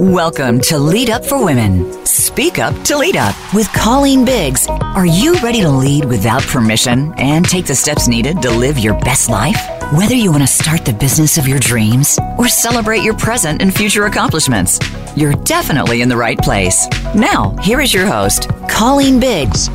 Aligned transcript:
Welcome 0.00 0.60
to 0.60 0.78
Lead 0.78 1.10
Up 1.10 1.24
for 1.24 1.44
Women. 1.44 2.06
Speak 2.06 2.60
Up 2.60 2.72
to 2.84 2.96
Lead 2.96 3.16
Up 3.16 3.34
with 3.52 3.66
Colleen 3.72 4.24
Biggs. 4.24 4.68
Are 4.68 5.04
you 5.04 5.34
ready 5.40 5.60
to 5.62 5.68
lead 5.68 6.04
without 6.04 6.40
permission 6.42 7.12
and 7.18 7.44
take 7.44 7.66
the 7.66 7.74
steps 7.74 8.06
needed 8.06 8.40
to 8.42 8.50
live 8.52 8.78
your 8.78 8.94
best 9.00 9.28
life? 9.28 9.58
Whether 9.92 10.14
you 10.14 10.30
want 10.30 10.44
to 10.44 10.46
start 10.46 10.84
the 10.84 10.92
business 10.92 11.36
of 11.36 11.48
your 11.48 11.58
dreams 11.58 12.16
or 12.38 12.46
celebrate 12.46 13.02
your 13.02 13.16
present 13.16 13.60
and 13.60 13.74
future 13.74 14.06
accomplishments, 14.06 14.78
you're 15.16 15.34
definitely 15.34 16.00
in 16.00 16.08
the 16.08 16.16
right 16.16 16.38
place. 16.38 16.86
Now, 17.12 17.56
here 17.60 17.80
is 17.80 17.92
your 17.92 18.06
host, 18.06 18.48
Colleen 18.68 19.18
Biggs. 19.18 19.68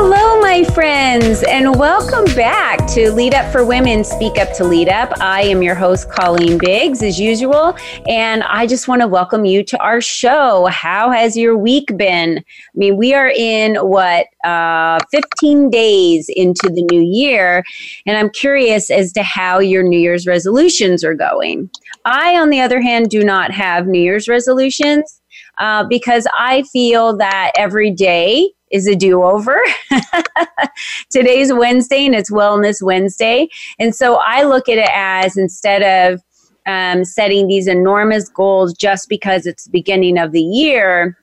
Hello, 0.00 0.40
my 0.40 0.62
friends, 0.62 1.42
and 1.42 1.76
welcome 1.76 2.24
back 2.36 2.86
to 2.86 3.10
Lead 3.10 3.34
Up 3.34 3.50
for 3.50 3.64
Women 3.64 4.04
Speak 4.04 4.38
Up 4.38 4.52
to 4.54 4.62
Lead 4.62 4.88
Up. 4.88 5.12
I 5.20 5.42
am 5.42 5.60
your 5.60 5.74
host, 5.74 6.08
Colleen 6.08 6.56
Biggs, 6.56 7.02
as 7.02 7.18
usual, 7.18 7.76
and 8.06 8.44
I 8.44 8.68
just 8.68 8.86
want 8.86 9.02
to 9.02 9.08
welcome 9.08 9.44
you 9.44 9.64
to 9.64 9.78
our 9.78 10.00
show. 10.00 10.66
How 10.66 11.10
has 11.10 11.36
your 11.36 11.58
week 11.58 11.96
been? 11.96 12.38
I 12.38 12.42
mean, 12.76 12.96
we 12.96 13.12
are 13.12 13.28
in 13.28 13.74
what, 13.74 14.26
uh, 14.44 15.00
15 15.10 15.68
days 15.68 16.28
into 16.28 16.70
the 16.70 16.86
new 16.92 17.02
year, 17.02 17.64
and 18.06 18.16
I'm 18.16 18.30
curious 18.30 18.90
as 18.90 19.12
to 19.14 19.24
how 19.24 19.58
your 19.58 19.82
New 19.82 19.98
Year's 19.98 20.28
resolutions 20.28 21.02
are 21.02 21.14
going. 21.14 21.68
I, 22.04 22.38
on 22.38 22.50
the 22.50 22.60
other 22.60 22.80
hand, 22.80 23.10
do 23.10 23.24
not 23.24 23.50
have 23.50 23.88
New 23.88 24.00
Year's 24.00 24.28
resolutions. 24.28 25.20
Uh, 25.58 25.82
because 25.82 26.24
I 26.38 26.62
feel 26.72 27.16
that 27.16 27.50
every 27.56 27.90
day 27.90 28.52
is 28.70 28.86
a 28.86 28.94
do 28.94 29.22
over. 29.22 29.60
Today's 31.10 31.52
Wednesday 31.52 32.06
and 32.06 32.14
it's 32.14 32.30
Wellness 32.30 32.82
Wednesday. 32.82 33.48
And 33.78 33.94
so 33.94 34.16
I 34.16 34.42
look 34.42 34.68
at 34.68 34.78
it 34.78 34.90
as 34.92 35.36
instead 35.36 35.82
of 36.12 36.22
um, 36.66 37.04
setting 37.04 37.46
these 37.46 37.66
enormous 37.66 38.28
goals 38.28 38.74
just 38.74 39.08
because 39.08 39.46
it's 39.46 39.64
the 39.64 39.70
beginning 39.70 40.18
of 40.18 40.32
the 40.32 40.42
year, 40.42 41.16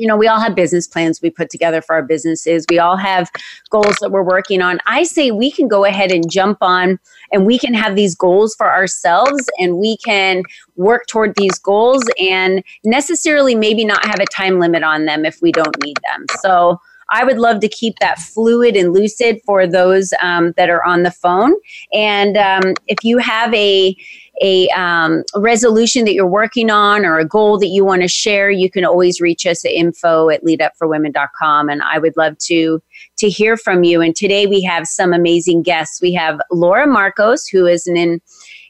you 0.00 0.06
know, 0.06 0.16
we 0.16 0.26
all 0.26 0.40
have 0.40 0.54
business 0.54 0.88
plans 0.88 1.20
we 1.20 1.28
put 1.28 1.50
together 1.50 1.82
for 1.82 1.94
our 1.94 2.02
businesses. 2.02 2.64
We 2.70 2.78
all 2.78 2.96
have 2.96 3.30
goals 3.68 3.96
that 4.00 4.10
we're 4.10 4.24
working 4.24 4.62
on. 4.62 4.78
I 4.86 5.02
say 5.02 5.30
we 5.30 5.50
can 5.50 5.68
go 5.68 5.84
ahead 5.84 6.10
and 6.10 6.28
jump 6.30 6.56
on 6.62 6.98
and 7.30 7.44
we 7.44 7.58
can 7.58 7.74
have 7.74 7.96
these 7.96 8.14
goals 8.14 8.54
for 8.54 8.72
ourselves 8.72 9.44
and 9.58 9.76
we 9.76 9.98
can 9.98 10.42
work 10.76 11.06
toward 11.06 11.34
these 11.36 11.58
goals 11.58 12.02
and 12.18 12.64
necessarily 12.82 13.54
maybe 13.54 13.84
not 13.84 14.02
have 14.06 14.20
a 14.20 14.24
time 14.24 14.58
limit 14.58 14.82
on 14.82 15.04
them 15.04 15.26
if 15.26 15.42
we 15.42 15.52
don't 15.52 15.76
need 15.84 15.98
them. 16.02 16.24
So, 16.40 16.80
I 17.12 17.24
would 17.24 17.38
love 17.38 17.58
to 17.60 17.68
keep 17.68 17.98
that 17.98 18.20
fluid 18.20 18.76
and 18.76 18.92
lucid 18.92 19.40
for 19.44 19.66
those 19.66 20.12
um, 20.22 20.52
that 20.56 20.70
are 20.70 20.84
on 20.84 21.02
the 21.02 21.10
phone. 21.10 21.54
And 21.92 22.36
um, 22.36 22.74
if 22.86 23.02
you 23.02 23.18
have 23.18 23.52
a 23.52 23.96
a 24.40 24.68
um, 24.68 25.22
resolution 25.36 26.04
that 26.04 26.14
you're 26.14 26.26
working 26.26 26.70
on 26.70 27.04
or 27.04 27.18
a 27.18 27.26
goal 27.26 27.58
that 27.58 27.68
you 27.68 27.84
want 27.84 28.02
to 28.02 28.08
share, 28.08 28.50
you 28.50 28.70
can 28.70 28.84
always 28.84 29.20
reach 29.20 29.46
us 29.46 29.64
at 29.64 29.72
info 29.72 30.30
at 30.30 30.42
leadupforwomen.com. 30.44 31.68
And 31.68 31.82
I 31.82 31.98
would 31.98 32.16
love 32.16 32.38
to 32.46 32.82
to 33.18 33.28
hear 33.28 33.56
from 33.56 33.84
you. 33.84 34.00
And 34.00 34.16
today 34.16 34.46
we 34.46 34.62
have 34.62 34.86
some 34.86 35.12
amazing 35.12 35.62
guests. 35.62 36.00
We 36.00 36.12
have 36.14 36.40
Laura 36.50 36.86
Marcos, 36.86 37.46
who 37.46 37.66
is 37.66 37.86
an 37.86 37.96
in, 37.96 38.20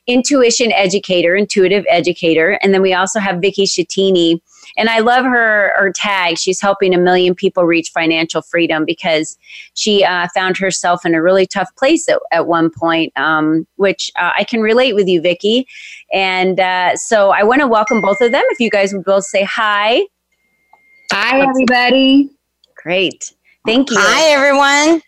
intuition 0.06 0.72
educator, 0.72 1.36
intuitive 1.36 1.84
educator. 1.88 2.58
And 2.62 2.74
then 2.74 2.82
we 2.82 2.92
also 2.92 3.20
have 3.20 3.40
Vicky 3.40 3.64
Schettini, 3.64 4.40
and 4.76 4.88
I 4.88 5.00
love 5.00 5.24
her 5.24 5.72
her 5.76 5.92
tag. 5.92 6.38
She's 6.38 6.60
helping 6.60 6.94
a 6.94 6.98
million 6.98 7.34
people 7.34 7.64
reach 7.64 7.90
financial 7.90 8.42
freedom 8.42 8.84
because 8.84 9.36
she 9.74 10.04
uh, 10.04 10.28
found 10.34 10.56
herself 10.56 11.04
in 11.04 11.14
a 11.14 11.22
really 11.22 11.46
tough 11.46 11.74
place 11.76 12.08
at, 12.08 12.18
at 12.32 12.46
one 12.46 12.70
point, 12.70 13.12
um, 13.16 13.66
which 13.76 14.10
uh, 14.16 14.32
I 14.36 14.44
can 14.44 14.60
relate 14.60 14.94
with 14.94 15.08
you, 15.08 15.20
Vicky. 15.20 15.66
And 16.12 16.60
uh, 16.60 16.96
so 16.96 17.30
I 17.30 17.42
want 17.42 17.60
to 17.60 17.66
welcome 17.66 18.00
both 18.00 18.20
of 18.20 18.32
them. 18.32 18.42
If 18.50 18.60
you 18.60 18.70
guys 18.70 18.92
would 18.92 19.04
both 19.04 19.24
say 19.24 19.44
hi. 19.44 20.02
Hi, 21.12 21.40
everybody. 21.40 22.30
Great. 22.76 23.34
Thank 23.66 23.90
you. 23.90 23.96
Hi, 23.98 24.30
everyone. 24.30 25.02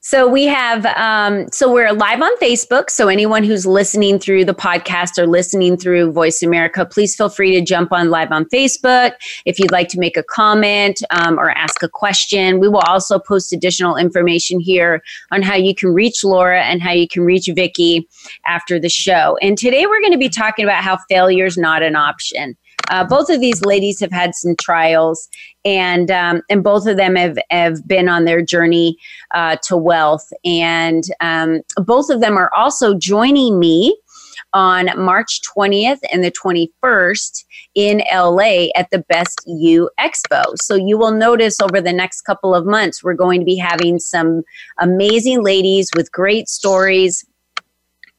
So 0.00 0.28
we 0.28 0.44
have, 0.44 0.86
um, 0.86 1.48
so 1.52 1.72
we're 1.72 1.92
live 1.92 2.22
on 2.22 2.36
Facebook. 2.38 2.90
So 2.90 3.08
anyone 3.08 3.44
who's 3.44 3.66
listening 3.66 4.18
through 4.18 4.44
the 4.44 4.54
podcast 4.54 5.18
or 5.18 5.26
listening 5.26 5.76
through 5.76 6.12
Voice 6.12 6.42
America, 6.42 6.84
please 6.86 7.14
feel 7.14 7.28
free 7.28 7.52
to 7.52 7.60
jump 7.60 7.92
on 7.92 8.10
live 8.10 8.32
on 8.32 8.44
Facebook. 8.46 9.12
If 9.44 9.58
you'd 9.58 9.72
like 9.72 9.88
to 9.88 9.98
make 9.98 10.16
a 10.16 10.22
comment 10.22 11.02
um, 11.10 11.38
or 11.38 11.50
ask 11.50 11.82
a 11.82 11.88
question, 11.88 12.60
we 12.60 12.68
will 12.68 12.82
also 12.86 13.18
post 13.18 13.52
additional 13.52 13.96
information 13.96 14.60
here 14.60 15.02
on 15.30 15.42
how 15.42 15.54
you 15.54 15.74
can 15.74 15.92
reach 15.94 16.24
Laura 16.24 16.62
and 16.62 16.82
how 16.82 16.92
you 16.92 17.08
can 17.08 17.22
reach 17.24 17.48
Vicky 17.54 18.08
after 18.46 18.78
the 18.78 18.88
show. 18.88 19.36
And 19.42 19.56
today 19.56 19.86
we're 19.86 20.00
going 20.00 20.12
to 20.12 20.18
be 20.18 20.28
talking 20.28 20.64
about 20.64 20.82
how 20.82 20.98
failure 21.08 21.46
is 21.46 21.58
not 21.58 21.82
an 21.82 21.96
option. 21.96 22.56
Uh, 22.90 23.04
both 23.04 23.30
of 23.30 23.40
these 23.40 23.64
ladies 23.64 24.00
have 24.00 24.12
had 24.12 24.34
some 24.34 24.54
trials, 24.56 25.28
and 25.64 26.10
um, 26.10 26.42
and 26.50 26.62
both 26.62 26.86
of 26.86 26.96
them 26.96 27.16
have 27.16 27.38
have 27.50 27.86
been 27.86 28.08
on 28.08 28.24
their 28.24 28.42
journey 28.42 28.96
uh, 29.34 29.56
to 29.62 29.76
wealth, 29.76 30.28
and 30.44 31.04
um, 31.20 31.60
both 31.78 32.10
of 32.10 32.20
them 32.20 32.36
are 32.36 32.50
also 32.54 32.94
joining 32.98 33.58
me 33.58 33.96
on 34.52 34.90
March 34.96 35.40
20th 35.42 36.00
and 36.12 36.24
the 36.24 36.32
21st 36.32 37.44
in 37.74 38.02
LA 38.12 38.66
at 38.74 38.90
the 38.90 39.04
Best 39.08 39.42
You 39.46 39.90
Expo. 39.98 40.56
So 40.60 40.74
you 40.74 40.98
will 40.98 41.12
notice 41.12 41.60
over 41.60 41.80
the 41.80 41.92
next 41.92 42.22
couple 42.22 42.54
of 42.54 42.66
months, 42.66 43.02
we're 43.02 43.14
going 43.14 43.40
to 43.40 43.44
be 43.44 43.56
having 43.56 43.98
some 43.98 44.42
amazing 44.78 45.42
ladies 45.42 45.90
with 45.94 46.10
great 46.10 46.48
stories, 46.48 47.24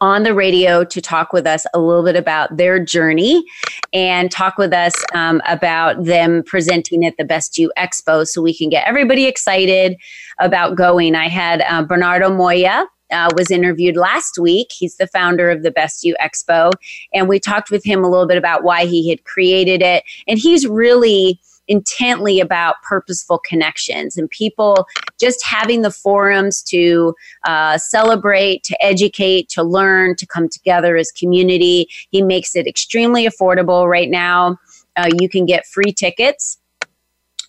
on 0.01 0.23
the 0.23 0.33
radio 0.33 0.83
to 0.83 0.99
talk 0.99 1.31
with 1.31 1.45
us 1.45 1.65
a 1.73 1.79
little 1.79 2.03
bit 2.03 2.15
about 2.15 2.57
their 2.57 2.83
journey 2.83 3.45
and 3.93 4.31
talk 4.31 4.57
with 4.57 4.73
us 4.73 4.93
um, 5.13 5.41
about 5.47 6.03
them 6.03 6.43
presenting 6.43 7.05
at 7.05 7.15
the 7.17 7.23
Best 7.23 7.57
You 7.57 7.71
Expo 7.77 8.27
so 8.27 8.41
we 8.41 8.57
can 8.57 8.67
get 8.67 8.87
everybody 8.87 9.25
excited 9.25 9.95
about 10.39 10.75
going. 10.75 11.15
I 11.15 11.27
had 11.27 11.61
uh, 11.61 11.83
Bernardo 11.83 12.29
Moya. 12.29 12.87
Uh, 13.13 13.29
was 13.35 13.51
interviewed 13.51 13.97
last 13.97 14.39
week. 14.39 14.71
He's 14.71 14.95
the 14.95 15.05
founder 15.05 15.51
of 15.51 15.63
the 15.63 15.71
Best 15.71 16.05
You 16.05 16.15
Expo. 16.21 16.71
And 17.13 17.27
we 17.27 17.41
talked 17.41 17.69
with 17.69 17.83
him 17.83 18.05
a 18.05 18.09
little 18.09 18.25
bit 18.25 18.37
about 18.37 18.63
why 18.63 18.85
he 18.85 19.09
had 19.09 19.25
created 19.25 19.81
it. 19.81 20.05
And 20.29 20.39
he's 20.39 20.65
really 20.65 21.37
intently 21.71 22.41
about 22.41 22.75
purposeful 22.83 23.39
connections 23.39 24.17
and 24.17 24.29
people 24.29 24.85
just 25.19 25.43
having 25.45 25.81
the 25.83 25.89
forums 25.89 26.61
to 26.61 27.15
uh, 27.45 27.77
celebrate, 27.77 28.61
to 28.63 28.75
educate, 28.83 29.47
to 29.47 29.63
learn, 29.63 30.15
to 30.17 30.27
come 30.27 30.49
together 30.49 30.97
as 30.97 31.11
community. 31.11 31.87
He 32.09 32.21
makes 32.21 32.57
it 32.57 32.67
extremely 32.67 33.25
affordable 33.25 33.89
right 33.89 34.09
now. 34.09 34.57
Uh, 34.97 35.09
you 35.19 35.29
can 35.29 35.45
get 35.45 35.65
free 35.65 35.93
tickets. 35.93 36.57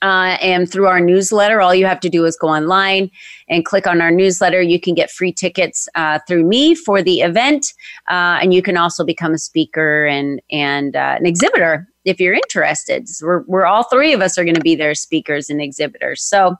Uh, 0.02 0.36
and 0.40 0.70
through 0.70 0.86
our 0.86 1.00
newsletter, 1.00 1.60
all 1.60 1.74
you 1.74 1.86
have 1.86 2.00
to 2.00 2.08
do 2.08 2.24
is 2.24 2.36
go 2.36 2.48
online 2.48 3.08
and 3.48 3.64
click 3.64 3.86
on 3.86 4.00
our 4.00 4.10
newsletter. 4.10 4.60
You 4.60 4.80
can 4.80 4.94
get 4.94 5.12
free 5.12 5.32
tickets 5.32 5.88
uh, 5.94 6.18
through 6.26 6.44
me 6.44 6.74
for 6.74 7.02
the 7.02 7.20
event, 7.20 7.72
uh, 8.10 8.38
and 8.42 8.52
you 8.52 8.62
can 8.62 8.76
also 8.76 9.04
become 9.04 9.32
a 9.32 9.38
speaker 9.38 10.06
and 10.06 10.42
and 10.50 10.96
uh, 10.96 11.14
an 11.20 11.24
exhibitor 11.24 11.86
if 12.04 12.20
you're 12.20 12.34
interested. 12.34 13.08
We're, 13.20 13.42
we're 13.42 13.66
all 13.66 13.84
three 13.84 14.12
of 14.12 14.20
us 14.20 14.38
are 14.38 14.44
going 14.44 14.54
to 14.54 14.60
be 14.60 14.74
there 14.74 14.94
speakers 14.94 15.50
and 15.50 15.60
exhibitors. 15.60 16.22
So 16.22 16.56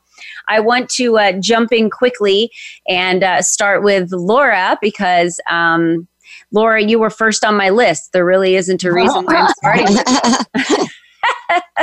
I 0.49 0.61
want 0.61 0.89
to 0.91 1.19
uh, 1.19 1.33
jump 1.41 1.73
in 1.73 1.91
quickly 1.91 2.51
and 2.89 3.23
uh, 3.23 3.43
start 3.43 3.83
with 3.83 4.13
Laura 4.13 4.79
because. 4.81 5.41
Um, 5.51 6.09
Laura, 6.55 6.83
you 6.83 6.99
were 6.99 7.11
first 7.11 7.45
on 7.45 7.57
my 7.57 7.71
list. 7.71 8.13
There 8.13 8.27
really 8.27 8.57
isn't 8.57 8.85
a 8.85 8.93
reason 8.93 9.25
why 9.25 9.37
I'm 9.37 9.53
starting. 9.57 10.87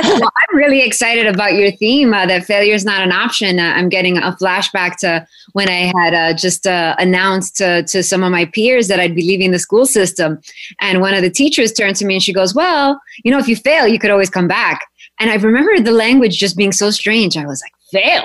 well, 0.02 0.30
I'm 0.36 0.56
really 0.56 0.82
excited 0.82 1.26
about 1.26 1.54
your 1.54 1.70
theme 1.72 2.12
uh, 2.12 2.26
that 2.26 2.44
failure 2.44 2.74
is 2.74 2.84
not 2.84 3.02
an 3.02 3.12
option. 3.12 3.58
Uh, 3.58 3.72
I'm 3.76 3.88
getting 3.88 4.18
a 4.18 4.32
flashback 4.32 4.96
to 4.98 5.26
when 5.52 5.68
I 5.68 5.92
had 5.96 6.14
uh, 6.14 6.34
just 6.34 6.66
uh, 6.66 6.96
announced 6.98 7.56
to, 7.56 7.82
to 7.84 8.02
some 8.02 8.22
of 8.22 8.30
my 8.30 8.46
peers 8.46 8.88
that 8.88 9.00
I'd 9.00 9.14
be 9.14 9.22
leaving 9.22 9.50
the 9.50 9.58
school 9.58 9.86
system. 9.86 10.40
And 10.80 11.00
one 11.00 11.14
of 11.14 11.22
the 11.22 11.30
teachers 11.30 11.72
turned 11.72 11.96
to 11.96 12.04
me 12.04 12.14
and 12.14 12.22
she 12.22 12.32
goes, 12.32 12.54
Well, 12.54 13.00
you 13.24 13.30
know, 13.30 13.38
if 13.38 13.48
you 13.48 13.56
fail, 13.56 13.86
you 13.86 13.98
could 13.98 14.10
always 14.10 14.30
come 14.30 14.48
back. 14.48 14.80
And 15.18 15.30
I 15.30 15.34
remember 15.36 15.80
the 15.80 15.92
language 15.92 16.38
just 16.38 16.56
being 16.56 16.72
so 16.72 16.90
strange. 16.90 17.36
I 17.36 17.46
was 17.46 17.62
like, 17.62 17.72
Fail? 18.02 18.24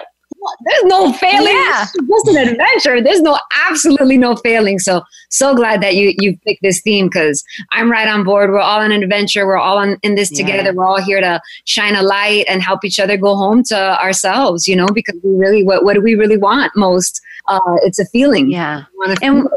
There's 0.66 0.84
no 0.86 1.14
failing. 1.14 1.54
Yeah. 1.54 1.84
It's 1.84 1.94
just 1.94 2.28
an 2.28 2.48
adventure. 2.50 3.02
There's 3.02 3.22
no 3.22 3.40
absolutely 3.68 4.18
no 4.18 4.36
failing. 4.36 4.80
So 4.80 5.02
so 5.30 5.56
glad 5.56 5.82
that 5.82 5.96
you 5.96 6.14
you 6.20 6.38
picked 6.46 6.62
this 6.62 6.82
theme 6.82 7.08
because 7.08 7.44
I'm 7.72 7.92
right 7.92 8.08
on 8.08 8.24
board. 8.24 8.50
We're 8.50 8.60
all 8.60 8.82
on 8.82 8.92
an 8.92 9.04
adventure. 9.04 9.46
We're 9.46 9.58
all 9.58 9.78
on, 9.78 9.98
in 10.04 10.16
this 10.16 10.32
yeah. 10.32 10.46
together. 10.46 10.74
We're 10.74 10.86
all 10.86 11.02
here 11.02 11.22
to 11.22 11.42
shine 11.66 11.96
a 11.96 12.04
light 12.04 12.46
and 12.48 12.62
help 12.62 12.84
each 12.86 13.00
other 13.00 13.18
go 13.18 13.36
home 13.36 13.64
to 13.66 14.02
ourselves. 14.02 14.68
You 14.68 14.76
know, 14.76 14.88
because 14.88 15.20
we 15.24 15.32
really 15.32 15.64
what 15.64 15.84
what 15.84 15.94
do 15.94 16.02
we 16.02 16.16
really 16.16 16.38
want 16.38 16.72
most? 16.76 17.22
Uh, 17.48 17.78
it's 17.84 18.00
a 18.00 18.06
feeling. 18.06 18.50
Yeah. 18.50 18.86
And, 19.22 19.48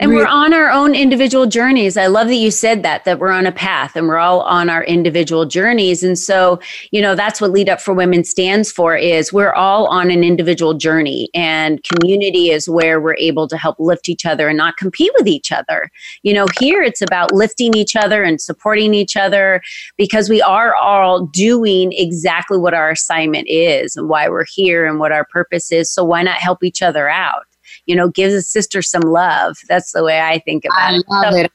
And 0.00 0.12
we're 0.12 0.26
on 0.26 0.54
our 0.54 0.70
own 0.70 0.94
individual 0.94 1.44
journeys. 1.44 1.98
I 1.98 2.06
love 2.06 2.28
that 2.28 2.36
you 2.36 2.50
said 2.50 2.82
that, 2.84 3.04
that 3.04 3.18
we're 3.18 3.30
on 3.30 3.44
a 3.44 3.52
path 3.52 3.96
and 3.96 4.08
we're 4.08 4.16
all 4.16 4.40
on 4.40 4.70
our 4.70 4.82
individual 4.84 5.44
journeys. 5.44 6.02
And 6.02 6.18
so, 6.18 6.58
you 6.90 7.02
know, 7.02 7.14
that's 7.14 7.38
what 7.38 7.50
Lead 7.50 7.68
Up 7.68 7.82
for 7.82 7.92
Women 7.92 8.24
stands 8.24 8.72
for 8.72 8.96
is 8.96 9.30
we're 9.30 9.52
all 9.52 9.86
on 9.88 10.10
an 10.10 10.24
individual 10.24 10.72
journey 10.72 11.28
and 11.34 11.84
community 11.84 12.48
is 12.48 12.66
where 12.66 12.98
we're 12.98 13.16
able 13.16 13.46
to 13.48 13.58
help 13.58 13.76
lift 13.78 14.08
each 14.08 14.24
other 14.24 14.48
and 14.48 14.56
not 14.56 14.78
compete 14.78 15.12
with 15.18 15.28
each 15.28 15.52
other. 15.52 15.90
You 16.22 16.32
know, 16.32 16.46
here 16.58 16.82
it's 16.82 17.02
about 17.02 17.34
lifting 17.34 17.74
each 17.74 17.94
other 17.94 18.22
and 18.22 18.40
supporting 18.40 18.94
each 18.94 19.18
other 19.18 19.60
because 19.98 20.30
we 20.30 20.40
are 20.40 20.74
all 20.76 21.26
doing 21.26 21.92
exactly 21.92 22.56
what 22.56 22.72
our 22.72 22.90
assignment 22.90 23.48
is 23.50 23.96
and 23.96 24.08
why 24.08 24.30
we're 24.30 24.46
here 24.46 24.86
and 24.86 24.98
what 24.98 25.12
our 25.12 25.26
purpose 25.26 25.70
is. 25.70 25.92
So 25.92 26.04
why 26.04 26.22
not 26.22 26.38
help 26.38 26.64
each 26.64 26.80
other 26.80 27.10
out? 27.10 27.44
You 27.86 27.96
know, 27.96 28.08
gives 28.08 28.34
a 28.34 28.42
sister 28.42 28.82
some 28.82 29.02
love. 29.02 29.58
That's 29.68 29.92
the 29.92 30.04
way 30.04 30.20
I 30.20 30.38
think 30.40 30.64
about 30.64 30.78
I 30.78 30.96
it. 30.96 31.04
Love 31.08 31.34
so, 31.34 31.40
it. 31.40 31.52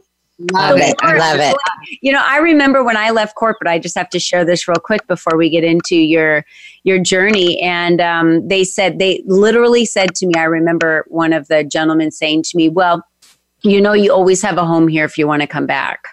Love 0.52 0.78
it. 0.80 0.96
I 1.00 1.18
love 1.18 1.40
it. 1.40 1.56
You 2.02 2.12
know, 2.12 2.22
I 2.22 2.40
remember 2.40 2.84
when 2.84 2.98
I 2.98 3.12
left 3.12 3.36
corporate. 3.36 3.70
I 3.70 3.80
just 3.80 3.98
have 3.98 4.10
to 4.10 4.20
share 4.20 4.44
this 4.44 4.68
real 4.68 4.76
quick 4.76 5.08
before 5.08 5.38
we 5.38 5.50
get 5.50 5.64
into 5.64 5.96
your 5.96 6.46
your 6.84 7.00
journey. 7.00 7.60
And 7.62 8.02
um, 8.02 8.46
they 8.48 8.66
said 8.66 9.00
they 9.00 9.24
literally 9.26 9.86
said 9.86 10.14
to 10.16 10.28
me. 10.28 10.34
I 10.36 10.44
remember 10.44 11.06
one 11.08 11.32
of 11.32 11.48
the 11.48 11.64
gentlemen 11.64 12.12
saying 12.12 12.44
to 12.44 12.58
me, 12.58 12.68
"Well, 12.68 13.06
you 13.62 13.80
know, 13.80 13.94
you 13.94 14.12
always 14.12 14.42
have 14.42 14.58
a 14.58 14.66
home 14.66 14.90
here 14.90 15.06
if 15.06 15.18
you 15.18 15.26
want 15.26 15.42
to 15.42 15.48
come 15.48 15.68
back." 15.68 16.04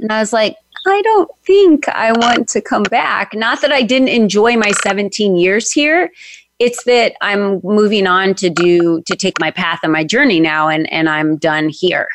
And 0.00 0.12
I 0.12 0.20
was 0.20 0.34
like, 0.34 0.56
I 0.86 1.00
don't 1.02 1.30
think 1.44 1.88
I 1.88 2.12
want 2.12 2.48
to 2.50 2.60
come 2.60 2.82
back. 2.84 3.32
Not 3.34 3.62
that 3.62 3.72
I 3.72 3.82
didn't 3.82 4.08
enjoy 4.08 4.56
my 4.56 4.70
17 4.82 5.36
years 5.36 5.72
here 5.72 6.10
it's 6.58 6.84
that 6.84 7.14
I'm 7.20 7.60
moving 7.62 8.06
on 8.06 8.34
to 8.34 8.50
do 8.50 9.02
to 9.02 9.16
take 9.16 9.38
my 9.40 9.50
path 9.50 9.80
and 9.82 9.92
my 9.92 10.04
journey 10.04 10.40
now 10.40 10.68
and 10.68 10.90
and 10.92 11.08
I'm 11.08 11.36
done 11.36 11.68
here 11.68 12.08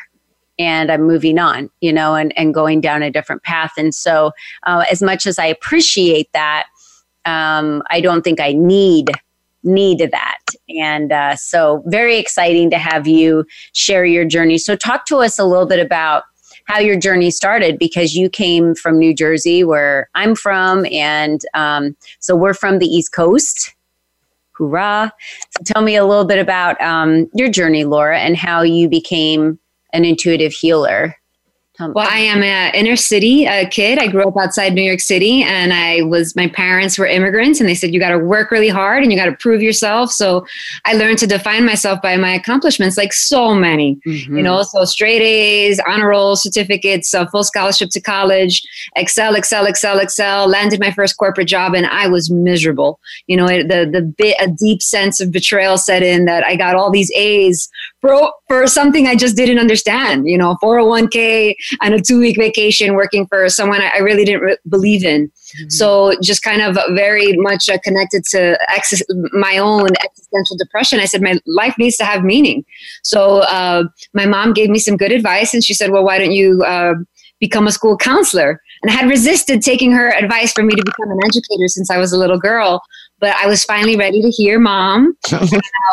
and 0.58 0.92
I'm 0.92 1.02
moving 1.02 1.38
on, 1.38 1.70
you 1.80 1.92
know, 1.92 2.14
and, 2.14 2.36
and 2.38 2.54
going 2.54 2.80
down 2.80 3.02
a 3.02 3.10
different 3.10 3.42
path. 3.42 3.72
And 3.76 3.94
so, 3.94 4.32
uh, 4.64 4.84
as 4.90 5.02
much 5.02 5.26
as 5.26 5.38
I 5.38 5.46
appreciate 5.46 6.28
that, 6.32 6.66
um, 7.24 7.82
I 7.90 8.00
don't 8.00 8.22
think 8.22 8.40
I 8.40 8.52
need 8.52 9.10
need 9.64 10.10
that. 10.10 10.38
And 10.68 11.12
uh, 11.12 11.36
so, 11.36 11.82
very 11.86 12.18
exciting 12.18 12.70
to 12.70 12.78
have 12.78 13.06
you 13.06 13.46
share 13.72 14.04
your 14.04 14.24
journey. 14.24 14.58
So, 14.58 14.76
talk 14.76 15.06
to 15.06 15.18
us 15.18 15.38
a 15.38 15.44
little 15.44 15.66
bit 15.66 15.84
about 15.84 16.24
how 16.66 16.78
your 16.78 16.98
journey 16.98 17.30
started 17.30 17.78
because 17.78 18.14
you 18.14 18.28
came 18.28 18.74
from 18.74 18.98
New 18.98 19.14
Jersey, 19.14 19.64
where 19.64 20.08
I'm 20.14 20.34
from, 20.34 20.86
and 20.86 21.40
um, 21.54 21.96
so 22.20 22.36
we're 22.36 22.54
from 22.54 22.78
the 22.78 22.86
East 22.86 23.12
Coast 23.12 23.74
hoorah. 24.52 25.12
So 25.50 25.64
tell 25.64 25.82
me 25.82 25.96
a 25.96 26.04
little 26.04 26.24
bit 26.24 26.38
about 26.38 26.80
um, 26.80 27.28
your 27.34 27.48
journey, 27.48 27.84
Laura, 27.84 28.18
and 28.18 28.36
how 28.36 28.62
you 28.62 28.88
became 28.88 29.58
an 29.92 30.04
intuitive 30.04 30.52
healer. 30.52 31.16
Well, 31.94 32.06
I 32.08 32.18
am 32.18 32.42
an 32.42 32.74
inner 32.74 32.96
city 32.96 33.46
uh, 33.46 33.68
kid. 33.68 33.98
I 33.98 34.06
grew 34.06 34.26
up 34.26 34.36
outside 34.36 34.74
New 34.74 34.82
York 34.82 35.00
City, 35.00 35.42
and 35.42 35.72
I 35.72 36.02
was 36.02 36.36
my 36.36 36.48
parents 36.48 36.98
were 36.98 37.06
immigrants, 37.06 37.60
and 37.60 37.68
they 37.68 37.74
said 37.74 37.92
you 37.92 38.00
got 38.00 38.10
to 38.10 38.18
work 38.18 38.50
really 38.50 38.68
hard 38.68 39.02
and 39.02 39.12
you 39.12 39.18
got 39.18 39.26
to 39.26 39.36
prove 39.36 39.62
yourself. 39.62 40.12
So 40.12 40.46
I 40.84 40.94
learned 40.94 41.18
to 41.18 41.26
define 41.26 41.64
myself 41.64 42.00
by 42.02 42.16
my 42.16 42.32
accomplishments, 42.34 42.96
like 42.96 43.12
so 43.12 43.54
many, 43.54 44.00
mm-hmm. 44.06 44.36
you 44.36 44.42
know. 44.42 44.62
So 44.62 44.84
straight 44.84 45.22
A's, 45.22 45.80
honor 45.86 46.08
roll 46.08 46.36
certificates, 46.36 47.12
uh, 47.14 47.26
full 47.26 47.44
scholarship 47.44 47.90
to 47.90 48.00
college, 48.00 48.62
excel, 48.96 49.34
excel, 49.34 49.66
excel, 49.66 49.98
excel. 49.98 50.48
Landed 50.48 50.80
my 50.80 50.90
first 50.90 51.16
corporate 51.16 51.48
job, 51.48 51.74
and 51.74 51.86
I 51.86 52.08
was 52.08 52.30
miserable. 52.30 53.00
You 53.26 53.36
know, 53.36 53.46
the 53.46 53.88
the 53.90 54.02
bit 54.02 54.36
a 54.40 54.48
deep 54.48 54.82
sense 54.82 55.20
of 55.20 55.32
betrayal 55.32 55.78
set 55.78 56.02
in 56.02 56.24
that 56.26 56.44
I 56.44 56.56
got 56.56 56.76
all 56.76 56.90
these 56.90 57.10
A's 57.16 57.68
for 58.00 58.32
for 58.48 58.66
something 58.66 59.06
I 59.06 59.16
just 59.16 59.36
didn't 59.36 59.58
understand. 59.58 60.28
You 60.28 60.36
know, 60.36 60.56
401k 60.62 61.54
and 61.80 61.94
a 61.94 62.00
two 62.00 62.18
week 62.18 62.36
vacation 62.36 62.94
working 62.94 63.26
for 63.26 63.48
someone 63.48 63.80
I, 63.80 63.98
really 63.98 64.24
didn't 64.24 64.42
re- 64.42 64.56
believe 64.68 65.04
in. 65.04 65.28
Mm-hmm. 65.28 65.70
So 65.70 66.14
just 66.20 66.42
kind 66.42 66.62
of 66.62 66.76
very 66.94 67.36
much 67.36 67.68
uh, 67.68 67.78
connected 67.84 68.24
to 68.30 68.58
ex- 68.70 69.02
my 69.32 69.58
own 69.58 69.88
existential 70.04 70.56
depression. 70.56 71.00
I 71.00 71.04
said 71.04 71.22
my 71.22 71.38
life 71.46 71.74
needs 71.78 71.96
to 71.98 72.04
have 72.04 72.24
meaning. 72.24 72.64
So 73.02 73.40
uh, 73.40 73.84
my 74.14 74.26
mom 74.26 74.52
gave 74.52 74.70
me 74.70 74.78
some 74.78 74.96
good 74.96 75.12
advice, 75.12 75.54
and 75.54 75.64
she 75.64 75.74
said, 75.74 75.90
"Well, 75.90 76.04
why 76.04 76.18
don't 76.18 76.32
you?" 76.32 76.62
Uh, 76.62 76.94
become 77.40 77.66
a 77.66 77.72
school 77.72 77.96
counselor 77.96 78.62
and 78.82 78.92
I 78.92 78.94
had 78.94 79.10
resisted 79.10 79.62
taking 79.62 79.90
her 79.90 80.10
advice 80.10 80.52
for 80.52 80.62
me 80.62 80.76
to 80.76 80.82
become 80.84 81.10
an 81.10 81.18
educator 81.24 81.66
since 81.66 81.90
I 81.90 81.98
was 81.98 82.12
a 82.12 82.16
little 82.16 82.38
girl 82.38 82.80
but 83.22 83.36
I 83.36 83.46
was 83.46 83.64
finally 83.64 83.96
ready 83.96 84.20
to 84.20 84.30
hear 84.30 84.58
mom. 84.58 85.16
uh, 85.32 85.46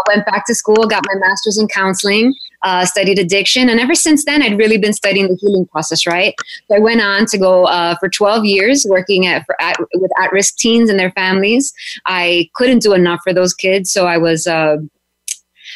went 0.07 0.25
back 0.25 0.47
to 0.47 0.55
school, 0.55 0.87
got 0.87 1.03
my 1.07 1.19
master's 1.19 1.59
in 1.59 1.67
counseling, 1.67 2.33
uh, 2.63 2.85
studied 2.85 3.19
addiction. 3.19 3.69
And 3.69 3.79
ever 3.79 3.95
since 3.95 4.25
then, 4.25 4.41
I'd 4.41 4.57
really 4.57 4.77
been 4.77 4.93
studying 4.93 5.27
the 5.27 5.35
healing 5.35 5.65
process, 5.67 6.05
right? 6.05 6.33
So 6.67 6.75
I 6.75 6.79
went 6.79 7.01
on 7.01 7.25
to 7.27 7.37
go 7.37 7.65
uh, 7.65 7.95
for 7.99 8.09
12 8.09 8.45
years 8.45 8.85
working 8.87 9.27
at, 9.27 9.45
for 9.45 9.59
at, 9.61 9.77
with 9.93 10.11
at 10.21 10.31
risk 10.31 10.57
teens 10.57 10.89
and 10.89 10.99
their 10.99 11.11
families. 11.11 11.73
I 12.05 12.49
couldn't 12.55 12.79
do 12.79 12.93
enough 12.93 13.21
for 13.23 13.33
those 13.33 13.53
kids. 13.53 13.91
So 13.91 14.07
I 14.07 14.17
was 14.17 14.47
uh, 14.47 14.77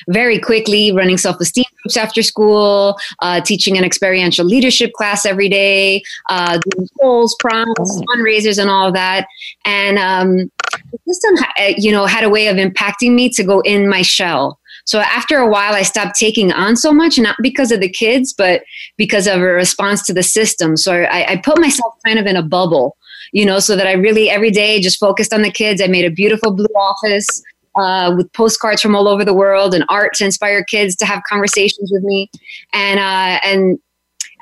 very 0.08 0.40
quickly 0.40 0.92
running 0.92 1.18
self 1.18 1.40
esteem 1.40 1.66
groups 1.82 1.98
after 1.98 2.22
school, 2.22 2.98
uh, 3.20 3.42
teaching 3.42 3.78
an 3.78 3.84
experiential 3.84 4.46
leadership 4.46 4.92
class 4.94 5.26
every 5.26 5.50
day, 5.50 6.02
uh, 6.30 6.60
doing 6.70 6.88
goals, 7.00 7.36
prompts, 7.40 8.02
fundraisers, 8.10 8.60
and 8.60 8.70
all 8.70 8.88
of 8.88 8.94
that. 8.94 9.28
And 9.66 9.98
um, 9.98 10.52
the 10.92 10.98
system, 11.08 11.36
uh, 11.60 11.74
you 11.78 11.92
know, 11.92 12.06
had 12.06 12.24
a 12.24 12.30
way 12.30 12.48
of 12.48 12.58
impacting 12.58 13.14
me 13.14 13.30
to 13.30 13.44
go 13.44 13.62
in 13.62 13.88
my 13.88 14.02
shell. 14.02 14.60
So 14.86 15.00
after 15.00 15.38
a 15.38 15.48
while, 15.48 15.74
I 15.74 15.84
stopped 15.84 16.20
taking 16.20 16.52
on 16.52 16.76
so 16.76 16.92
much, 16.92 17.18
not 17.18 17.38
because 17.42 17.72
of 17.72 17.80
the 17.80 17.90
kids, 17.90 18.34
but 18.34 18.64
because 18.98 19.28
of 19.28 19.42
a 19.42 19.46
response 19.46 20.06
to 20.08 20.14
the 20.14 20.24
system. 20.24 20.76
So 20.76 21.04
I, 21.04 21.34
I 21.34 21.38
put 21.38 21.60
myself 21.60 21.96
kind 22.06 22.20
of 22.20 22.26
in 22.26 22.36
a 22.36 22.44
bubble 22.44 22.98
you 23.34 23.46
know, 23.46 23.60
so 23.60 23.76
that 23.76 23.88
I 23.88 23.94
really 23.94 24.30
every 24.30 24.52
day 24.52 24.80
just 24.80 25.00
focused 25.00 25.34
on 25.34 25.42
the 25.42 25.52
kids. 25.52 25.82
I 25.82 25.88
made 25.88 26.06
a 26.06 26.12
beautiful 26.12 26.52
blue 26.52 26.66
office 26.76 27.42
uh, 27.76 28.14
with 28.16 28.32
postcards 28.34 28.82
from 28.82 28.96
all 28.96 29.08
over 29.08 29.26
the 29.26 29.34
world 29.34 29.74
and 29.74 29.84
art 29.90 30.14
to 30.16 30.26
inspire 30.26 30.64
kids 30.64 30.96
to 30.98 31.06
have 31.06 31.22
conversations 31.28 31.92
with 31.92 32.04
me. 32.04 32.30
And 32.74 33.00
uh, 33.00 33.40
and 33.44 33.80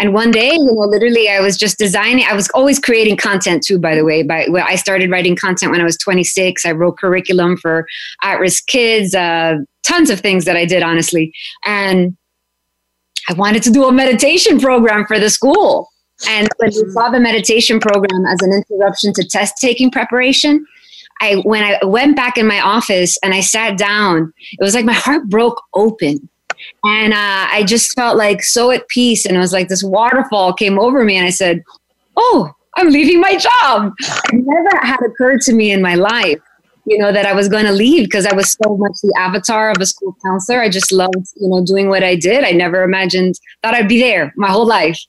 and 0.02 0.16
one 0.16 0.32
day, 0.32 0.54
you 0.54 0.66
know, 0.66 0.74
literally, 0.74 1.30
I 1.30 1.40
was 1.42 1.56
just 1.56 1.78
designing. 1.78 2.26
I 2.26 2.34
was 2.34 2.50
always 2.56 2.80
creating 2.80 3.18
content 3.18 3.62
too. 3.62 3.78
By 3.78 3.94
the 3.94 4.04
way, 4.04 4.24
by 4.24 4.48
well, 4.50 4.66
I 4.68 4.76
started 4.76 5.12
writing 5.12 5.36
content 5.36 5.72
when 5.72 5.80
I 5.80 5.84
was 5.84 5.96
26. 5.98 6.66
I 6.66 6.72
wrote 6.72 6.98
curriculum 6.98 7.56
for 7.56 7.86
at-risk 8.24 8.66
kids. 8.66 9.14
Uh, 9.14 9.58
tons 9.84 10.10
of 10.10 10.20
things 10.20 10.46
that 10.46 10.58
I 10.58 10.66
did, 10.66 10.82
honestly, 10.82 11.32
and 11.66 12.18
I 13.30 13.34
wanted 13.34 13.62
to 13.62 13.70
do 13.70 13.86
a 13.86 13.92
meditation 13.92 14.60
program 14.60 15.06
for 15.06 15.20
the 15.20 15.30
school. 15.30 15.88
And 16.28 16.50
when 16.58 16.72
we 16.72 16.92
saw 16.94 17.10
the 17.10 17.20
meditation 17.20 17.80
program 17.80 18.26
as 18.28 18.40
an 18.42 18.54
interruption 18.54 19.14
to 19.14 19.24
test 19.24 19.58
taking 19.62 19.92
preparation, 19.92 20.66
I 21.22 21.36
when 21.44 21.64
I 21.64 21.86
went 21.86 22.16
back 22.16 22.40
in 22.40 22.48
my 22.48 22.60
office 22.60 23.20
and 23.22 23.36
I 23.36 23.42
sat 23.42 23.78
down, 23.78 24.34
it 24.54 24.64
was 24.64 24.74
like 24.74 24.86
my 24.86 24.94
heart 24.94 25.30
broke 25.30 25.62
open. 25.76 26.28
And 26.84 27.14
uh, 27.14 27.48
I 27.52 27.64
just 27.66 27.94
felt 27.94 28.18
like 28.18 28.44
so 28.44 28.72
at 28.72 28.88
peace. 28.88 29.26
And 29.26 29.36
it 29.36 29.40
was 29.40 29.54
like 29.54 29.68
this 29.68 29.84
waterfall 29.84 30.54
came 30.54 30.80
over 30.80 31.04
me. 31.04 31.18
And 31.18 31.26
I 31.26 31.30
said, 31.30 31.64
Oh, 32.18 32.52
I'm 32.78 32.90
leaving 32.90 33.20
my 33.20 33.36
job. 33.36 33.94
It 34.32 34.44
never 34.46 34.86
had 34.86 35.00
occurred 35.06 35.42
to 35.42 35.54
me 35.54 35.72
in 35.72 35.82
my 35.82 35.96
life, 35.96 36.40
you 36.86 36.98
know, 36.98 37.12
that 37.12 37.26
I 37.26 37.34
was 37.34 37.50
going 37.50 37.66
to 37.66 37.72
leave 37.72 38.06
because 38.06 38.26
I 38.26 38.34
was 38.34 38.56
so 38.64 38.78
much 38.78 38.94
the 39.02 39.14
avatar 39.18 39.72
of 39.72 39.78
a 39.80 39.86
school 39.86 40.16
counselor. 40.24 40.62
I 40.62 40.70
just 40.70 40.92
loved, 40.92 41.28
you 41.36 41.50
know, 41.50 41.64
doing 41.66 41.90
what 41.90 42.04
I 42.04 42.16
did. 42.16 42.44
I 42.44 42.52
never 42.52 42.84
imagined 42.84 43.36
that 43.64 43.74
I'd 43.74 43.90
be 43.90 44.00
there 44.00 44.34
my 44.36 44.50
whole 44.50 44.68
life. 44.68 45.00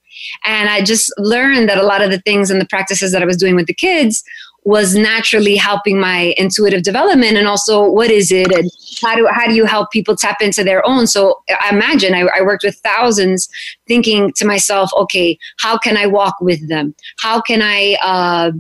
And 0.45 0.69
I 0.69 0.83
just 0.83 1.13
learned 1.19 1.69
that 1.69 1.79
a 1.79 1.85
lot 1.85 2.03
of 2.03 2.11
the 2.11 2.21
things 2.21 2.51
and 2.51 2.61
the 2.61 2.67
practices 2.67 3.13
that 3.13 3.23
I 3.23 3.27
was 3.27 3.37
doing 3.37 3.57
with 3.57 3.67
the 3.67 3.75
kids 3.75 4.23
was 4.65 4.95
naturally 4.95 5.57
helping 5.57 5.99
my 5.99 6.35
intuitive 6.37 6.83
development 6.83 7.37
and 7.37 7.49
also 7.49 7.85
what 7.89 8.11
is 8.11 8.31
it 8.31 8.53
and 8.53 8.71
how 9.03 9.15
do 9.17 9.29
how 9.31 9.47
do 9.47 9.55
you 9.55 9.65
help 9.65 9.91
people 9.91 10.15
tap 10.15 10.41
into 10.41 10.63
their 10.63 10.87
own? 10.87 11.07
So 11.07 11.43
I 11.61 11.71
imagine 11.71 12.15
I, 12.15 12.29
I 12.37 12.43
worked 12.43 12.63
with 12.63 12.77
thousands 12.77 13.49
thinking 13.89 14.33
to 14.37 14.47
myself 14.47 14.91
okay 14.97 15.39
how 15.59 15.77
can 15.77 15.97
i 15.97 16.07
walk 16.07 16.37
with 16.41 16.69
them? 16.69 16.95
How 17.19 17.41
can 17.41 17.61
i 17.63 17.97
uh, 18.03 18.53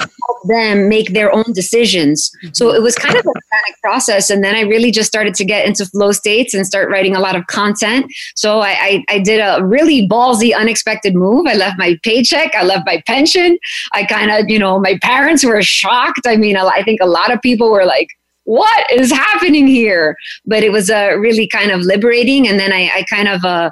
help 0.00 0.38
them 0.44 0.88
make 0.88 1.12
their 1.12 1.32
own 1.32 1.52
decisions. 1.52 2.30
So 2.52 2.72
it 2.72 2.82
was 2.82 2.94
kind 2.94 3.16
of 3.16 3.24
a 3.24 3.28
organic 3.28 3.80
process. 3.82 4.30
And 4.30 4.42
then 4.42 4.54
I 4.54 4.62
really 4.62 4.90
just 4.90 5.08
started 5.08 5.34
to 5.34 5.44
get 5.44 5.66
into 5.66 5.86
flow 5.86 6.12
states 6.12 6.54
and 6.54 6.66
start 6.66 6.90
writing 6.90 7.14
a 7.14 7.20
lot 7.20 7.36
of 7.36 7.46
content. 7.46 8.06
So 8.34 8.60
I, 8.60 8.70
I, 8.70 9.04
I 9.08 9.18
did 9.18 9.40
a 9.40 9.64
really 9.64 10.08
ballsy, 10.08 10.54
unexpected 10.54 11.14
move. 11.14 11.46
I 11.46 11.54
left 11.54 11.78
my 11.78 11.98
paycheck, 12.02 12.54
I 12.54 12.62
left 12.64 12.86
my 12.86 13.02
pension. 13.06 13.58
I 13.92 14.04
kind 14.04 14.30
of, 14.30 14.48
you 14.48 14.58
know, 14.58 14.78
my 14.78 14.98
parents 15.02 15.44
were 15.44 15.62
shocked. 15.62 16.26
I 16.26 16.36
mean, 16.36 16.56
I 16.56 16.82
think 16.82 17.00
a 17.00 17.06
lot 17.06 17.32
of 17.32 17.40
people 17.42 17.70
were 17.70 17.84
like, 17.84 18.08
what 18.44 18.90
is 18.90 19.12
happening 19.12 19.66
here? 19.66 20.16
But 20.46 20.62
it 20.64 20.72
was 20.72 20.90
uh, 20.90 21.16
really 21.18 21.46
kind 21.46 21.70
of 21.70 21.82
liberating. 21.82 22.48
And 22.48 22.58
then 22.58 22.72
I, 22.72 22.90
I 22.94 23.04
kind 23.08 23.28
of, 23.28 23.44
uh, 23.44 23.70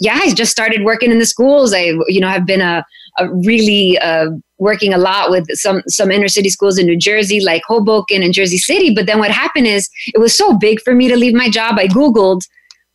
yeah, 0.00 0.18
I 0.20 0.34
just 0.34 0.52
started 0.52 0.84
working 0.84 1.10
in 1.10 1.18
the 1.18 1.26
schools. 1.26 1.72
I, 1.72 1.92
you 2.08 2.20
know, 2.20 2.28
have 2.28 2.44
been 2.44 2.60
a, 2.60 2.84
a 3.18 3.28
really 3.28 3.98
uh, 3.98 4.30
working 4.58 4.94
a 4.94 4.98
lot 4.98 5.30
with 5.30 5.46
some 5.52 5.82
some 5.86 6.10
inner 6.10 6.28
city 6.28 6.48
schools 6.48 6.78
in 6.78 6.86
New 6.86 6.96
Jersey, 6.96 7.40
like 7.40 7.62
Hoboken 7.66 8.22
and 8.22 8.32
Jersey 8.32 8.58
City. 8.58 8.94
But 8.94 9.06
then 9.06 9.18
what 9.18 9.30
happened 9.30 9.66
is 9.66 9.88
it 10.14 10.18
was 10.18 10.36
so 10.36 10.56
big 10.56 10.80
for 10.80 10.94
me 10.94 11.08
to 11.08 11.16
leave 11.16 11.34
my 11.34 11.50
job. 11.50 11.78
I 11.78 11.88
googled 11.88 12.42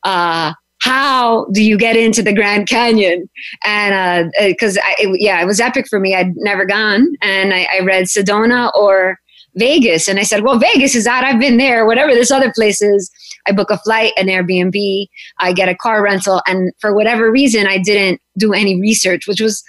uh, 0.03 0.53
how 0.79 1.45
do 1.53 1.63
you 1.63 1.77
get 1.77 1.97
into 1.97 2.21
the 2.21 2.33
Grand 2.33 2.67
Canyon? 2.67 3.29
And 3.65 4.31
because 4.39 4.77
uh, 4.77 4.81
uh 5.03 5.13
yeah, 5.13 5.41
it 5.41 5.45
was 5.45 5.59
epic 5.59 5.87
for 5.89 5.99
me. 5.99 6.15
I'd 6.15 6.35
never 6.37 6.65
gone, 6.65 7.07
and 7.21 7.53
I, 7.53 7.67
I 7.73 7.79
read 7.83 8.05
Sedona 8.05 8.71
or 8.75 9.19
Vegas, 9.55 10.07
and 10.07 10.19
I 10.19 10.23
said, 10.23 10.43
well, 10.43 10.59
Vegas 10.59 10.95
is 10.95 11.07
out. 11.07 11.23
I've 11.23 11.39
been 11.39 11.57
there. 11.57 11.85
Whatever 11.85 12.13
this 12.13 12.31
other 12.31 12.51
place 12.53 12.81
is, 12.81 13.09
I 13.47 13.51
book 13.53 13.71
a 13.71 13.77
flight, 13.79 14.13
an 14.17 14.27
Airbnb, 14.27 15.07
I 15.39 15.51
get 15.51 15.69
a 15.69 15.75
car 15.75 16.03
rental, 16.03 16.41
and 16.45 16.71
for 16.79 16.93
whatever 16.93 17.31
reason, 17.31 17.65
I 17.65 17.79
didn't 17.79 18.21
do 18.37 18.53
any 18.53 18.79
research, 18.79 19.27
which 19.27 19.41
was 19.41 19.63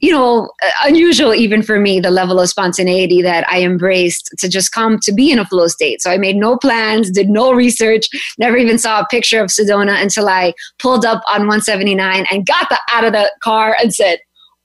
you 0.00 0.10
know, 0.10 0.50
uh, 0.62 0.70
unusual 0.84 1.34
even 1.34 1.62
for 1.62 1.78
me, 1.78 2.00
the 2.00 2.10
level 2.10 2.40
of 2.40 2.48
spontaneity 2.48 3.22
that 3.22 3.48
I 3.48 3.62
embraced 3.62 4.30
to 4.38 4.48
just 4.48 4.72
come 4.72 4.98
to 5.00 5.12
be 5.12 5.30
in 5.30 5.38
a 5.38 5.44
flow 5.44 5.66
state. 5.68 6.00
So 6.00 6.10
I 6.10 6.16
made 6.16 6.36
no 6.36 6.56
plans, 6.56 7.10
did 7.10 7.28
no 7.28 7.52
research, 7.52 8.08
never 8.38 8.56
even 8.56 8.78
saw 8.78 9.00
a 9.00 9.06
picture 9.10 9.42
of 9.42 9.50
Sedona 9.50 10.00
until 10.00 10.28
I 10.28 10.54
pulled 10.78 11.04
up 11.04 11.22
on 11.28 11.40
179 11.40 12.26
and 12.30 12.46
got 12.46 12.68
the, 12.70 12.78
out 12.92 13.04
of 13.04 13.12
the 13.12 13.30
car 13.42 13.76
and 13.80 13.94
said, 13.94 14.18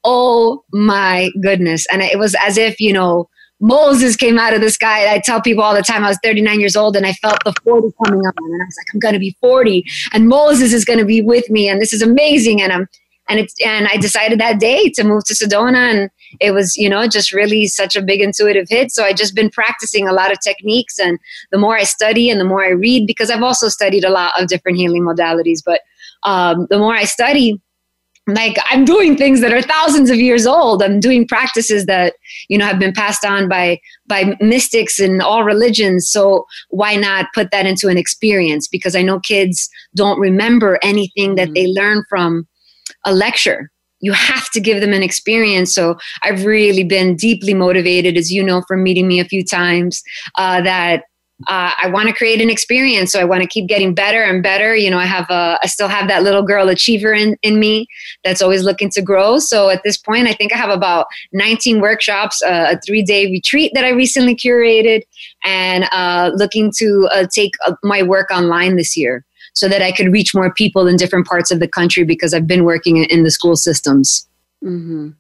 Oh 0.04 0.63
my 0.72 1.32
goodness. 1.42 1.86
And 1.92 2.01
it 2.01 2.20
was 2.20 2.36
as 2.39 2.58
if, 2.58 2.80
you 2.80 2.94
know, 2.94 3.27
Moses 3.60 4.15
came 4.15 4.38
out 4.38 4.54
of 4.54 4.62
the 4.62 4.70
sky. 4.70 5.12
I 5.12 5.20
tell 5.20 5.42
people 5.42 5.63
all 5.63 5.74
the 5.74 5.82
time 5.82 6.04
I 6.04 6.10
was 6.10 6.20
39 6.24 6.60
years 6.60 6.75
old 6.75 6.96
and 6.96 7.06
I 7.06 7.13
felt 7.13 7.44
the 7.44 7.54
40 7.63 7.88
coming 8.04 8.20
on. 8.20 8.34
And 8.38 8.62
I 8.62 8.65
was 8.65 8.75
like, 8.77 8.94
I'm 8.94 9.00
going 9.00 9.13
to 9.13 9.20
be 9.20 9.36
40 9.42 9.84
and 10.13 10.27
Moses 10.27 10.74
is 10.74 10.86
going 10.86 11.00
to 11.00 11.06
be 11.06 11.22
with 11.22 11.50
me. 11.50 11.68
And 11.70 11.82
this 11.82 11.94
is 11.94 12.01
amazing. 12.01 12.62
And 12.62 12.72
I'm, 12.72 12.88
and 13.27 13.39
it's 13.39 13.53
and 13.65 13.88
I 13.88 13.98
decided 13.98 14.39
that 14.39 14.60
day 14.60 14.89
to 14.91 15.03
move 15.03 15.24
to 15.25 15.34
Sedona 15.34 15.91
and 15.91 16.10
it 16.39 16.51
was 16.51 16.77
you 16.77 16.89
know 16.89 17.08
just 17.08 17.34
really 17.34 17.67
such 17.67 17.96
a 17.96 18.01
big 18.01 18.22
intuitive 18.22 18.67
hit. 18.70 18.91
So 18.91 19.03
I 19.03 19.13
just 19.13 19.36
been 19.36 19.50
practicing 19.50 20.08
a 20.08 20.13
lot 20.13 20.32
of 20.32 20.39
techniques 20.41 21.00
and 21.00 21.20
the 21.51 21.58
more 21.58 21.77
I 21.77 21.84
study 21.84 22.29
and 22.29 22.39
the 22.39 22.46
more 22.46 22.63
I 22.63 22.70
read 22.70 23.08
because 23.08 23.29
I've 23.29 23.44
also 23.44 23.70
studied 23.70 24.03
a 24.03 24.10
lot 24.10 24.39
of 24.39 24.48
different 24.48 24.77
healing 24.77 25.03
modalities 25.03 25.60
but 25.65 25.82
um, 26.24 26.67
the 26.70 26.79
more 26.79 26.96
I 26.96 27.03
study 27.03 27.62
like 28.27 28.58
I'm 28.72 28.86
doing 28.86 29.15
things 29.15 29.41
that 29.41 29.53
are 29.53 29.62
thousands 29.62 30.10
of 30.10 30.17
years 30.17 30.48
old. 30.48 30.82
I'm 30.82 31.00
doing 31.00 31.27
practices 31.27 31.86
that 31.86 32.15
you 32.50 32.58
know 32.58 32.65
have 32.65 32.79
been 32.79 32.94
passed 32.94 33.24
on 33.24 33.48
by 33.48 33.79
by 34.08 34.36
mystics 34.41 35.00
in 35.00 35.22
all 35.22 35.44
religions. 35.44 36.10
So 36.10 36.46
why 36.70 36.96
not 36.96 37.27
put 37.34 37.51
that 37.51 37.65
into 37.65 37.88
an 37.88 37.98
experience? 37.98 38.67
Because 38.67 38.96
I 38.96 39.03
know 39.03 39.20
kids 39.20 39.70
don't 39.96 40.20
remember 40.20 40.79
anything 40.82 41.36
that 41.36 41.50
mm-hmm. 41.50 41.53
they 41.53 41.67
learn 41.67 42.03
from 42.10 42.48
a 43.05 43.13
lecture 43.13 43.69
you 44.01 44.12
have 44.12 44.50
to 44.51 44.59
give 44.59 44.81
them 44.81 44.93
an 44.93 45.01
experience. 45.01 45.74
So 45.74 45.97
I've 46.21 46.45
really 46.45 46.83
been 46.83 47.15
deeply 47.15 47.53
motivated, 47.53 48.17
as 48.17 48.31
you 48.31 48.43
know, 48.43 48.62
from 48.67 48.83
meeting 48.83 49.07
me 49.07 49.19
a 49.19 49.25
few 49.25 49.43
times, 49.43 50.03
uh, 50.35 50.62
that 50.62 51.03
uh, 51.47 51.71
I 51.81 51.89
want 51.89 52.07
to 52.07 52.13
create 52.13 52.39
an 52.39 52.50
experience. 52.50 53.12
So 53.12 53.19
I 53.19 53.25
want 53.25 53.41
to 53.41 53.47
keep 53.47 53.67
getting 53.67 53.93
better 53.93 54.24
and 54.24 54.41
better. 54.41 54.75
You 54.75 54.89
know, 54.89 55.00
I 55.00 55.05
have 55.05 55.29
a, 55.29 55.59
I 55.62 55.67
still 55.67 55.89
have 55.89 56.07
that 56.07 56.24
little 56.24 56.43
girl 56.43 56.69
achiever 56.69 57.13
in, 57.13 57.35
in 57.41 57.59
me 57.59 57.88
that's 58.24 58.41
always 58.41 58.63
looking 58.63 58.89
to 58.91 59.01
grow. 59.01 59.39
So 59.39 59.69
at 59.69 59.81
this 59.83 59.97
point, 59.97 60.27
I 60.27 60.33
think 60.33 60.53
I 60.53 60.57
have 60.57 60.69
about 60.69 61.07
19 61.33 61.81
workshops, 61.81 62.41
uh, 62.41 62.67
a 62.71 62.79
three 62.85 63.03
day 63.03 63.25
retreat 63.25 63.71
that 63.75 63.83
I 63.83 63.89
recently 63.89 64.35
curated, 64.35 65.01
and 65.43 65.85
uh, 65.91 66.31
looking 66.35 66.71
to 66.77 67.09
uh, 67.12 67.27
take 67.33 67.51
uh, 67.65 67.74
my 67.83 68.01
work 68.01 68.31
online 68.31 68.77
this 68.77 68.95
year 68.95 69.25
so 69.55 69.69
that 69.69 69.81
I 69.81 69.91
could 69.91 70.12
reach 70.12 70.35
more 70.35 70.53
people 70.53 70.85
in 70.85 70.97
different 70.97 71.25
parts 71.25 71.50
of 71.50 71.59
the 71.59 71.67
country 71.67 72.03
because 72.03 72.33
I've 72.33 72.45
been 72.45 72.65
working 72.65 72.97
in 72.97 73.24
the 73.24 73.31
school 73.31 73.55
systems. 73.55 74.27
Mm-hmm. 74.63 75.12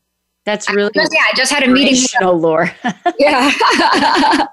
That's 0.43 0.69
really 0.69 0.91
I, 0.95 1.07
yeah. 1.11 1.21
I 1.31 1.35
just 1.35 1.51
had 1.51 1.63
a 1.63 1.67
meeting. 1.67 2.05
No, 2.21 2.33
Laura. 2.33 2.71
yeah. 3.19 3.51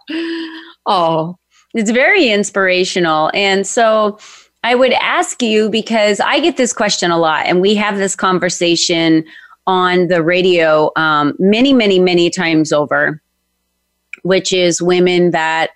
oh, 0.87 1.37
it's 1.75 1.91
very 1.91 2.31
inspirational, 2.31 3.31
and 3.35 3.67
so 3.67 4.19
I 4.65 4.75
would 4.75 4.93
ask 4.93 5.43
you 5.43 5.69
because 5.69 6.21
I 6.21 6.41
get 6.41 6.57
this 6.57 6.73
question 6.73 7.11
a 7.11 7.19
lot, 7.19 7.45
and 7.47 7.61
we 7.61 7.75
have 7.75 7.99
this 7.99 8.17
conversation 8.17 9.25
on 9.67 10.09
the 10.09 10.23
radio 10.23 10.91
um, 10.97 11.35
many, 11.39 11.73
many, 11.73 11.99
many 11.99 12.31
times 12.31 12.73
over, 12.73 13.21
which 14.23 14.53
is 14.53 14.81
women 14.81 15.31
that 15.33 15.71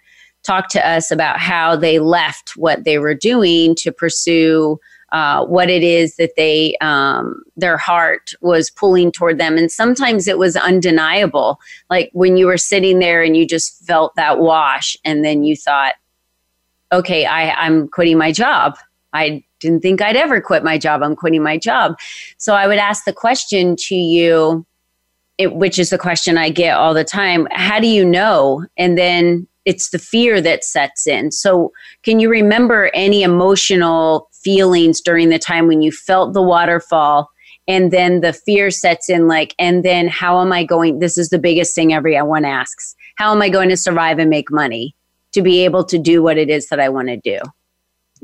talk 0.47 0.69
to 0.69 0.89
us 0.89 1.11
about 1.11 1.39
how 1.39 1.75
they 1.77 1.99
left 1.99 2.57
what 2.57 2.85
they 2.85 2.99
were 2.99 3.15
doing 3.15 3.75
to 3.77 3.91
pursue 3.91 4.79
uh, 5.13 5.45
what 5.47 5.71
it 5.71 5.83
is 5.83 6.17
that 6.17 6.33
they 6.37 6.77
um, 6.81 7.43
their 7.57 7.77
heart 7.77 8.33
was 8.41 8.71
pulling 8.71 9.13
toward 9.13 9.39
them. 9.39 9.57
And 9.57 9.71
sometimes 9.71 10.27
it 10.27 10.39
was 10.39 10.57
undeniable. 10.57 11.61
Like 11.89 12.11
when 12.13 12.37
you 12.37 12.47
were 12.47 12.59
sitting 12.59 12.99
there 12.99 13.23
and 13.23 13.37
you 13.37 13.47
just 13.47 13.85
felt 13.85 14.15
that 14.17 14.39
wash 14.39 14.97
and 15.05 15.25
then 15.25 15.45
you 15.45 15.57
thought 15.57 15.95
okay 16.93 17.25
I, 17.25 17.51
i'm 17.53 17.89
quitting 17.89 18.19
my 18.19 18.33
job. 18.33 18.77
I 19.13 19.45
didn't 19.61 19.81
think 19.81 20.03
i'd 20.03 20.17
ever 20.17 20.41
quit 20.41 20.65
my 20.65 20.79
job. 20.79 21.03
I'm 21.03 21.17
quitting 21.17 21.43
my 21.43 21.57
job. 21.57 21.97
So 22.37 22.55
i 22.55 22.67
would 22.67 22.79
ask 22.79 23.05
the 23.05 23.13
question 23.13 23.77
to 23.77 23.95
you 23.95 24.67
it, 25.39 25.55
which 25.55 25.79
is 25.79 25.91
the 25.91 25.99
question 25.99 26.39
i 26.39 26.49
get 26.49 26.77
all 26.77 26.95
the 26.95 27.05
time 27.05 27.47
how 27.53 27.81
do 27.81 27.87
you 27.87 28.05
know? 28.05 28.67
And 28.77 28.99
then 28.99 29.47
it's 29.67 29.91
the 29.91 29.99
fear 29.99 30.41
that 30.41 30.65
sets 30.65 31.07
in. 31.07 31.31
So, 31.33 31.73
can 32.03 32.21
you 32.21 32.31
remember 32.31 32.91
any 32.95 33.23
emotional 33.23 34.29
feelings 34.33 35.01
during 35.01 35.29
the 35.29 35.39
time 35.39 35.67
when 35.67 35.83
you 35.83 35.93
felt 35.93 36.33
the 36.33 36.43
waterfall 36.43 37.29
and 37.69 37.91
then 37.91 38.21
the 38.21 38.33
fear 38.33 38.71
sets 38.71 39.11
in 39.11 39.27
like 39.27 39.55
and 39.59 39.85
then 39.85 40.07
how 40.07 40.41
am 40.41 40.53
I 40.53 40.65
going 40.65 41.01
this 41.01 41.19
is 41.19 41.31
the 41.31 41.39
biggest 41.39 41.75
thing 41.75 41.93
everyone 41.93 42.45
asks. 42.45 42.95
How 43.17 43.33
am 43.33 43.43
I 43.43 43.49
going 43.49 43.69
to 43.71 43.77
survive 43.77 44.19
and 44.19 44.31
make 44.31 44.51
money 44.51 44.95
to 45.33 45.43
be 45.43 45.65
able 45.65 45.85
to 45.85 45.99
do 45.99 46.23
what 46.23 46.39
it 46.39 46.49
is 46.49 46.69
that 46.69 46.81
I 46.81 46.89
want 46.89 47.09
to 47.09 47.17
do? 47.17 47.39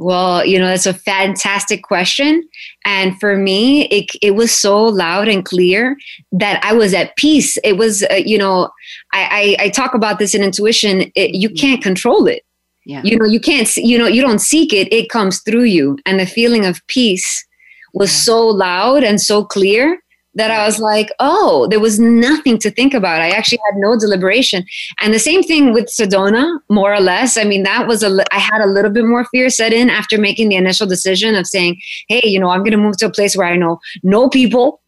Well, 0.03 0.45
you 0.45 0.59
know, 0.59 0.67
that's 0.67 0.87
a 0.87 0.95
fantastic 0.95 1.85
question. 1.85 2.43
And 2.85 3.19
for 3.21 3.37
me, 3.37 3.87
it, 3.87 4.11
it 4.21 4.35
was 4.35 4.53
so 4.53 4.83
loud 4.83 5.29
and 5.29 5.45
clear 5.45 5.97
that 6.33 6.63
I 6.65 6.73
was 6.73 6.93
at 6.93 7.15
peace. 7.17 7.57
It 7.63 7.77
was, 7.77 8.03
uh, 8.11 8.15
you 8.15 8.37
know, 8.37 8.71
I, 9.13 9.57
I, 9.61 9.65
I, 9.65 9.69
talk 9.69 9.95
about 9.95 10.19
this 10.19 10.35
in 10.35 10.43
intuition. 10.43 11.13
It, 11.15 11.35
you 11.35 11.49
mm-hmm. 11.49 11.57
can't 11.57 11.83
control 11.83 12.27
it. 12.27 12.45
Yeah. 12.85 13.03
You 13.05 13.17
know, 13.17 13.27
you 13.27 13.39
can't, 13.39 13.75
you 13.77 13.97
know, 13.97 14.09
you 14.09 14.23
don't 14.23 14.41
seek 14.41 14.73
it, 14.73 14.93
it 14.93 15.09
comes 15.09 15.41
through 15.41 15.65
you. 15.65 15.99
And 16.05 16.19
the 16.19 16.27
feeling 16.27 16.67
of 16.67 16.85
peace 16.89 17.47
was 17.95 18.11
yeah. 18.11 18.25
so 18.25 18.47
loud 18.49 19.05
and 19.05 19.21
so 19.21 19.45
clear 19.45 20.02
that 20.35 20.51
I 20.51 20.65
was 20.65 20.79
like, 20.79 21.11
oh, 21.19 21.67
there 21.69 21.81
was 21.81 21.99
nothing 21.99 22.59
to 22.59 22.71
think 22.71 22.95
about. 22.95 23.21
I 23.21 23.31
actually 23.31 23.61
had 23.67 23.79
no 23.79 23.99
deliberation. 23.99 24.65
And 25.01 25.13
the 25.13 25.19
same 25.19 25.43
thing 25.43 25.73
with 25.73 25.87
Sedona, 25.87 26.59
more 26.71 26.93
or 26.93 27.01
less. 27.01 27.37
I 27.37 27.45
mean, 27.45 27.63
that 27.65 27.87
was 27.87 28.03
a, 28.03 28.25
I 28.33 28.39
had 28.39 28.63
a 28.63 28.67
little 28.67 28.91
bit 28.91 29.05
more 29.05 29.25
fear 29.27 29.51
set 29.51 29.73
in 29.73 29.91
after 29.91 30.19
making 30.19 30.49
the 30.49 30.57
initial 30.57 30.87
decision 30.87 31.35
of 31.35 31.47
saying, 31.47 31.81
hey, 32.09 32.23
you 32.25 32.41
know, 32.41 32.49
I'm 32.49 32.61
going 32.61 32.73
to 32.73 32.79
move 32.79 32.97
to 32.99 33.07
a 33.07 33.11
place 33.11 33.37
where 33.37 33.47
I 33.47 33.57
know 33.57 33.79
no 34.03 34.29
people. 34.29 34.81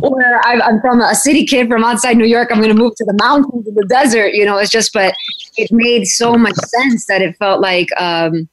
Where 0.00 0.40
I'm 0.44 0.80
from 0.80 1.00
a 1.00 1.14
city 1.14 1.46
kid 1.46 1.68
from 1.68 1.84
outside 1.84 2.16
New 2.16 2.26
York, 2.26 2.48
I'm 2.50 2.60
going 2.60 2.74
to 2.74 2.82
move 2.82 2.96
to 2.96 3.04
the 3.04 3.16
mountains 3.22 3.68
and 3.68 3.76
the 3.76 3.86
desert. 3.86 4.32
You 4.32 4.44
know, 4.44 4.58
it's 4.58 4.68
just, 4.68 4.92
but 4.92 5.14
it 5.56 5.70
made 5.70 6.06
so 6.06 6.34
much 6.34 6.56
sense 6.56 7.06
that 7.06 7.22
it 7.22 7.36
felt 7.36 7.60
like, 7.60 7.88
um, 8.00 8.48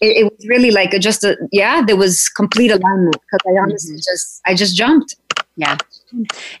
it, 0.00 0.18
it 0.18 0.24
was 0.24 0.46
really 0.48 0.70
like 0.70 0.94
a, 0.94 0.98
just 0.98 1.24
a 1.24 1.36
yeah 1.52 1.82
there 1.84 1.96
was 1.96 2.28
complete 2.30 2.70
alignment 2.70 3.16
because 3.20 3.40
i 3.46 3.60
honestly 3.60 3.92
mm-hmm. 3.92 4.10
just 4.12 4.40
i 4.46 4.54
just 4.54 4.76
jumped 4.76 5.14
yeah 5.56 5.76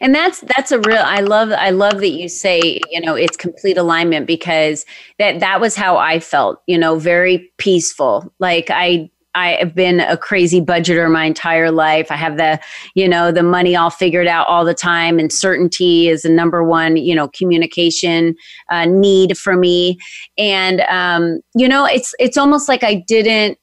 and 0.00 0.14
that's 0.14 0.40
that's 0.54 0.72
a 0.72 0.80
real 0.80 1.02
i 1.04 1.20
love 1.20 1.50
i 1.52 1.70
love 1.70 2.00
that 2.00 2.10
you 2.10 2.28
say 2.28 2.80
you 2.90 3.00
know 3.00 3.14
it's 3.14 3.36
complete 3.36 3.76
alignment 3.76 4.26
because 4.26 4.84
that 5.18 5.40
that 5.40 5.60
was 5.60 5.76
how 5.76 5.96
i 5.96 6.18
felt 6.18 6.60
you 6.66 6.76
know 6.76 6.98
very 6.98 7.52
peaceful 7.58 8.32
like 8.38 8.68
i 8.70 9.08
I 9.34 9.52
have 9.52 9.74
been 9.74 10.00
a 10.00 10.16
crazy 10.16 10.60
budgeter 10.60 11.10
my 11.10 11.24
entire 11.24 11.70
life. 11.70 12.10
I 12.10 12.16
have 12.16 12.36
the, 12.36 12.58
you 12.94 13.08
know, 13.08 13.30
the 13.30 13.42
money 13.42 13.76
all 13.76 13.90
figured 13.90 14.26
out 14.26 14.46
all 14.48 14.64
the 14.64 14.74
time, 14.74 15.18
and 15.18 15.32
certainty 15.32 16.08
is 16.08 16.22
the 16.22 16.30
number 16.30 16.64
one, 16.64 16.96
you 16.96 17.14
know, 17.14 17.28
communication 17.28 18.34
uh, 18.70 18.86
need 18.86 19.38
for 19.38 19.56
me. 19.56 19.98
And 20.36 20.80
um, 20.82 21.40
you 21.54 21.68
know, 21.68 21.84
it's 21.84 22.14
it's 22.18 22.36
almost 22.36 22.68
like 22.68 22.82
I 22.82 23.04
didn't 23.06 23.58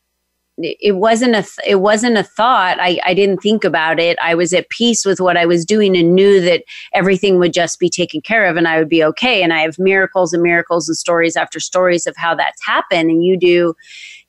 it 0.60 0.96
wasn't 0.96 1.36
a 1.36 1.46
it 1.66 1.76
wasn't 1.76 2.18
a 2.18 2.24
thought. 2.24 2.78
I, 2.80 3.00
I 3.06 3.14
didn't 3.14 3.42
think 3.42 3.64
about 3.64 4.00
it. 4.00 4.18
I 4.22 4.34
was 4.34 4.54
at 4.54 4.70
peace 4.70 5.06
with 5.06 5.20
what 5.20 5.38
i 5.38 5.46
was 5.46 5.66
doing 5.66 5.96
and 5.96 6.16
knew 6.16 6.42
that 6.42 6.64
everything 6.94 7.38
would 7.38 7.54
just 7.54 7.80
be 7.80 7.90
taken 7.90 8.22
care 8.22 8.46
of 8.46 8.58
and 8.58 8.68
i 8.68 8.80
would 8.80 8.90
be 8.90 9.04
okay. 9.04 9.44
And 9.44 9.54
i 9.54 9.60
have 9.60 9.78
miracles 9.78 10.34
and 10.34 10.42
miracles 10.42 10.88
and 10.88 10.98
stories 10.98 11.36
after 11.36 11.60
stories 11.60 12.08
of 12.08 12.16
how 12.18 12.34
that's 12.36 12.66
happened. 12.66 13.12
And 13.12 13.24
you 13.24 13.38
do 13.38 13.76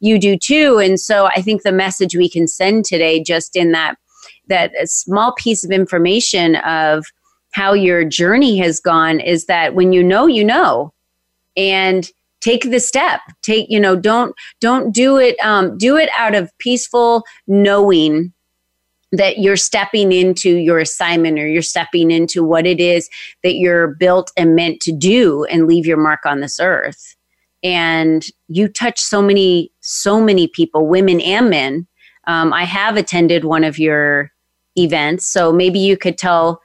you 0.01 0.19
do 0.19 0.37
too. 0.37 0.79
And 0.79 1.01
so 1.01 1.27
i 1.27 1.41
think 1.41 1.63
the 1.63 1.73
message 1.73 2.15
we 2.15 2.29
can 2.29 2.47
send 2.47 2.85
today 2.85 3.23
just 3.23 3.57
in 3.57 3.73
that 3.73 3.97
that 4.49 4.73
small 4.85 5.33
piece 5.35 5.65
of 5.65 5.71
information 5.71 6.57
of 6.57 7.07
how 7.53 7.73
your 7.73 8.05
journey 8.05 8.59
has 8.59 8.81
gone 8.81 9.21
is 9.21 9.47
that 9.47 9.75
when 9.75 9.93
you 9.93 10.03
know 10.03 10.27
you 10.27 10.45
know. 10.45 10.93
And 11.57 12.09
take 12.41 12.71
the 12.71 12.81
step. 12.81 13.21
Take 13.43 13.67
you 13.69 13.81
know 13.81 13.97
don't 13.97 14.35
don't 14.61 14.93
do 14.93 15.17
it 15.17 15.37
um, 15.43 15.77
do 15.79 15.97
it 15.97 16.11
out 16.17 16.35
of 16.35 16.51
peaceful 16.59 17.25
knowing 17.47 18.33
that 19.13 19.39
you're 19.39 19.57
stepping 19.57 20.13
into 20.13 20.57
your 20.57 20.79
assignment 20.79 21.39
or 21.39 21.47
you're 21.47 21.63
stepping 21.63 22.11
into 22.11 22.45
what 22.45 22.67
it 22.67 22.79
is 22.79 23.09
that 23.43 23.55
you're 23.55 23.95
built 23.95 24.31
and 24.37 24.55
meant 24.55 24.81
to 24.81 24.93
do 24.93 25.45
and 25.45 25.67
leave 25.67 25.87
your 25.87 25.97
mark 25.97 26.27
on 26.27 26.41
this 26.41 26.61
earth. 26.61 27.17
And 27.63 28.27
you 28.49 28.69
touch 28.69 29.01
so 29.01 29.23
many 29.23 29.73
so 29.81 30.21
many 30.21 30.47
people 30.47 30.87
women 30.87 31.21
and 31.21 31.51
men. 31.51 31.87
Um, 32.27 32.53
I 32.53 32.65
have 32.65 32.97
attended 32.97 33.45
one 33.45 33.65
of 33.65 33.79
your 33.79 34.31
events, 34.77 35.29
so 35.29 35.53
maybe 35.53 35.79
you 35.79 35.97
could 35.97 36.19
tell 36.19 36.61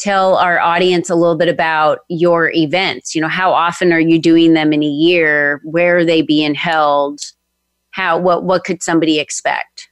tell 0.00 0.36
our 0.36 0.58
audience 0.58 1.10
a 1.10 1.14
little 1.14 1.36
bit 1.36 1.48
about 1.48 2.00
your 2.08 2.50
events. 2.52 3.14
You 3.14 3.20
know, 3.20 3.28
how 3.28 3.52
often 3.52 3.92
are 3.92 4.00
you 4.00 4.18
doing 4.18 4.54
them 4.54 4.72
in 4.72 4.82
a 4.82 4.86
year? 4.86 5.60
Where 5.64 5.98
are 5.98 6.04
they 6.04 6.22
being 6.22 6.54
held? 6.54 7.20
How 7.92 8.18
what 8.18 8.44
what 8.44 8.64
could 8.64 8.82
somebody 8.82 9.18
expect? 9.18 9.88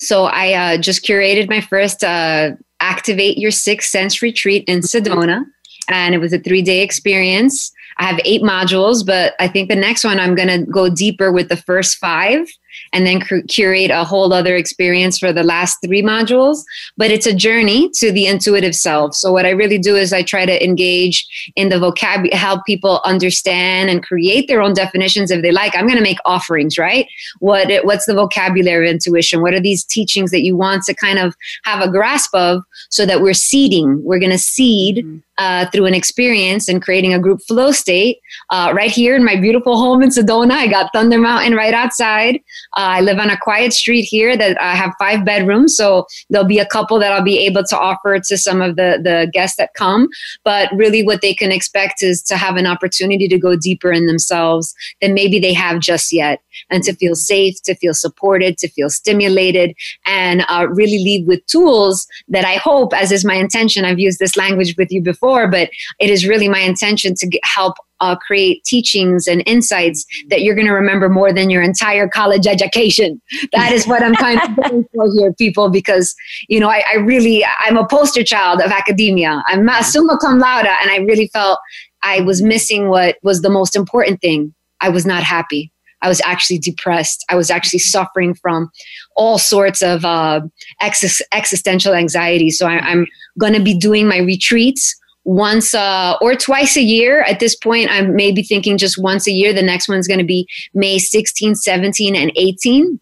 So 0.00 0.24
I 0.24 0.52
uh, 0.54 0.78
just 0.78 1.04
curated 1.04 1.48
my 1.48 1.60
first 1.60 2.02
uh, 2.02 2.52
Activate 2.80 3.38
Your 3.38 3.50
Sixth 3.50 3.90
Sense 3.90 4.22
retreat 4.22 4.64
in 4.66 4.80
Sedona, 4.80 5.44
and 5.88 6.14
it 6.14 6.18
was 6.18 6.32
a 6.32 6.38
three 6.38 6.62
day 6.62 6.82
experience. 6.82 7.70
I 7.98 8.04
have 8.04 8.20
eight 8.24 8.42
modules, 8.42 9.04
but 9.04 9.34
I 9.38 9.46
think 9.46 9.68
the 9.68 9.76
next 9.76 10.04
one 10.04 10.18
I'm 10.18 10.34
going 10.34 10.48
to 10.48 10.70
go 10.70 10.88
deeper 10.88 11.30
with 11.30 11.50
the 11.50 11.56
first 11.56 11.98
five 11.98 12.46
and 12.92 13.06
then 13.06 13.20
cur- 13.20 13.42
curate 13.42 13.90
a 13.90 14.04
whole 14.04 14.32
other 14.32 14.56
experience 14.56 15.18
for 15.18 15.32
the 15.32 15.42
last 15.42 15.78
three 15.84 16.02
modules. 16.02 16.62
But 16.96 17.10
it's 17.10 17.26
a 17.26 17.34
journey 17.34 17.90
to 17.94 18.12
the 18.12 18.26
intuitive 18.26 18.74
self. 18.74 19.14
So 19.14 19.32
what 19.32 19.46
I 19.46 19.50
really 19.50 19.78
do 19.78 19.96
is 19.96 20.12
I 20.12 20.22
try 20.22 20.46
to 20.46 20.64
engage 20.64 21.26
in 21.56 21.68
the 21.68 21.78
vocabulary, 21.78 22.36
help 22.36 22.64
people 22.64 23.00
understand 23.04 23.90
and 23.90 24.02
create 24.02 24.48
their 24.48 24.60
own 24.60 24.74
definitions 24.74 25.30
if 25.30 25.42
they 25.42 25.52
like. 25.52 25.76
I'm 25.76 25.86
going 25.86 25.98
to 25.98 26.02
make 26.02 26.18
offerings, 26.24 26.78
right? 26.78 27.06
What 27.38 27.70
what's 27.84 28.06
the 28.06 28.14
vocabulary 28.14 28.88
of 28.88 28.94
intuition? 28.94 29.42
What 29.42 29.54
are 29.54 29.60
these 29.60 29.84
teachings 29.84 30.30
that 30.30 30.42
you 30.42 30.56
want 30.56 30.84
to 30.84 30.94
kind 30.94 31.18
of 31.18 31.34
have 31.64 31.80
a 31.80 31.90
grasp 31.90 32.34
of 32.34 32.62
so 32.88 33.06
that 33.06 33.22
we're 33.22 33.34
seeding? 33.34 34.02
We're 34.04 34.18
going 34.18 34.30
to 34.30 34.38
seed. 34.38 34.98
Mm-hmm 34.98 35.18
uh, 35.40 35.64
through 35.70 35.86
an 35.86 35.94
experience 35.94 36.68
and 36.68 36.82
creating 36.82 37.14
a 37.14 37.18
group 37.18 37.40
flow 37.48 37.72
state 37.72 38.20
uh, 38.50 38.72
right 38.76 38.90
here 38.90 39.16
in 39.16 39.24
my 39.24 39.36
beautiful 39.36 39.78
home 39.78 40.02
in 40.02 40.10
Sedona. 40.10 40.52
I 40.52 40.66
got 40.66 40.92
Thunder 40.92 41.18
Mountain 41.18 41.54
right 41.54 41.72
outside. 41.72 42.40
Uh, 42.76 42.98
I 42.98 43.00
live 43.00 43.18
on 43.18 43.30
a 43.30 43.38
quiet 43.38 43.72
street 43.72 44.02
here 44.02 44.36
that 44.36 44.60
I 44.60 44.74
have 44.74 44.94
five 44.98 45.24
bedrooms, 45.24 45.76
so 45.76 46.06
there'll 46.30 46.46
be 46.46 46.58
a 46.58 46.66
couple 46.66 46.98
that 47.00 47.12
I'll 47.12 47.22
be 47.22 47.38
able 47.46 47.64
to 47.64 47.78
offer 47.78 48.18
to 48.18 48.38
some 48.38 48.62
of 48.62 48.76
the 48.76 49.00
the 49.02 49.30
guests 49.32 49.56
that 49.56 49.74
come. 49.74 50.08
But 50.44 50.70
really, 50.74 51.04
what 51.04 51.20
they 51.20 51.34
can 51.34 51.52
expect 51.52 52.02
is 52.02 52.22
to 52.24 52.36
have 52.36 52.56
an 52.56 52.66
opportunity 52.66 53.28
to 53.28 53.38
go 53.38 53.56
deeper 53.56 53.92
in 53.92 54.06
themselves 54.06 54.74
than 55.00 55.14
maybe 55.14 55.38
they 55.38 55.52
have 55.52 55.80
just 55.80 56.12
yet, 56.12 56.40
and 56.70 56.82
to 56.84 56.94
feel 56.94 57.14
safe, 57.14 57.60
to 57.62 57.74
feel 57.74 57.94
supported, 57.94 58.56
to 58.58 58.68
feel 58.68 58.88
stimulated, 58.88 59.74
and 60.06 60.44
uh, 60.48 60.66
really 60.68 60.98
leave 60.98 61.26
with 61.26 61.44
tools 61.46 62.06
that 62.28 62.44
I 62.44 62.54
hope, 62.54 62.94
as 62.94 63.12
is 63.12 63.24
my 63.24 63.34
intention. 63.34 63.84
I've 63.84 63.98
used 63.98 64.18
this 64.18 64.36
language 64.36 64.74
with 64.78 64.90
you 64.90 65.02
before 65.02 65.50
but 65.50 65.70
it 65.98 66.10
is 66.10 66.26
really 66.26 66.48
my 66.48 66.60
intention 66.60 67.14
to 67.14 67.26
get, 67.26 67.40
help 67.44 67.76
uh, 68.00 68.16
create 68.16 68.64
teachings 68.64 69.26
and 69.26 69.42
insights 69.46 70.04
that 70.28 70.42
you're 70.42 70.54
going 70.54 70.66
to 70.66 70.72
remember 70.72 71.08
more 71.08 71.32
than 71.32 71.50
your 71.50 71.62
entire 71.62 72.08
college 72.08 72.46
education. 72.46 73.20
That 73.52 73.72
is 73.72 73.86
what 73.86 74.02
I'm 74.02 74.14
kind 74.14 74.40
of 74.40 74.56
going 74.70 74.84
for 74.94 75.12
here, 75.12 75.32
people, 75.34 75.70
because, 75.70 76.14
you 76.48 76.60
know, 76.60 76.68
I, 76.68 76.82
I, 76.92 76.96
really, 76.96 77.44
I'm 77.58 77.76
a 77.76 77.86
poster 77.86 78.24
child 78.24 78.60
of 78.60 78.70
academia. 78.70 79.42
I'm 79.46 79.68
a 79.68 79.82
summa 79.82 80.18
cum 80.18 80.38
laude, 80.38 80.66
and 80.66 80.90
I 80.90 80.98
really 80.98 81.28
felt 81.28 81.58
I 82.02 82.20
was 82.20 82.42
missing 82.42 82.88
what 82.88 83.16
was 83.22 83.42
the 83.42 83.50
most 83.50 83.76
important 83.76 84.20
thing. 84.20 84.54
I 84.80 84.88
was 84.88 85.04
not 85.04 85.22
happy. 85.22 85.70
I 86.02 86.08
was 86.08 86.20
actually 86.24 86.58
depressed. 86.58 87.24
I 87.28 87.34
was 87.34 87.50
actually 87.50 87.80
suffering 87.80 88.34
from 88.34 88.70
all 89.16 89.38
sorts 89.38 89.82
of 89.82 90.04
uh, 90.04 90.40
ex- 90.80 91.20
existential 91.32 91.92
anxiety. 91.92 92.50
So 92.50 92.66
I, 92.66 92.78
I'm 92.78 93.06
going 93.38 93.52
to 93.52 93.62
be 93.62 93.76
doing 93.78 94.08
my 94.08 94.18
retreats 94.18 94.98
once 95.24 95.74
uh, 95.74 96.16
or 96.20 96.34
twice 96.34 96.76
a 96.76 96.82
year. 96.82 97.22
At 97.22 97.40
this 97.40 97.56
point, 97.56 97.90
I'm 97.90 98.14
maybe 98.14 98.42
thinking 98.42 98.78
just 98.78 99.00
once 99.00 99.26
a 99.26 99.32
year. 99.32 99.52
The 99.52 99.62
next 99.62 99.88
one's 99.88 100.08
going 100.08 100.18
to 100.18 100.24
be 100.24 100.46
May 100.74 100.98
16, 100.98 101.56
17, 101.56 102.16
and 102.16 102.32
18. 102.36 103.00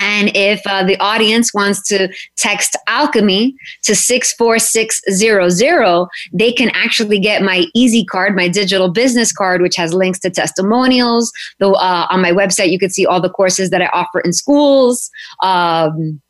And 0.00 0.30
if 0.36 0.64
uh, 0.66 0.84
the 0.84 0.96
audience 1.00 1.52
wants 1.52 1.82
to 1.88 2.08
text 2.36 2.76
alchemy 2.86 3.56
to 3.82 3.96
64600, 3.96 6.06
they 6.32 6.52
can 6.52 6.70
actually 6.72 7.18
get 7.18 7.42
my 7.42 7.66
easy 7.74 8.04
card, 8.04 8.36
my 8.36 8.46
digital 8.48 8.88
business 8.90 9.32
card, 9.32 9.60
which 9.60 9.74
has 9.76 9.92
links 9.92 10.20
to 10.20 10.30
testimonials. 10.30 11.32
Uh, 11.60 12.06
on 12.10 12.22
my 12.22 12.30
website, 12.30 12.70
you 12.70 12.78
can 12.78 12.90
see 12.90 13.06
all 13.06 13.20
the 13.20 13.28
courses 13.28 13.70
that 13.70 13.82
I 13.82 13.86
offer 13.86 14.20
in 14.20 14.32
schools. 14.32 15.10
Um, 15.42 16.22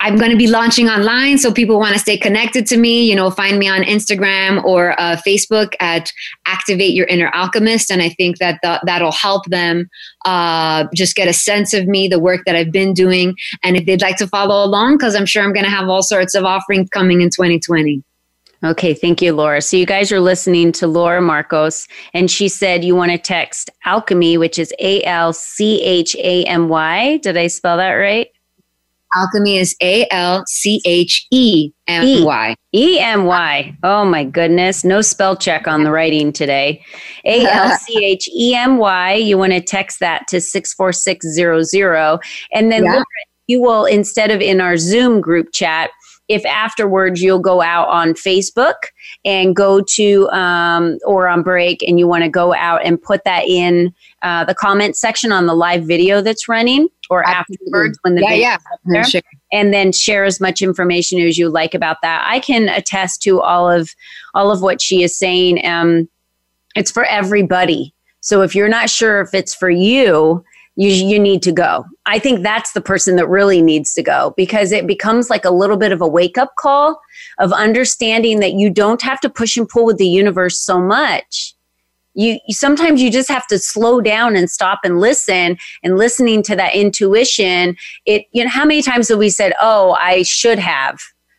I'm 0.00 0.16
going 0.16 0.30
to 0.30 0.36
be 0.36 0.46
launching 0.46 0.88
online, 0.88 1.38
so 1.38 1.52
people 1.52 1.78
want 1.80 1.94
to 1.94 1.98
stay 1.98 2.16
connected 2.16 2.66
to 2.68 2.76
me. 2.76 3.08
You 3.08 3.16
know, 3.16 3.30
find 3.30 3.58
me 3.58 3.68
on 3.68 3.82
Instagram 3.82 4.62
or 4.62 4.98
uh, 5.00 5.16
Facebook 5.26 5.74
at 5.80 6.12
Activate 6.46 6.94
Your 6.94 7.06
Inner 7.06 7.30
Alchemist, 7.34 7.90
and 7.90 8.00
I 8.00 8.10
think 8.10 8.38
that 8.38 8.60
that'll 8.62 9.12
help 9.12 9.46
them 9.46 9.88
uh, 10.24 10.84
just 10.94 11.16
get 11.16 11.26
a 11.26 11.32
sense 11.32 11.74
of 11.74 11.88
me, 11.88 12.06
the 12.06 12.20
work 12.20 12.42
that 12.46 12.54
I've 12.54 12.70
been 12.70 12.94
doing, 12.94 13.34
and 13.64 13.76
if 13.76 13.86
they'd 13.86 14.00
like 14.00 14.16
to 14.18 14.28
follow 14.28 14.64
along, 14.64 14.98
because 14.98 15.16
I'm 15.16 15.26
sure 15.26 15.42
I'm 15.42 15.52
going 15.52 15.64
to 15.64 15.70
have 15.70 15.88
all 15.88 16.02
sorts 16.02 16.36
of 16.36 16.44
offerings 16.44 16.88
coming 16.90 17.20
in 17.20 17.30
2020. 17.30 18.02
Okay, 18.64 18.92
thank 18.92 19.22
you, 19.22 19.32
Laura. 19.32 19.60
So 19.60 19.76
you 19.76 19.86
guys 19.86 20.10
are 20.10 20.20
listening 20.20 20.72
to 20.72 20.86
Laura 20.86 21.20
Marcos, 21.20 21.88
and 22.14 22.30
she 22.30 22.48
said 22.48 22.84
you 22.84 22.94
want 22.94 23.12
to 23.12 23.18
text 23.18 23.70
alchemy, 23.84 24.36
which 24.36 24.58
is 24.58 24.72
A 24.80 25.02
L 25.04 25.32
C 25.32 25.82
H 25.82 26.14
A 26.16 26.44
M 26.44 26.68
Y. 26.68 27.18
Did 27.18 27.36
I 27.36 27.48
spell 27.48 27.76
that 27.76 27.92
right? 27.92 28.28
Alchemy 29.14 29.56
is 29.56 29.74
A 29.80 30.06
L 30.10 30.44
C 30.46 30.80
H 30.84 31.26
E 31.30 31.72
M 31.86 32.24
Y. 32.24 32.54
E 32.74 32.98
M 32.98 33.24
Y. 33.24 33.76
Oh 33.82 34.04
my 34.04 34.24
goodness. 34.24 34.84
No 34.84 35.00
spell 35.00 35.36
check 35.36 35.66
on 35.66 35.84
the 35.84 35.90
writing 35.90 36.32
today. 36.32 36.84
A 37.24 37.46
L 37.46 37.76
C 37.78 38.04
H 38.04 38.28
E 38.34 38.54
M 38.54 38.76
Y. 38.76 39.14
You 39.14 39.38
want 39.38 39.52
to 39.52 39.60
text 39.60 40.00
that 40.00 40.26
to 40.28 40.40
64600. 40.40 42.20
And 42.52 42.70
then 42.70 42.84
yeah. 42.84 43.02
you 43.46 43.62
will, 43.62 43.86
instead 43.86 44.30
of 44.30 44.40
in 44.40 44.60
our 44.60 44.76
Zoom 44.76 45.20
group 45.20 45.52
chat, 45.52 45.90
if 46.28 46.44
afterwards 46.44 47.22
you'll 47.22 47.38
go 47.38 47.62
out 47.62 47.88
on 47.88 48.12
Facebook 48.12 48.74
and 49.24 49.56
go 49.56 49.80
to 49.80 50.28
um, 50.28 50.98
or 51.06 51.26
on 51.26 51.42
break 51.42 51.82
and 51.82 51.98
you 51.98 52.06
want 52.06 52.22
to 52.22 52.28
go 52.28 52.54
out 52.54 52.84
and 52.84 53.00
put 53.00 53.24
that 53.24 53.44
in 53.48 53.94
uh, 54.20 54.44
the 54.44 54.54
comment 54.54 54.94
section 54.94 55.32
on 55.32 55.46
the 55.46 55.54
live 55.54 55.84
video 55.84 56.20
that's 56.20 56.46
running 56.46 56.88
or 57.10 57.26
Absolutely. 57.26 57.66
afterwards 57.66 57.98
when 58.02 58.14
the 58.14 58.22
yeah, 58.22 58.34
yeah. 58.34 58.56
There, 58.84 59.04
sure. 59.04 59.22
and 59.52 59.72
then 59.72 59.92
share 59.92 60.24
as 60.24 60.40
much 60.40 60.62
information 60.62 61.20
as 61.20 61.38
you 61.38 61.48
like 61.48 61.74
about 61.74 61.98
that. 62.02 62.24
I 62.26 62.40
can 62.40 62.68
attest 62.68 63.22
to 63.22 63.40
all 63.40 63.70
of 63.70 63.90
all 64.34 64.50
of 64.50 64.62
what 64.62 64.80
she 64.80 65.02
is 65.02 65.16
saying. 65.16 65.64
Um, 65.66 66.08
it's 66.74 66.90
for 66.90 67.04
everybody. 67.04 67.94
So 68.20 68.42
if 68.42 68.54
you're 68.54 68.68
not 68.68 68.90
sure 68.90 69.20
if 69.20 69.32
it's 69.32 69.54
for 69.54 69.70
you, 69.70 70.44
you, 70.76 70.90
you 70.90 71.18
need 71.18 71.42
to 71.42 71.50
go. 71.50 71.84
I 72.06 72.20
think 72.20 72.42
that's 72.42 72.72
the 72.72 72.80
person 72.80 73.16
that 73.16 73.28
really 73.28 73.60
needs 73.60 73.94
to 73.94 74.02
go 74.02 74.32
because 74.36 74.70
it 74.70 74.86
becomes 74.86 75.28
like 75.28 75.44
a 75.44 75.50
little 75.50 75.76
bit 75.76 75.90
of 75.90 76.00
a 76.00 76.06
wake 76.06 76.38
up 76.38 76.54
call 76.56 77.00
of 77.38 77.52
understanding 77.52 78.38
that 78.40 78.52
you 78.52 78.70
don't 78.70 79.02
have 79.02 79.20
to 79.22 79.28
push 79.28 79.56
and 79.56 79.68
pull 79.68 79.84
with 79.84 79.98
the 79.98 80.06
universe 80.06 80.60
so 80.60 80.80
much. 80.80 81.54
You, 82.18 82.40
sometimes 82.48 83.00
you 83.00 83.12
just 83.12 83.28
have 83.28 83.46
to 83.46 83.60
slow 83.60 84.00
down 84.00 84.34
and 84.34 84.50
stop 84.50 84.80
and 84.82 84.98
listen 84.98 85.56
and 85.84 85.96
listening 85.96 86.42
to 86.42 86.56
that 86.56 86.74
intuition. 86.74 87.76
It 88.06 88.26
you 88.32 88.42
know 88.42 88.50
how 88.50 88.64
many 88.64 88.82
times 88.82 89.08
have 89.08 89.18
we 89.18 89.30
said, 89.30 89.52
"Oh, 89.60 89.96
I 90.00 90.24
should 90.24 90.58
have." 90.58 90.98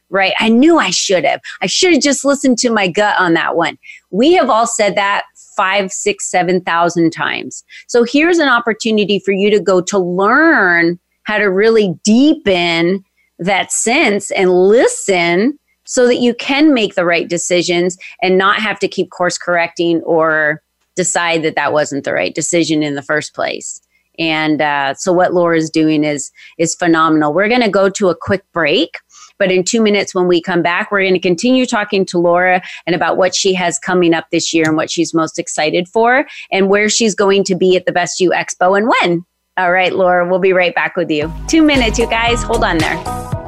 Right? 0.10 0.34
I 0.40 0.48
knew 0.48 0.80
I 0.80 0.90
should 0.90 1.26
have. 1.26 1.42
I 1.62 1.68
should 1.68 1.92
have 1.92 2.02
just 2.02 2.26
listened 2.26 2.58
to 2.60 2.72
my 2.72 2.88
gut 2.88 3.20
on 3.20 3.34
that 3.34 3.58
one. 3.58 3.78
We 4.10 4.34
have 4.34 4.50
all 4.50 4.66
said 4.66 4.96
that 4.96 5.26
five, 5.58 5.92
six, 5.92 6.32
seven 6.32 6.62
thousand 6.62 7.12
times. 7.12 7.66
So 7.88 8.06
here's 8.06 8.40
an 8.40 8.48
opportunity 8.48 9.20
for 9.20 9.34
you 9.34 9.52
to 9.52 9.60
go 9.60 9.82
to 9.82 10.00
learn 10.00 10.98
how 11.24 11.40
to 11.40 11.52
really 11.52 11.94
deepen 12.06 13.04
that 13.38 13.74
sense 13.74 14.32
and 14.32 14.50
listen 14.50 15.60
so 15.84 16.08
that 16.08 16.22
you 16.22 16.34
can 16.36 16.74
make 16.74 16.96
the 16.96 17.04
right 17.04 17.28
decisions 17.28 17.98
and 18.22 18.38
not 18.38 18.62
have 18.62 18.80
to 18.80 18.88
keep 18.88 19.10
course 19.10 19.38
correcting 19.38 20.02
or 20.04 20.64
decide 21.00 21.44
that 21.44 21.56
that 21.56 21.72
wasn't 21.72 22.04
the 22.04 22.12
right 22.12 22.36
decision 22.36 22.84
in 22.84 22.96
the 22.96 23.02
first 23.02 23.34
place. 23.34 23.80
And 24.18 24.62
uh, 24.62 24.96
so 24.96 25.14
what 25.14 25.34
Laura's 25.34 25.70
doing 25.70 26.04
is 26.04 26.30
is 26.58 26.76
phenomenal. 26.76 27.34
We're 27.34 27.48
going 27.48 27.62
to 27.62 27.70
go 27.70 27.90
to 27.90 28.10
a 28.10 28.16
quick 28.16 28.44
break. 28.52 28.98
But 29.38 29.50
in 29.50 29.64
two 29.64 29.82
minutes, 29.82 30.14
when 30.14 30.28
we 30.28 30.42
come 30.42 30.62
back, 30.62 30.92
we're 30.92 31.04
going 31.04 31.14
to 31.14 31.20
continue 31.20 31.66
talking 31.66 32.06
to 32.08 32.20
Laura 32.20 32.62
and 32.86 32.94
about 32.94 33.16
what 33.16 33.34
she 33.34 33.54
has 33.54 33.80
coming 33.80 34.14
up 34.14 34.26
this 34.30 34.54
year 34.54 34.66
and 34.68 34.76
what 34.76 34.92
she's 34.92 35.14
most 35.14 35.40
excited 35.40 35.88
for 35.88 36.28
and 36.52 36.68
where 36.68 36.90
she's 36.90 37.16
going 37.16 37.46
to 37.46 37.56
be 37.56 37.78
at 37.78 37.86
the 37.86 37.94
Best 37.94 38.20
You 38.20 38.32
Expo 38.32 38.78
and 38.78 38.90
when. 38.90 39.26
All 39.56 39.72
right, 39.72 39.96
Laura, 39.96 40.28
we'll 40.30 40.40
be 40.40 40.52
right 40.52 40.76
back 40.76 40.98
with 40.98 41.10
you. 41.10 41.32
Two 41.48 41.64
minutes, 41.64 41.98
you 41.98 42.10
guys. 42.10 42.44
Hold 42.44 42.66
on 42.66 42.80
there. 42.80 43.39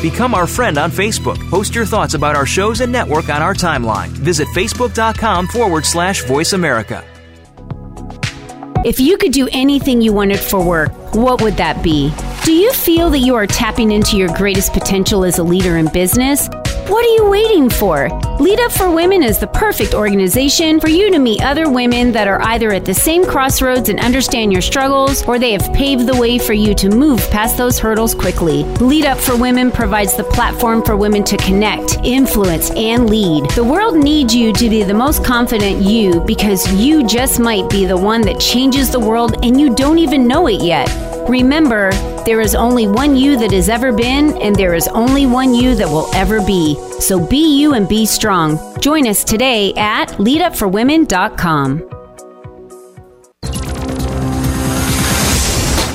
Become 0.00 0.34
our 0.34 0.46
friend 0.46 0.78
on 0.78 0.90
Facebook. 0.90 1.38
Post 1.50 1.74
your 1.74 1.84
thoughts 1.84 2.14
about 2.14 2.34
our 2.34 2.46
shows 2.46 2.80
and 2.80 2.90
network 2.90 3.28
on 3.28 3.42
our 3.42 3.54
timeline. 3.54 4.08
Visit 4.08 4.48
facebook.com 4.48 5.48
forward 5.48 5.84
slash 5.84 6.24
voice 6.24 6.54
America. 6.54 7.04
If 8.82 8.98
you 8.98 9.18
could 9.18 9.32
do 9.32 9.46
anything 9.52 10.00
you 10.00 10.14
wanted 10.14 10.40
for 10.40 10.64
work, 10.64 10.90
what 11.14 11.42
would 11.42 11.58
that 11.58 11.82
be? 11.82 12.10
Do 12.44 12.52
you 12.52 12.72
feel 12.72 13.10
that 13.10 13.18
you 13.18 13.34
are 13.34 13.46
tapping 13.46 13.90
into 13.92 14.16
your 14.16 14.34
greatest 14.38 14.72
potential 14.72 15.22
as 15.22 15.36
a 15.36 15.42
leader 15.42 15.76
in 15.76 15.88
business? 15.92 16.48
What 16.90 17.04
are 17.04 17.14
you 17.24 17.30
waiting 17.30 17.70
for? 17.70 18.08
Lead 18.40 18.58
Up 18.58 18.72
for 18.72 18.90
Women 18.90 19.22
is 19.22 19.38
the 19.38 19.46
perfect 19.46 19.94
organization 19.94 20.80
for 20.80 20.88
you 20.88 21.08
to 21.12 21.20
meet 21.20 21.40
other 21.40 21.70
women 21.70 22.10
that 22.10 22.26
are 22.26 22.42
either 22.42 22.72
at 22.72 22.84
the 22.84 22.92
same 22.92 23.24
crossroads 23.24 23.88
and 23.88 24.00
understand 24.00 24.52
your 24.52 24.60
struggles, 24.60 25.22
or 25.22 25.38
they 25.38 25.52
have 25.52 25.72
paved 25.72 26.08
the 26.08 26.16
way 26.16 26.36
for 26.36 26.52
you 26.52 26.74
to 26.74 26.88
move 26.90 27.20
past 27.30 27.56
those 27.56 27.78
hurdles 27.78 28.12
quickly. 28.12 28.64
Lead 28.80 29.04
Up 29.04 29.18
for 29.18 29.36
Women 29.36 29.70
provides 29.70 30.16
the 30.16 30.24
platform 30.24 30.82
for 30.82 30.96
women 30.96 31.22
to 31.26 31.36
connect, 31.36 31.98
influence, 32.02 32.72
and 32.72 33.08
lead. 33.08 33.48
The 33.50 33.62
world 33.62 33.96
needs 33.96 34.34
you 34.34 34.52
to 34.52 34.68
be 34.68 34.82
the 34.82 34.92
most 34.92 35.24
confident 35.24 35.82
you 35.82 36.18
because 36.26 36.74
you 36.74 37.06
just 37.06 37.38
might 37.38 37.70
be 37.70 37.86
the 37.86 37.96
one 37.96 38.22
that 38.22 38.40
changes 38.40 38.90
the 38.90 38.98
world 38.98 39.44
and 39.44 39.60
you 39.60 39.76
don't 39.76 39.98
even 39.98 40.26
know 40.26 40.48
it 40.48 40.60
yet. 40.60 40.88
Remember, 41.30 41.90
there 42.24 42.40
is 42.40 42.56
only 42.56 42.88
one 42.88 43.14
you 43.14 43.38
that 43.38 43.52
has 43.52 43.68
ever 43.68 43.92
been, 43.92 44.36
and 44.38 44.56
there 44.56 44.74
is 44.74 44.88
only 44.88 45.26
one 45.26 45.54
you 45.54 45.76
that 45.76 45.88
will 45.88 46.12
ever 46.12 46.44
be. 46.44 46.74
So 46.98 47.24
be 47.24 47.56
you 47.56 47.74
and 47.74 47.88
be 47.88 48.04
strong. 48.04 48.58
Join 48.80 49.06
us 49.06 49.22
today 49.22 49.72
at 49.74 50.08
leadupforwomen.com. 50.18 51.88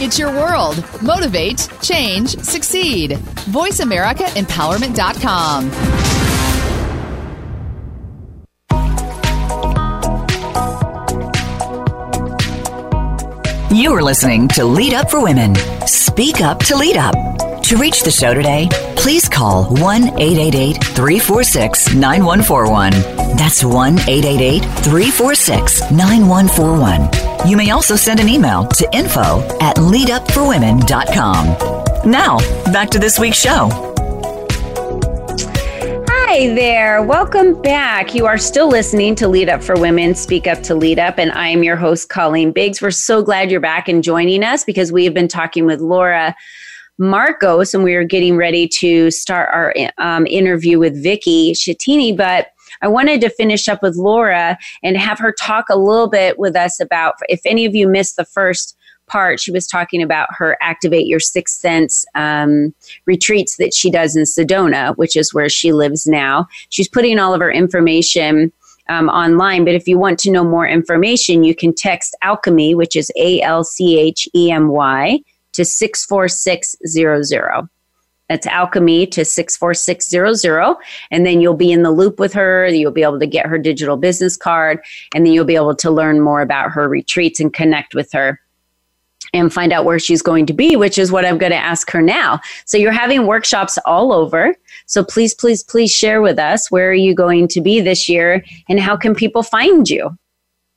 It's 0.02 0.18
your 0.18 0.32
world. 0.32 0.82
Motivate, 1.02 1.68
change, 1.82 2.38
succeed. 2.38 3.20
VoiceAmericaEmpowerment.com. 3.52 6.15
You 13.86 13.94
are 13.94 14.02
listening 14.02 14.48
to 14.48 14.66
Lead 14.66 14.96
Up 14.96 15.12
for 15.12 15.22
Women. 15.22 15.54
Speak 15.86 16.42
up 16.42 16.58
to 16.64 16.76
lead 16.76 16.98
up. 16.98 17.14
To 17.66 17.78
reach 17.78 18.02
the 18.02 18.10
show 18.10 18.34
today, 18.34 18.68
please 18.98 19.30
call 19.30 19.66
1 19.76 20.20
888 20.20 20.84
346 20.84 21.94
9141. 21.94 22.90
That's 23.38 23.64
1 23.64 24.00
888 24.00 24.64
346 24.64 25.92
9141. 25.92 27.48
You 27.48 27.58
may 27.58 27.70
also 27.70 27.96
send 27.96 28.20
an 28.20 28.28
email 28.28 28.66
to 28.70 28.90
info 28.92 29.48
at 29.62 29.76
leadupforwomen.com. 29.76 32.10
Now, 32.10 32.40
back 32.74 32.90
to 32.90 32.98
this 32.98 33.20
week's 33.20 33.38
show. 33.38 33.95
Hi 36.38 36.54
there. 36.54 37.02
Welcome 37.02 37.62
back. 37.62 38.14
You 38.14 38.26
are 38.26 38.38
still 38.38 38.68
listening 38.68 39.16
to 39.16 39.28
Lead 39.30 39.48
Up 39.48 39.64
for 39.64 39.80
Women, 39.80 40.14
Speak 40.14 40.48
Up 40.48 40.62
to 40.64 40.76
Lead 40.76 41.00
Up, 41.00 41.18
and 41.18 41.32
I 41.32 41.48
am 41.48 41.64
your 41.64 41.78
host, 41.78 42.10
Colleen 42.10 42.52
Biggs. 42.52 42.82
We're 42.82 42.92
so 42.92 43.24
glad 43.24 43.50
you're 43.50 43.62
back 43.62 43.88
and 43.88 44.04
joining 44.04 44.44
us 44.44 44.66
because 44.66 44.92
we 44.92 45.06
have 45.06 45.14
been 45.14 45.30
talking 45.30 45.66
with 45.66 45.80
Laura 45.80 46.36
Marcos 46.98 47.74
and 47.74 47.86
we 47.86 47.94
are 47.96 48.04
getting 48.04 48.36
ready 48.36 48.68
to 48.68 49.10
start 49.12 49.48
our 49.54 49.74
um, 49.98 50.28
interview 50.28 50.78
with 50.78 51.02
Vicky 51.02 51.54
Schettini. 51.54 52.18
But 52.18 52.48
I 52.82 52.90
wanted 52.90 53.22
to 53.22 53.30
finish 53.30 53.70
up 53.70 53.82
with 53.82 53.96
Laura 53.96 54.58
and 54.84 54.98
have 54.98 55.20
her 55.20 55.32
talk 55.32 55.70
a 55.70 55.78
little 55.78 56.10
bit 56.10 56.38
with 56.38 56.58
us 56.58 56.82
about 56.82 57.14
if 57.30 57.40
any 57.46 57.64
of 57.64 57.74
you 57.74 57.88
missed 57.88 58.18
the 58.18 58.26
first 58.26 58.76
part, 59.08 59.40
she 59.40 59.52
was 59.52 59.68
talking 59.68 60.02
about 60.02 60.28
her 60.32 60.58
Activate 60.62 61.08
Your 61.08 61.20
Sixth 61.20 61.60
Sense 61.60 62.06
um, 62.16 62.74
retreats 63.06 63.58
that 63.58 63.74
she 63.74 63.90
does 63.90 64.16
in 64.16 64.24
Sedona, 64.24 64.96
which 64.98 65.16
is 65.16 65.34
where 65.34 65.50
she 65.50 65.74
lives 65.74 66.08
now. 66.08 66.48
She's 66.70 66.90
putting 66.90 67.20
all 67.20 67.34
of 67.34 67.42
her 67.42 67.52
information. 67.52 68.52
Um, 68.88 69.10
online. 69.10 69.66
But 69.66 69.74
if 69.74 69.88
you 69.88 69.98
want 69.98 70.20
to 70.20 70.30
know 70.30 70.44
more 70.44 70.68
information, 70.68 71.44
you 71.44 71.56
can 71.56 71.74
text 71.74 72.16
Alchemy, 72.22 72.76
which 72.76 72.96
is 72.96 73.12
A 73.16 73.42
L 73.42 73.64
C 73.64 73.98
H 73.98 74.30
E 74.36 74.52
M 74.52 74.68
Y, 74.68 75.22
to 75.54 75.66
64600. 75.66 77.68
That's 78.30 78.48
Alchemy 78.48 79.08
to 79.08 79.24
64600. 79.24 80.76
And 81.12 81.26
then 81.26 81.42
you'll 81.42 81.54
be 81.54 81.72
in 81.72 81.84
the 81.84 81.92
loop 81.92 82.20
with 82.20 82.34
her. 82.34 82.68
You'll 82.68 82.92
be 82.92 83.04
able 83.04 83.20
to 83.20 83.28
get 83.28 83.46
her 83.46 83.58
digital 83.58 83.98
business 83.98 84.36
card. 84.36 84.80
And 85.14 85.26
then 85.26 85.34
you'll 85.34 85.46
be 85.46 85.56
able 85.56 85.76
to 85.76 85.92
learn 85.92 86.22
more 86.22 86.42
about 86.42 86.72
her 86.72 86.90
retreats 86.90 87.40
and 87.40 87.54
connect 87.54 87.94
with 87.94 88.12
her 88.14 88.40
and 89.36 89.54
find 89.54 89.74
out 89.74 89.86
where 89.86 90.00
she's 90.00 90.22
going 90.22 90.46
to 90.46 90.54
be, 90.54 90.76
which 90.76 90.98
is 90.98 91.12
what 91.12 91.26
I'm 91.26 91.38
going 91.38 91.52
to 91.52 91.58
ask 91.58 91.92
her 91.92 92.02
now. 92.02 92.40
So 92.66 92.78
you're 92.78 92.92
having 92.92 93.28
workshops 93.28 93.78
all 93.86 94.14
over. 94.14 94.56
So 94.88 95.04
please, 95.04 95.34
please, 95.34 95.64
please 95.64 95.92
share 95.92 96.22
with 96.22 96.40
us 96.40 96.72
where 96.72 96.90
are 96.90 96.94
you 96.94 97.14
going 97.14 97.48
to 97.50 97.62
be 97.62 97.82
this 97.82 98.08
year 98.08 98.44
and 98.70 98.80
how 98.80 98.96
can 98.96 99.14
people 99.14 99.44
find 99.44 99.90
you? 99.90 100.18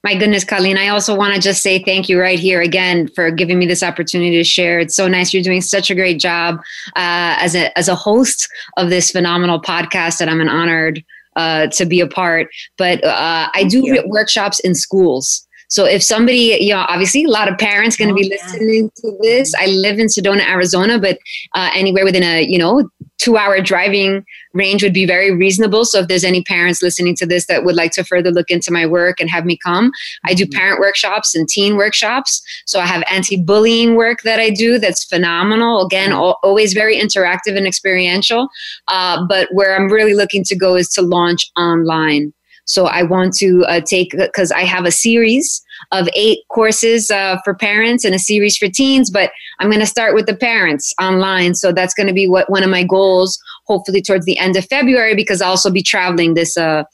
My 0.04 0.14
goodness, 0.14 0.44
Colleen, 0.44 0.78
I 0.78 0.88
also 0.88 1.16
want 1.16 1.34
to 1.34 1.40
just 1.40 1.60
say 1.60 1.82
thank 1.82 2.08
you 2.08 2.20
right 2.20 2.38
here 2.38 2.60
again 2.60 3.08
for 3.08 3.30
giving 3.30 3.58
me 3.58 3.66
this 3.66 3.82
opportunity 3.82 4.36
to 4.36 4.44
share. 4.44 4.78
It's 4.78 4.94
so 4.94 5.08
nice. 5.08 5.34
You're 5.34 5.42
doing 5.42 5.60
such 5.60 5.90
a 5.90 5.94
great 5.94 6.20
job 6.20 6.56
uh, 6.96 7.34
as, 7.40 7.56
a, 7.56 7.76
as 7.76 7.88
a 7.88 7.96
host 7.96 8.48
of 8.76 8.90
this 8.90 9.10
phenomenal 9.10 9.60
podcast, 9.60 10.18
that 10.18 10.28
I'm 10.28 10.40
an 10.40 10.48
honored 10.48 11.04
uh, 11.34 11.66
to 11.68 11.84
be 11.84 12.00
a 12.00 12.06
part. 12.06 12.48
But 12.76 13.02
uh, 13.04 13.48
I 13.52 13.64
do 13.64 14.02
workshops 14.06 14.60
in 14.60 14.74
schools. 14.76 15.47
So 15.68 15.84
if 15.84 16.02
somebody, 16.02 16.56
you 16.60 16.72
know, 16.72 16.84
obviously 16.88 17.24
a 17.24 17.28
lot 17.28 17.50
of 17.50 17.58
parents 17.58 17.96
going 17.96 18.08
to 18.08 18.14
oh, 18.14 18.16
be 18.16 18.28
listening 18.28 18.90
yeah. 18.96 19.10
to 19.10 19.18
this. 19.20 19.54
I 19.58 19.66
live 19.66 19.98
in 19.98 20.06
Sedona, 20.06 20.40
Arizona, 20.40 20.98
but 20.98 21.18
uh, 21.54 21.70
anywhere 21.74 22.04
within 22.04 22.22
a, 22.22 22.42
you 22.42 22.58
know, 22.58 22.88
two 23.18 23.36
hour 23.36 23.60
driving 23.60 24.24
range 24.54 24.82
would 24.82 24.94
be 24.94 25.04
very 25.04 25.34
reasonable. 25.34 25.84
So 25.84 26.00
if 26.00 26.08
there's 26.08 26.24
any 26.24 26.42
parents 26.42 26.82
listening 26.82 27.16
to 27.16 27.26
this 27.26 27.46
that 27.46 27.64
would 27.64 27.74
like 27.74 27.92
to 27.92 28.04
further 28.04 28.30
look 28.30 28.50
into 28.50 28.72
my 28.72 28.86
work 28.86 29.20
and 29.20 29.28
have 29.28 29.44
me 29.44 29.58
come, 29.62 29.90
I 30.24 30.34
do 30.34 30.44
mm-hmm. 30.44 30.56
parent 30.56 30.80
workshops 30.80 31.34
and 31.34 31.48
teen 31.48 31.76
workshops. 31.76 32.40
So 32.66 32.80
I 32.80 32.86
have 32.86 33.02
anti-bullying 33.10 33.96
work 33.96 34.22
that 34.22 34.40
I 34.40 34.50
do 34.50 34.78
that's 34.78 35.04
phenomenal. 35.04 35.84
Again, 35.84 36.10
mm-hmm. 36.10 36.32
always 36.42 36.72
very 36.72 36.96
interactive 36.96 37.56
and 37.56 37.66
experiential. 37.66 38.48
Uh, 38.86 39.26
but 39.26 39.48
where 39.52 39.76
I'm 39.76 39.88
really 39.88 40.14
looking 40.14 40.44
to 40.44 40.56
go 40.56 40.76
is 40.76 40.88
to 40.90 41.02
launch 41.02 41.50
online. 41.56 42.32
So 42.68 42.86
I 42.86 43.02
want 43.02 43.32
to 43.38 43.64
uh, 43.64 43.80
take, 43.80 44.10
because 44.10 44.52
I 44.52 44.60
have 44.60 44.84
a 44.84 44.90
series 44.90 45.64
of 45.90 46.06
eight 46.14 46.40
courses 46.50 47.10
uh, 47.10 47.38
for 47.42 47.54
parents 47.54 48.04
and 48.04 48.14
a 48.14 48.18
series 48.18 48.58
for 48.58 48.68
teens, 48.68 49.10
but 49.10 49.30
I'm 49.58 49.70
going 49.70 49.80
to 49.80 49.86
start 49.86 50.14
with 50.14 50.26
the 50.26 50.36
parents 50.36 50.92
online. 51.00 51.54
So 51.54 51.72
that's 51.72 51.94
going 51.94 52.08
to 52.08 52.12
be 52.12 52.28
what 52.28 52.50
one 52.50 52.62
of 52.62 52.68
my 52.68 52.84
goals, 52.84 53.38
hopefully 53.66 54.02
towards 54.02 54.26
the 54.26 54.36
end 54.38 54.54
of 54.56 54.66
February, 54.66 55.14
because 55.14 55.40
I'll 55.40 55.50
also 55.50 55.70
be 55.70 55.82
traveling 55.82 56.34
this 56.34 56.58
uh, 56.58 56.84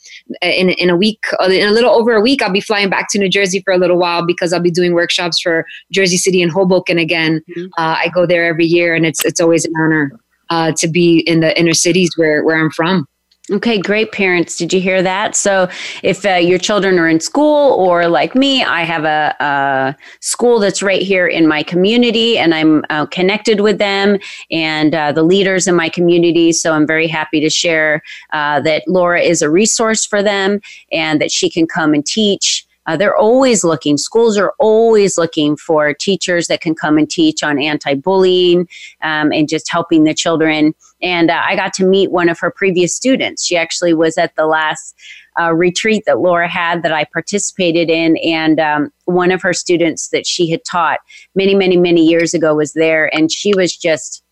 in, 0.42 0.70
in 0.70 0.90
a 0.90 0.96
week, 0.96 1.24
uh, 1.40 1.46
in 1.46 1.68
a 1.68 1.72
little 1.72 1.90
over 1.90 2.14
a 2.14 2.20
week. 2.20 2.40
I'll 2.40 2.52
be 2.52 2.60
flying 2.60 2.88
back 2.88 3.08
to 3.10 3.18
New 3.18 3.28
Jersey 3.28 3.60
for 3.64 3.74
a 3.74 3.78
little 3.78 3.98
while 3.98 4.24
because 4.24 4.52
I'll 4.52 4.60
be 4.60 4.70
doing 4.70 4.94
workshops 4.94 5.40
for 5.40 5.66
Jersey 5.90 6.16
City 6.16 6.40
and 6.40 6.52
Hoboken 6.52 6.98
again. 6.98 7.42
Mm-hmm. 7.50 7.66
Uh, 7.76 7.96
I 7.98 8.10
go 8.14 8.26
there 8.26 8.46
every 8.46 8.66
year, 8.66 8.94
and 8.94 9.04
it's 9.04 9.24
it's 9.24 9.40
always 9.40 9.64
an 9.64 9.72
honor 9.80 10.12
uh, 10.50 10.72
to 10.76 10.86
be 10.86 11.18
in 11.20 11.40
the 11.40 11.58
inner 11.58 11.74
cities 11.74 12.10
where 12.16 12.44
where 12.44 12.56
I'm 12.56 12.70
from. 12.70 13.08
Okay, 13.50 13.78
great 13.78 14.10
parents. 14.10 14.56
Did 14.56 14.72
you 14.72 14.80
hear 14.80 15.02
that? 15.02 15.36
So, 15.36 15.68
if 16.02 16.24
uh, 16.24 16.36
your 16.36 16.58
children 16.58 16.98
are 16.98 17.06
in 17.06 17.20
school, 17.20 17.72
or 17.72 18.08
like 18.08 18.34
me, 18.34 18.64
I 18.64 18.84
have 18.84 19.04
a, 19.04 19.36
a, 19.38 19.96
school 20.20 20.58
that's 20.58 20.82
right 20.82 21.02
here 21.02 21.26
in 21.26 21.46
my 21.46 21.62
community, 21.62 22.38
and 22.38 22.54
I'm 22.54 22.82
uh, 22.88 23.04
connected 23.04 23.60
with 23.60 23.76
them 23.76 24.16
and 24.50 24.94
uh, 24.94 25.12
the 25.12 25.22
leaders 25.22 25.66
in 25.66 25.74
my 25.74 25.90
community. 25.90 26.52
So, 26.52 26.72
I'm 26.72 26.86
very 26.86 27.06
happy 27.06 27.38
to 27.40 27.50
share 27.50 28.02
uh, 28.32 28.60
that 28.62 28.84
Laura 28.88 29.20
is 29.20 29.42
a 29.42 29.50
resource 29.50 30.06
for 30.06 30.22
them 30.22 30.62
and 30.90 31.20
that 31.20 31.30
she 31.30 31.50
can 31.50 31.66
come 31.66 31.92
and 31.92 32.06
teach. 32.06 32.66
Uh, 32.86 32.96
they're 32.96 33.16
always 33.16 33.64
looking, 33.64 33.96
schools 33.96 34.36
are 34.36 34.52
always 34.58 35.16
looking 35.16 35.56
for 35.56 35.94
teachers 35.94 36.46
that 36.48 36.60
can 36.60 36.74
come 36.74 36.98
and 36.98 37.08
teach 37.08 37.42
on 37.42 37.60
anti 37.60 37.94
bullying 37.94 38.68
um, 39.02 39.32
and 39.32 39.48
just 39.48 39.70
helping 39.70 40.04
the 40.04 40.14
children. 40.14 40.74
And 41.02 41.30
uh, 41.30 41.42
I 41.44 41.56
got 41.56 41.72
to 41.74 41.84
meet 41.84 42.10
one 42.10 42.28
of 42.28 42.38
her 42.40 42.50
previous 42.50 42.94
students. 42.94 43.44
She 43.44 43.56
actually 43.56 43.94
was 43.94 44.18
at 44.18 44.34
the 44.36 44.46
last 44.46 44.94
uh, 45.40 45.52
retreat 45.52 46.04
that 46.06 46.20
Laura 46.20 46.48
had 46.48 46.82
that 46.82 46.92
I 46.92 47.04
participated 47.04 47.90
in. 47.90 48.16
And 48.18 48.60
um, 48.60 48.92
one 49.04 49.30
of 49.30 49.42
her 49.42 49.52
students 49.52 50.08
that 50.08 50.26
she 50.26 50.50
had 50.50 50.64
taught 50.64 51.00
many, 51.34 51.54
many, 51.54 51.76
many 51.76 52.04
years 52.04 52.34
ago 52.34 52.54
was 52.54 52.72
there. 52.72 53.14
And 53.14 53.30
she 53.30 53.54
was 53.54 53.76
just 53.76 54.23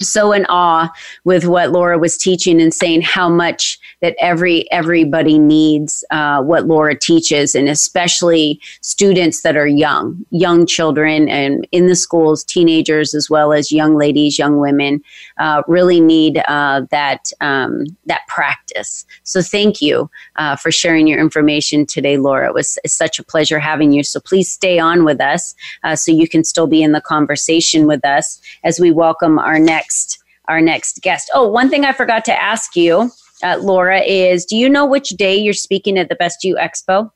so 0.00 0.32
in 0.32 0.46
awe 0.48 0.90
with 1.24 1.44
what 1.44 1.72
Laura 1.72 1.98
was 1.98 2.16
teaching 2.16 2.60
and 2.60 2.72
saying 2.72 3.02
how 3.02 3.28
much 3.28 3.78
that 4.00 4.16
every 4.18 4.70
everybody 4.72 5.38
needs 5.38 6.04
uh, 6.10 6.42
what 6.42 6.66
Laura 6.66 6.98
teaches, 6.98 7.54
and 7.54 7.68
especially 7.68 8.60
students 8.80 9.42
that 9.42 9.56
are 9.56 9.66
young, 9.66 10.24
young 10.30 10.66
children, 10.66 11.28
and 11.28 11.68
in 11.70 11.86
the 11.86 11.96
schools, 11.96 12.42
teenagers 12.44 13.14
as 13.14 13.28
well 13.28 13.52
as 13.52 13.70
young 13.70 13.94
ladies, 13.96 14.38
young 14.38 14.58
women, 14.58 15.02
uh, 15.38 15.62
really 15.68 16.00
need 16.00 16.42
uh, 16.48 16.82
that 16.90 17.30
um, 17.40 17.84
that 18.06 18.26
practice. 18.26 19.04
So 19.24 19.42
thank 19.42 19.82
you 19.82 20.10
uh, 20.36 20.56
for 20.56 20.72
sharing 20.72 21.06
your 21.06 21.20
information 21.20 21.84
today, 21.84 22.16
Laura. 22.16 22.48
It 22.48 22.54
was 22.54 22.78
such 22.86 23.18
a 23.18 23.24
pleasure 23.24 23.58
having 23.58 23.92
you. 23.92 24.02
So 24.02 24.18
please 24.18 24.50
stay 24.50 24.78
on 24.78 25.04
with 25.04 25.20
us 25.20 25.54
uh, 25.84 25.94
so 25.94 26.10
you 26.10 26.28
can 26.28 26.42
still 26.42 26.66
be 26.66 26.82
in 26.82 26.92
the 26.92 27.00
conversation 27.00 27.86
with 27.86 28.04
us 28.04 28.40
as 28.64 28.80
we 28.80 28.90
welcome 28.90 29.38
our 29.38 29.58
next 29.58 29.89
our 30.48 30.60
next 30.60 31.00
guest. 31.02 31.30
Oh, 31.34 31.48
one 31.48 31.70
thing 31.70 31.84
I 31.84 31.92
forgot 31.92 32.24
to 32.26 32.42
ask 32.42 32.74
you 32.74 33.10
uh, 33.42 33.58
Laura, 33.60 34.00
is 34.00 34.44
do 34.44 34.56
you 34.56 34.68
know 34.68 34.86
which 34.86 35.10
day 35.10 35.36
you're 35.36 35.52
speaking 35.52 35.98
at 35.98 36.08
the 36.08 36.14
Best 36.14 36.44
You 36.44 36.56
Expo? 36.56 37.10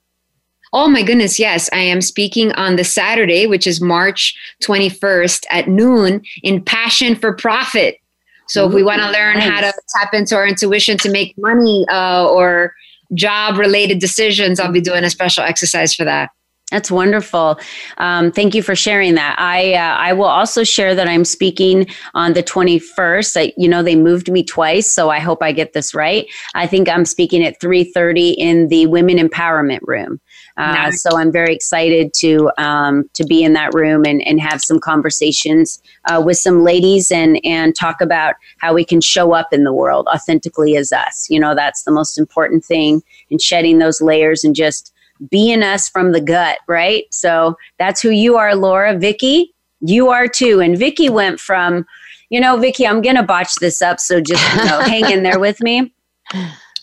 Oh 0.72 0.88
my 0.88 1.02
goodness, 1.02 1.38
yes. 1.38 1.70
I 1.72 1.80
am 1.80 2.00
speaking 2.00 2.52
on 2.52 2.76
the 2.76 2.84
Saturday, 2.84 3.46
which 3.46 3.66
is 3.66 3.80
March 3.80 4.34
21st 4.62 5.44
at 5.50 5.68
noon 5.68 6.22
in 6.42 6.62
Passion 6.62 7.14
for 7.14 7.32
Profit 7.32 7.96
So 8.48 8.66
if 8.66 8.74
we 8.74 8.82
want 8.82 9.00
to 9.00 9.10
learn 9.10 9.38
nice. 9.38 9.48
how 9.48 9.60
to 9.60 9.72
tap 9.96 10.14
into 10.14 10.34
our 10.34 10.46
intuition 10.46 10.98
to 10.98 11.10
make 11.10 11.34
money 11.38 11.86
uh, 11.90 12.26
or 12.28 12.74
job 13.14 13.56
related 13.56 14.00
decisions, 14.00 14.58
I'll 14.58 14.72
be 14.72 14.80
doing 14.80 15.04
a 15.04 15.10
special 15.10 15.44
exercise 15.44 15.94
for 15.94 16.04
that. 16.04 16.30
That's 16.70 16.90
wonderful. 16.90 17.60
Um, 17.98 18.32
thank 18.32 18.54
you 18.54 18.62
for 18.62 18.74
sharing 18.74 19.14
that. 19.16 19.36
I 19.38 19.74
uh, 19.74 19.96
I 19.96 20.14
will 20.14 20.24
also 20.24 20.64
share 20.64 20.94
that 20.94 21.06
I'm 21.06 21.24
speaking 21.24 21.86
on 22.14 22.32
the 22.32 22.42
21st. 22.42 23.36
I, 23.36 23.52
you 23.58 23.68
know, 23.68 23.82
they 23.82 23.94
moved 23.94 24.30
me 24.30 24.42
twice, 24.42 24.90
so 24.90 25.10
I 25.10 25.18
hope 25.18 25.42
I 25.42 25.52
get 25.52 25.74
this 25.74 25.94
right. 25.94 26.26
I 26.54 26.66
think 26.66 26.88
I'm 26.88 27.04
speaking 27.04 27.44
at 27.44 27.60
3:30 27.60 28.34
in 28.38 28.68
the 28.68 28.86
Women 28.86 29.18
Empowerment 29.18 29.80
Room. 29.82 30.20
Uh, 30.56 30.72
nice. 30.72 31.02
So 31.02 31.18
I'm 31.18 31.30
very 31.30 31.54
excited 31.54 32.14
to 32.20 32.50
um, 32.56 33.10
to 33.12 33.24
be 33.24 33.44
in 33.44 33.52
that 33.52 33.74
room 33.74 34.04
and, 34.06 34.26
and 34.26 34.40
have 34.40 34.62
some 34.62 34.80
conversations 34.80 35.82
uh, 36.06 36.22
with 36.24 36.38
some 36.38 36.64
ladies 36.64 37.10
and 37.10 37.38
and 37.44 37.76
talk 37.76 38.00
about 38.00 38.36
how 38.56 38.72
we 38.72 38.86
can 38.86 39.02
show 39.02 39.32
up 39.32 39.52
in 39.52 39.64
the 39.64 39.72
world 39.72 40.08
authentically 40.08 40.78
as 40.78 40.92
us. 40.92 41.26
You 41.28 41.40
know, 41.40 41.54
that's 41.54 41.82
the 41.82 41.92
most 41.92 42.18
important 42.18 42.64
thing 42.64 43.02
in 43.28 43.38
shedding 43.38 43.80
those 43.80 44.00
layers 44.00 44.44
and 44.44 44.56
just 44.56 44.93
being 45.30 45.62
us 45.62 45.88
from 45.88 46.12
the 46.12 46.20
gut, 46.20 46.58
right? 46.68 47.04
So 47.12 47.56
that's 47.78 48.00
who 48.00 48.10
you 48.10 48.36
are, 48.36 48.54
Laura. 48.54 48.98
Vicky, 48.98 49.54
you 49.80 50.08
are 50.08 50.28
too. 50.28 50.60
And 50.60 50.78
Vicky 50.78 51.08
went 51.08 51.40
from, 51.40 51.84
you 52.30 52.40
know, 52.40 52.56
Vicky, 52.56 52.86
I'm 52.86 53.02
gonna 53.02 53.22
botch 53.22 53.54
this 53.56 53.82
up, 53.82 54.00
so 54.00 54.20
just 54.20 54.42
you 54.56 54.64
know, 54.64 54.80
hang 54.80 55.10
in 55.10 55.22
there 55.22 55.38
with 55.38 55.60
me. 55.60 55.92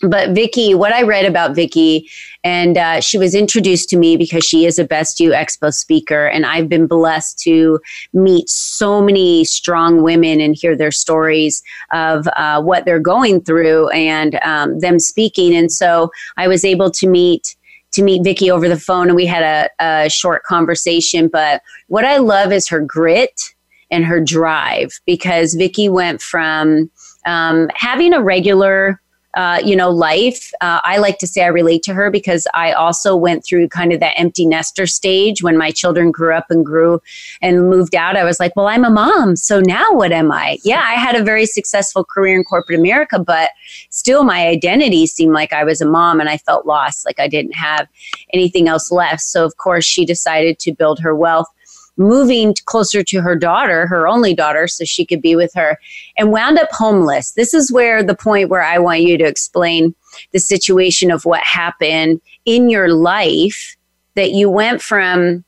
But 0.04 0.32
Vicky, 0.32 0.73
what 0.73 0.93
I 0.93 1.04
read 1.04 1.25
about 1.25 1.56
Vicky, 1.56 2.10
and 2.43 2.75
uh, 2.75 3.01
she 3.01 3.19
was 3.19 3.36
introduced 3.36 3.88
to 3.89 3.97
me 3.97 4.17
because 4.17 4.43
she 4.43 4.65
is 4.65 4.80
a 4.80 4.84
Best 4.84 5.19
You 5.19 5.32
Expo 5.32 5.71
speaker, 5.71 6.25
and 6.25 6.45
I've 6.45 6.67
been 6.67 6.88
blessed 6.88 7.38
to 7.39 7.80
meet 8.13 8.49
so 8.49 9.01
many 9.01 9.45
strong 9.45 10.01
women 10.01 10.41
and 10.41 10.56
hear 10.56 10.75
their 10.75 10.91
stories 10.91 11.62
of 11.91 12.27
uh, 12.36 12.62
what 12.62 12.86
they're 12.86 12.99
going 12.99 13.41
through 13.41 13.89
and 13.89 14.39
um, 14.43 14.80
them 14.80 14.97
speaking. 14.97 15.56
And 15.56 15.71
so 15.71 16.10
I 16.36 16.47
was 16.47 16.65
able 16.65 16.89
to 16.91 17.08
meet 17.08 17.56
to 17.91 18.04
meet 18.04 18.23
Vicky 18.23 18.49
over 18.49 18.69
the 18.69 18.80
phone 18.80 19.08
and 19.08 19.15
we 19.15 19.25
had 19.25 19.43
a, 19.80 19.84
a 19.84 20.10
short 20.10 20.43
conversation. 20.43 21.27
But 21.27 21.62
what 21.88 22.06
I 22.06 22.17
love 22.17 22.51
is 22.51 22.67
her 22.69 22.80
grit 22.80 23.54
and 23.89 24.06
her 24.06 24.19
drive 24.19 24.91
because 25.06 25.54
Vicky 25.54 25.89
went 25.89 26.21
from 26.21 26.89
um, 27.25 27.69
having 27.75 28.13
a 28.13 28.21
regular 28.21 29.01
uh, 29.36 29.62
you 29.63 29.76
know, 29.76 29.89
life. 29.89 30.52
Uh, 30.62 30.82
I 30.84 30.98
like 30.98 31.17
to 31.20 31.28
say 31.28 31.44
I 31.44 31.48
relate 31.48 31.84
to 31.84 31.94
her 31.94 32.12
because 32.12 32.48
I 32.54 32.74
also 32.74 33.15
went 33.15 33.46
through 33.46 33.70
kind 33.70 33.94
of 33.94 34.00
that 34.00 34.20
empty 34.20 34.46
nester 34.46 34.86
stage 34.86 35.41
when 35.41 35.58
my 35.58 35.72
children 35.72 36.12
grew 36.12 36.34
up 36.34 36.48
and 36.50 36.65
grew 36.65 37.02
and 37.41 37.70
moved 37.70 37.96
out. 37.96 38.17
I 38.17 38.24
was 38.24 38.39
like, 38.39 38.56
well, 38.56 38.67
I'm 38.67 38.86
a 38.86 38.89
mom. 38.89 39.36
So 39.36 39.60
now 39.62 39.88
what 39.91 40.12
am 40.12 40.32
I? 40.32 40.58
Yeah, 40.63 40.82
I 40.82 40.94
had 40.94 41.15
a 41.15 41.24
very 41.24 41.46
successful 41.46 42.04
career 42.04 42.36
in 42.36 42.44
corporate 42.44 42.80
America, 42.80 43.20
but 43.20 43.52
still 43.89 44.24
my 44.24 44.48
identity 44.48 45.08
seemed 45.08 45.34
like 45.34 45.54
I 45.54 45.63
was 45.63 45.82
a 45.82 45.86
mom 45.86 46.20
and 46.20 46.30
I 46.30 46.38
felt 46.38 46.65
lost, 46.65 47.06
like 47.06 47.20
I 47.20 47.28
didn't 47.28 47.54
have 47.54 47.88
anything 48.34 48.67
else 48.67 48.91
left. 48.91 49.22
So, 49.22 49.46
of 49.46 49.58
course, 49.58 49.86
she 49.86 50.06
decided 50.06 50.60
to 50.60 50.74
build 50.74 51.00
her 51.00 51.15
wealth 51.15 51.48
moving 51.97 52.56
closer 52.65 53.04
to 53.04 53.21
her 53.21 53.36
daughter, 53.36 53.88
her 53.88 54.08
only 54.08 54.34
daughter, 54.34 54.67
so 54.67 54.84
she 54.86 55.06
could 55.06 55.21
be 55.21 55.36
with 55.36 55.54
her, 55.54 55.77
and 56.17 56.32
wound 56.32 56.58
up 56.58 56.71
homeless. 56.71 57.32
This 57.32 57.54
is 57.54 57.71
where 57.71 58.04
the 58.04 58.15
point 58.15 58.49
where 58.49 58.63
I 58.63 58.80
want 58.80 59.01
you 59.01 59.17
to 59.17 59.25
explain 59.25 59.93
the 60.32 60.39
situation 60.39 61.12
of 61.12 61.25
what 61.25 61.41
happened 61.43 62.21
in 62.45 62.69
your 62.69 62.93
life 62.93 63.75
that 64.15 64.32
you 64.32 64.49
went 64.49 64.82
from 64.82 65.43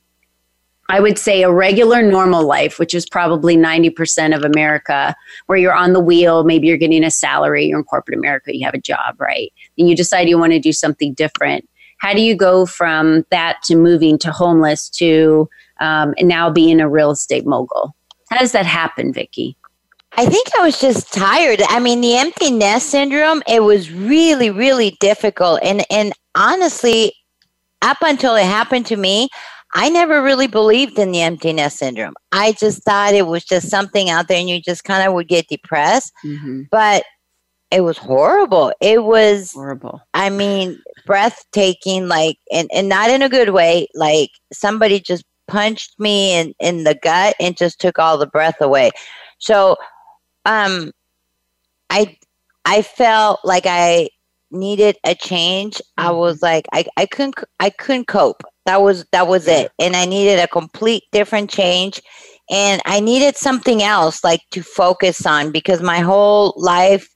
I 0.89 0.99
would 0.99 1.17
say 1.17 1.43
a 1.43 1.51
regular 1.51 2.01
normal 2.01 2.45
life, 2.45 2.77
which 2.77 2.93
is 2.93 3.07
probably 3.07 3.55
90% 3.55 4.35
of 4.35 4.43
America, 4.43 5.15
where 5.45 5.57
you're 5.57 5.73
on 5.73 5.93
the 5.93 5.99
wheel, 5.99 6.43
maybe 6.43 6.67
you're 6.67 6.77
getting 6.77 7.05
a 7.05 7.11
salary, 7.11 7.65
you're 7.65 7.79
in 7.79 7.85
corporate 7.85 8.17
America, 8.17 8.55
you 8.55 8.65
have 8.65 8.73
a 8.73 8.81
job, 8.81 9.19
right? 9.19 9.51
And 9.77 9.87
you 9.87 9.95
decide 9.95 10.27
you 10.27 10.37
want 10.37 10.51
to 10.51 10.59
do 10.59 10.73
something 10.73 11.13
different. 11.13 11.67
How 11.99 12.13
do 12.13 12.21
you 12.21 12.35
go 12.35 12.65
from 12.65 13.25
that 13.31 13.63
to 13.63 13.77
moving 13.77 14.17
to 14.19 14.31
homeless 14.31 14.89
to 14.89 15.49
um, 15.83 16.13
and 16.17 16.27
now 16.27 16.49
being 16.49 16.79
a 16.79 16.89
real 16.89 17.11
estate 17.11 17.45
mogul. 17.45 17.95
How 18.29 18.39
does 18.39 18.53
that 18.53 18.65
happen, 18.65 19.11
Vicky? 19.13 19.57
I 20.15 20.25
think 20.25 20.47
I 20.57 20.63
was 20.63 20.79
just 20.79 21.11
tired. 21.11 21.61
I 21.67 21.79
mean, 21.79 22.01
the 22.01 22.15
empty 22.17 22.51
nest 22.51 22.89
syndrome, 22.89 23.41
it 23.47 23.63
was 23.63 23.91
really, 23.91 24.49
really 24.49 24.97
difficult. 24.99 25.59
And 25.63 25.83
and 25.89 26.13
honestly, 26.35 27.13
up 27.81 27.97
until 28.01 28.35
it 28.35 28.45
happened 28.45 28.85
to 28.87 28.95
me, 28.95 29.27
I 29.73 29.89
never 29.89 30.21
really 30.21 30.47
believed 30.47 30.99
in 30.99 31.11
the 31.11 31.21
empty 31.21 31.51
nest 31.51 31.79
syndrome. 31.79 32.13
I 32.31 32.53
just 32.53 32.83
thought 32.83 33.15
it 33.15 33.27
was 33.27 33.43
just 33.43 33.69
something 33.69 34.09
out 34.09 34.27
there 34.27 34.39
and 34.39 34.49
you 34.49 34.61
just 34.61 34.83
kind 34.83 35.05
of 35.07 35.13
would 35.15 35.27
get 35.27 35.47
depressed. 35.47 36.11
Mm-hmm. 36.23 36.63
But 36.69 37.03
it 37.71 37.81
was 37.81 37.97
horrible. 37.97 38.71
It 38.81 39.03
was 39.03 39.51
horrible. 39.51 39.99
I 40.13 40.29
mean, 40.29 40.79
breathtaking, 41.07 42.07
like, 42.07 42.37
and, 42.51 42.69
and 42.71 42.87
not 42.87 43.09
in 43.09 43.23
a 43.23 43.29
good 43.29 43.49
way. 43.49 43.87
Like 43.95 44.29
somebody 44.51 44.99
just 44.99 45.23
punched 45.47 45.99
me 45.99 46.33
in, 46.33 46.53
in 46.59 46.83
the 46.83 46.95
gut 46.95 47.35
and 47.39 47.57
just 47.57 47.79
took 47.79 47.99
all 47.99 48.17
the 48.17 48.27
breath 48.27 48.59
away. 48.61 48.91
So 49.39 49.77
um 50.45 50.91
I 51.89 52.17
I 52.65 52.81
felt 52.81 53.39
like 53.43 53.65
I 53.65 54.09
needed 54.51 54.97
a 55.05 55.15
change. 55.15 55.81
I 55.97 56.07
mm-hmm. 56.07 56.17
was 56.17 56.41
like 56.41 56.65
I, 56.71 56.85
I 56.97 57.05
couldn't 57.05 57.35
I 57.59 57.69
couldn't 57.69 58.07
cope. 58.07 58.43
That 58.65 58.81
was 58.81 59.05
that 59.11 59.27
was 59.27 59.47
it. 59.47 59.71
And 59.79 59.95
I 59.95 60.05
needed 60.05 60.39
a 60.39 60.47
complete 60.47 61.03
different 61.11 61.49
change 61.49 62.01
and 62.49 62.81
I 62.85 62.99
needed 62.99 63.35
something 63.35 63.83
else 63.83 64.23
like 64.23 64.41
to 64.51 64.61
focus 64.61 65.25
on 65.25 65.51
because 65.51 65.81
my 65.81 65.99
whole 65.99 66.53
life 66.57 67.07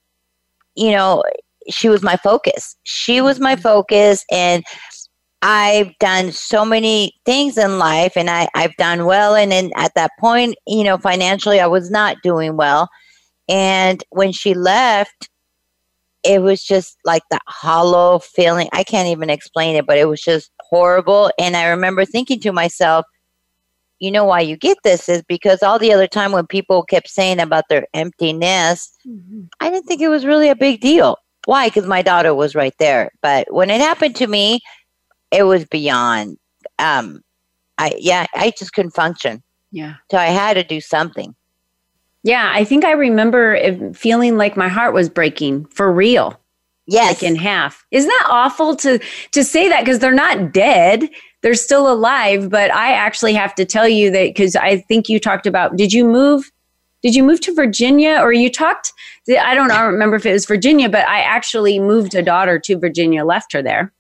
you 0.76 0.92
know 0.92 1.24
she 1.70 1.90
was 1.90 2.02
my 2.02 2.18
focus. 2.18 2.76
She 2.84 3.22
was 3.22 3.40
my 3.40 3.54
mm-hmm. 3.54 3.62
focus 3.62 4.24
and 4.32 4.64
I've 5.42 5.98
done 6.00 6.32
so 6.32 6.66
many 6.66 7.14
things 7.26 7.58
in 7.58 7.78
life 7.78 8.14
and 8.16 8.30
I, 8.30 8.48
I've 8.56 8.76
done 8.78 9.06
well. 9.06 9.36
And 9.36 9.52
then 9.52 9.72
at 9.76 9.94
that 9.96 10.12
point, 10.20 10.56
you 10.66 10.84
know, 10.84 10.98
financially, 10.98 11.60
I 11.60 11.68
was 11.68 11.92
not 11.92 12.18
doing 12.24 12.58
well. 12.58 12.90
And 13.48 14.04
when 14.10 14.32
she 14.32 14.54
left, 14.54 15.30
it 16.24 16.42
was 16.42 16.64
just 16.64 16.98
like 17.06 17.22
that 17.30 17.44
hollow 17.48 18.20
feeling. 18.20 18.68
I 18.74 18.84
can't 18.84 19.08
even 19.08 19.30
explain 19.30 19.76
it, 19.76 19.86
but 19.86 19.98
it 19.98 20.10
was 20.10 20.22
just 20.22 20.52
horrible. 20.60 21.32
And 21.40 21.56
I 21.56 21.68
remember 21.68 22.04
thinking 22.04 22.40
to 22.42 22.52
myself, 22.52 23.06
you 24.00 24.12
know 24.12 24.26
why 24.26 24.42
you 24.42 24.58
get 24.58 24.78
this 24.84 25.10
is 25.10 25.24
because 25.24 25.64
all 25.64 25.80
the 25.80 25.92
other 25.92 26.08
time 26.08 26.32
when 26.32 26.46
people 26.46 26.84
kept 26.84 27.10
saying 27.10 27.40
about 27.40 27.64
their 27.70 27.88
emptiness, 27.94 28.92
mm-hmm. 29.08 29.44
I 29.60 29.70
didn't 29.70 29.86
think 29.86 30.02
it 30.02 30.10
was 30.10 30.26
really 30.26 30.50
a 30.50 30.56
big 30.56 30.82
deal. 30.82 31.18
Why? 31.46 31.68
Because 31.68 31.88
my 31.88 32.02
daughter 32.02 32.36
was 32.36 32.56
right 32.56 32.76
there. 32.78 33.10
But 33.22 33.52
when 33.52 33.70
it 33.70 33.82
happened 33.82 34.16
to 34.18 34.28
me, 34.28 34.60
it 35.32 35.44
was 35.44 35.66
beyond 35.66 36.38
um 36.80 37.22
i 37.78 37.94
yeah 37.98 38.26
i 38.36 38.52
just 38.58 38.74
couldn't 38.74 38.92
function. 38.92 39.44
Yeah. 39.72 39.96
So 40.12 40.18
i 40.18 40.28
had 40.28 40.56
to 40.56 40.64
do 40.64 40.82
something. 40.82 41.36
Yeah 42.24 42.52
i 42.54 42.64
think 42.64 42.86
i 42.86 42.92
remember 42.92 43.94
feeling 43.94 44.38
like 44.38 44.58
my 44.58 44.68
heart 44.68 44.94
was 44.94 45.10
breaking 45.10 45.66
for 45.66 45.92
real. 45.92 46.40
Yes. 46.90 47.22
Like 47.22 47.30
in 47.30 47.36
half. 47.36 47.86
Isn't 47.92 48.08
that 48.08 48.28
awful 48.30 48.76
to 48.78 49.00
to 49.32 49.44
say 49.44 49.68
that 49.70 49.82
because 49.82 50.00
they're 50.00 50.14
not 50.14 50.54
dead. 50.54 51.10
They're 51.42 51.54
still 51.54 51.92
alive 51.92 52.50
but 52.50 52.72
i 52.74 52.94
actually 52.94 53.34
have 53.34 53.54
to 53.56 53.66
tell 53.66 53.88
you 53.88 54.10
that 54.12 54.30
because 54.30 54.56
i 54.56 54.78
think 54.78 55.08
you 55.08 55.20
talked 55.20 55.46
about 55.46 55.76
did 55.78 55.94
you 55.94 56.04
move 56.06 56.52
did 57.04 57.14
you 57.14 57.24
move 57.24 57.40
to 57.42 57.54
virginia? 57.54 58.20
Or 58.22 58.34
you 58.34 58.50
talked 58.52 58.92
i 59.30 59.54
don't 59.54 59.68
know, 59.68 59.76
I 59.76 59.82
don't 59.82 59.94
remember 59.94 60.16
if 60.16 60.26
it 60.26 60.34
was 60.34 60.46
virginia 60.46 60.90
but 60.90 61.08
i 61.08 61.20
actually 61.20 61.80
moved 61.80 62.16
a 62.16 62.24
daughter 62.24 62.58
to 62.60 62.78
virginia 62.78 63.24
left 63.24 63.54
her 63.54 63.62
there 63.62 63.94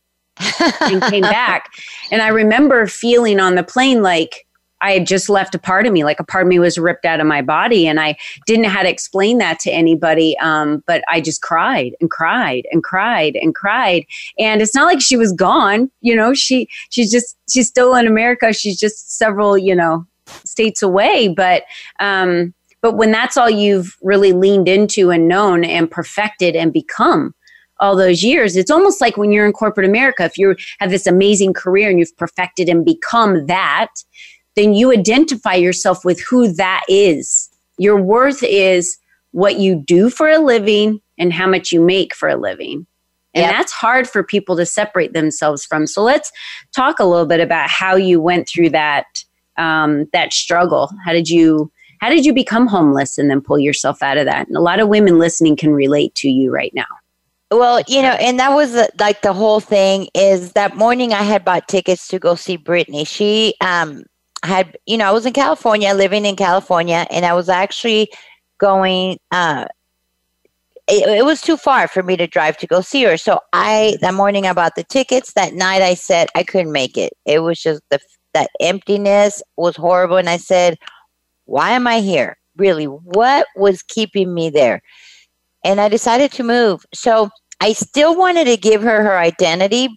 and 0.82 1.02
came 1.04 1.21
back. 1.21 1.71
And 2.12 2.21
I 2.21 2.30
remember 2.30 2.88
feeling 2.88 3.39
on 3.39 3.56
the 3.56 3.63
plane 3.63 4.02
like 4.02 4.47
I 4.82 4.91
had 4.91 5.08
just 5.08 5.30
left 5.30 5.56
a 5.56 5.60
part 5.60 5.88
of 5.88 5.93
me, 5.93 6.04
like 6.04 6.19
a 6.19 6.23
part 6.23 6.43
of 6.43 6.47
me 6.47 6.60
was 6.60 6.78
ripped 6.78 7.06
out 7.06 7.19
of 7.19 7.26
my 7.26 7.41
body. 7.41 7.88
And 7.88 8.00
I 8.00 8.15
didn't 8.45 8.63
know 8.63 8.69
how 8.69 8.84
to 8.84 8.89
explain 8.89 9.39
that 9.39 9.60
to 9.62 9.71
anybody. 9.71 10.38
Um, 10.39 10.84
but 10.86 11.04
I 11.08 11.19
just 11.19 11.41
cried 11.41 11.95
and 12.00 12.12
cried 12.12 12.67
and 12.71 12.84
cried 12.84 13.36
and 13.36 13.56
cried. 13.56 14.06
And 14.38 14.62
it's 14.62 14.76
not 14.76 14.86
like 14.86 15.02
she 15.02 15.17
was 15.17 15.32
gone, 15.34 15.89
you 16.02 16.15
know, 16.15 16.34
she 16.34 16.69
she's 16.89 17.12
just 17.12 17.38
she's 17.50 17.67
still 17.67 17.95
in 17.95 18.08
America. 18.08 18.54
She's 18.54 18.80
just 18.80 19.17
several, 19.17 19.58
you 19.58 19.76
know, 19.76 20.06
states 20.43 20.82
away. 20.82 21.28
But 21.28 21.63
um, 22.00 22.54
but 22.82 22.95
when 22.95 23.12
that's 23.12 23.38
all 23.38 23.50
you've 23.50 23.97
really 24.02 24.34
leaned 24.34 24.67
into 24.67 25.10
and 25.10 25.28
known 25.28 25.63
and 25.63 25.89
perfected 25.89 26.56
and 26.56 26.71
become, 26.71 27.34
all 27.79 27.95
those 27.95 28.23
years. 28.23 28.55
It's 28.55 28.71
almost 28.71 29.01
like 29.01 29.17
when 29.17 29.31
you're 29.31 29.45
in 29.45 29.53
corporate 29.53 29.87
America, 29.87 30.23
if 30.23 30.37
you 30.37 30.55
have 30.79 30.89
this 30.89 31.07
amazing 31.07 31.53
career 31.53 31.89
and 31.89 31.99
you've 31.99 32.15
perfected 32.17 32.69
and 32.69 32.85
become 32.85 33.45
that, 33.47 33.89
then 34.55 34.73
you 34.73 34.91
identify 34.91 35.53
yourself 35.53 36.03
with 36.03 36.19
who 36.21 36.51
that 36.53 36.83
is. 36.87 37.49
Your 37.77 38.01
worth 38.01 38.41
is 38.43 38.97
what 39.31 39.59
you 39.59 39.75
do 39.75 40.09
for 40.09 40.29
a 40.29 40.39
living 40.39 40.99
and 41.17 41.31
how 41.31 41.47
much 41.47 41.71
you 41.71 41.81
make 41.81 42.15
for 42.15 42.27
a 42.27 42.37
living. 42.37 42.87
And 43.33 43.43
yep. 43.43 43.51
that's 43.51 43.71
hard 43.71 44.09
for 44.09 44.23
people 44.23 44.55
to 44.55 44.65
separate 44.65 45.13
themselves 45.13 45.63
from. 45.63 45.85
So 45.85 46.01
let's 46.01 46.31
talk 46.75 46.97
a 46.97 47.05
little 47.05 47.27
bit 47.27 47.39
about 47.39 47.69
how 47.69 47.95
you 47.95 48.19
went 48.19 48.49
through 48.49 48.71
that 48.71 49.05
um, 49.57 50.05
that 50.13 50.33
struggle. 50.33 50.91
How 51.05 51.13
did 51.13 51.29
you 51.29 51.71
how 51.99 52.09
did 52.09 52.25
you 52.25 52.33
become 52.33 52.67
homeless 52.67 53.17
and 53.17 53.29
then 53.29 53.41
pull 53.41 53.59
yourself 53.59 54.01
out 54.01 54.17
of 54.17 54.25
that? 54.25 54.47
And 54.47 54.55
a 54.55 54.61
lot 54.61 54.79
of 54.79 54.87
women 54.87 55.19
listening 55.19 55.55
can 55.55 55.71
relate 55.71 56.15
to 56.15 56.29
you 56.29 56.51
right 56.51 56.71
now. 56.73 56.85
Well, 57.51 57.81
you 57.88 58.01
know, 58.01 58.12
and 58.12 58.39
that 58.39 58.53
was 58.53 58.75
like 58.99 59.21
the 59.21 59.31
whole 59.33 59.62
thing 59.62 60.10
is 60.13 60.51
that 60.53 60.75
morning 60.75 61.13
I 61.13 61.23
had 61.23 61.45
bought 61.45 61.67
tickets 61.69 62.07
to 62.10 62.19
go 62.19 62.36
see 62.36 62.57
Britney. 62.57 63.07
She 63.07 63.55
um 63.62 64.03
had, 64.43 64.77
you 64.86 64.97
know, 64.97 65.05
I 65.07 65.12
was 65.12 65.25
in 65.25 65.33
California, 65.33 65.93
living 65.93 66.25
in 66.25 66.36
California, 66.36 67.07
and 67.10 67.25
I 67.25 67.33
was 67.33 67.47
actually 67.49 68.10
going 68.60 69.17
uh 69.31 69.65
it, 70.88 71.07
it 71.10 71.25
was 71.25 71.41
too 71.41 71.57
far 71.57 71.88
for 71.88 72.03
me 72.03 72.15
to 72.17 72.27
drive 72.27 72.57
to 72.57 72.67
go 72.67 72.81
see 72.81 73.03
her. 73.03 73.17
So 73.17 73.39
I 73.53 73.97
that 74.01 74.13
morning 74.13 74.45
I 74.47 74.53
bought 74.53 74.75
the 74.75 74.83
tickets. 74.83 75.33
That 75.33 75.53
night 75.53 75.81
I 75.81 75.93
said 75.93 76.27
I 76.36 76.43
couldn't 76.43 76.71
make 76.71 76.97
it. 76.97 77.13
It 77.25 77.39
was 77.39 77.62
just 77.62 77.81
the 77.89 77.99
that 78.33 78.49
emptiness 78.62 79.41
was 79.57 79.75
horrible 79.77 80.17
and 80.17 80.29
I 80.29 80.38
said, 80.38 80.77
"Why 81.45 81.71
am 81.71 81.88
I 81.88 82.01
here? 82.01 82.38
Really, 82.57 82.86
what 82.86 83.47
was 83.55 83.83
keeping 83.83 84.33
me 84.33 84.49
there?" 84.49 84.81
And 85.63 85.81
I 85.81 85.89
decided 85.89 86.31
to 86.33 86.43
move. 86.43 86.85
So 86.93 87.29
I 87.59 87.73
still 87.73 88.15
wanted 88.15 88.45
to 88.45 88.57
give 88.57 88.81
her 88.81 89.03
her 89.03 89.17
identity 89.17 89.89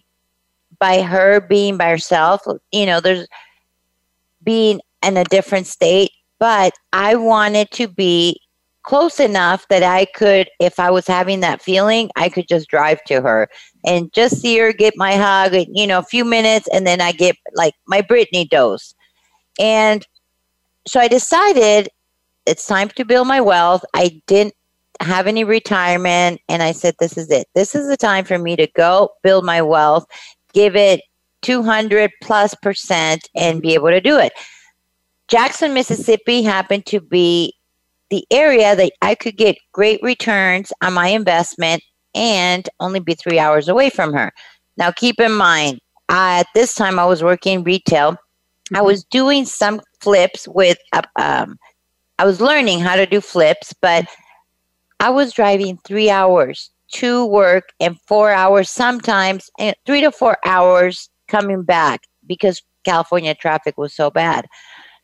by 0.79 1.01
her 1.01 1.39
being 1.39 1.77
by 1.77 1.89
herself. 1.89 2.41
You 2.71 2.85
know, 2.85 2.99
there's 2.99 3.27
being 4.43 4.81
in 5.03 5.17
a 5.17 5.23
different 5.25 5.67
state, 5.67 6.11
but 6.39 6.73
I 6.91 7.15
wanted 7.15 7.71
to 7.71 7.87
be 7.87 8.39
close 8.83 9.19
enough 9.19 9.67
that 9.67 9.83
I 9.83 10.05
could, 10.05 10.49
if 10.59 10.79
I 10.79 10.89
was 10.89 11.05
having 11.05 11.41
that 11.41 11.61
feeling, 11.61 12.09
I 12.15 12.29
could 12.29 12.47
just 12.47 12.67
drive 12.67 13.03
to 13.05 13.21
her 13.21 13.47
and 13.85 14.11
just 14.13 14.41
see 14.41 14.57
her, 14.57 14.73
get 14.73 14.95
my 14.97 15.13
hug, 15.13 15.53
you 15.71 15.85
know, 15.85 15.99
a 15.99 16.03
few 16.03 16.25
minutes, 16.25 16.67
and 16.73 16.87
then 16.87 16.99
I 16.99 17.11
get 17.11 17.35
like 17.53 17.75
my 17.87 18.01
Britney 18.01 18.49
dose. 18.49 18.95
And 19.59 20.05
so 20.87 20.99
I 20.99 21.07
decided 21.07 21.89
it's 22.47 22.65
time 22.65 22.89
to 22.89 23.05
build 23.05 23.27
my 23.27 23.39
wealth. 23.39 23.83
I 23.93 24.19
didn't 24.25 24.55
have 25.01 25.27
any 25.27 25.43
retirement, 25.43 26.41
and 26.49 26.63
I 26.63 26.71
said, 26.71 26.95
This 26.99 27.17
is 27.17 27.29
it. 27.31 27.47
This 27.55 27.75
is 27.75 27.87
the 27.87 27.97
time 27.97 28.25
for 28.25 28.37
me 28.37 28.55
to 28.55 28.67
go 28.75 29.09
build 29.23 29.45
my 29.45 29.61
wealth, 29.61 30.05
give 30.53 30.75
it 30.75 31.01
200 31.41 32.11
plus 32.23 32.55
percent, 32.55 33.27
and 33.35 33.61
be 33.61 33.73
able 33.73 33.89
to 33.89 34.01
do 34.01 34.17
it. 34.17 34.33
Jackson, 35.27 35.73
Mississippi 35.73 36.43
happened 36.43 36.85
to 36.87 36.99
be 36.99 37.53
the 38.09 38.25
area 38.31 38.75
that 38.75 38.91
I 39.01 39.15
could 39.15 39.37
get 39.37 39.57
great 39.71 40.01
returns 40.03 40.73
on 40.81 40.93
my 40.93 41.07
investment 41.07 41.81
and 42.13 42.67
only 42.79 42.99
be 42.99 43.15
three 43.15 43.39
hours 43.39 43.69
away 43.69 43.89
from 43.89 44.13
her. 44.13 44.31
Now, 44.77 44.91
keep 44.91 45.19
in 45.19 45.31
mind, 45.31 45.79
at 46.09 46.47
this 46.53 46.75
time 46.75 46.99
I 46.99 47.05
was 47.05 47.23
working 47.23 47.63
retail. 47.63 48.17
I 48.73 48.81
Mm-hmm. 48.81 48.85
was 48.85 49.03
doing 49.05 49.45
some 49.45 49.81
flips 50.01 50.47
with, 50.47 50.77
uh, 50.93 51.01
um, 51.17 51.57
I 52.19 52.25
was 52.25 52.41
learning 52.41 52.79
how 52.79 52.95
to 52.95 53.05
do 53.05 53.21
flips, 53.21 53.73
but 53.81 54.05
I 55.01 55.11
was 55.11 55.33
driving 55.33 55.79
three 55.85 56.11
hours 56.11 56.71
to 56.95 57.25
work 57.27 57.69
and 57.81 57.99
four 58.07 58.31
hours, 58.31 58.71
sometimes 58.71 59.49
and 59.59 59.75
three 59.85 60.01
to 60.01 60.11
four 60.11 60.37
hours 60.45 61.09
coming 61.29 61.63
back 61.63 62.01
because 62.27 62.63
California 62.85 63.35
traffic 63.35 63.77
was 63.77 63.95
so 63.95 64.11
bad. 64.11 64.47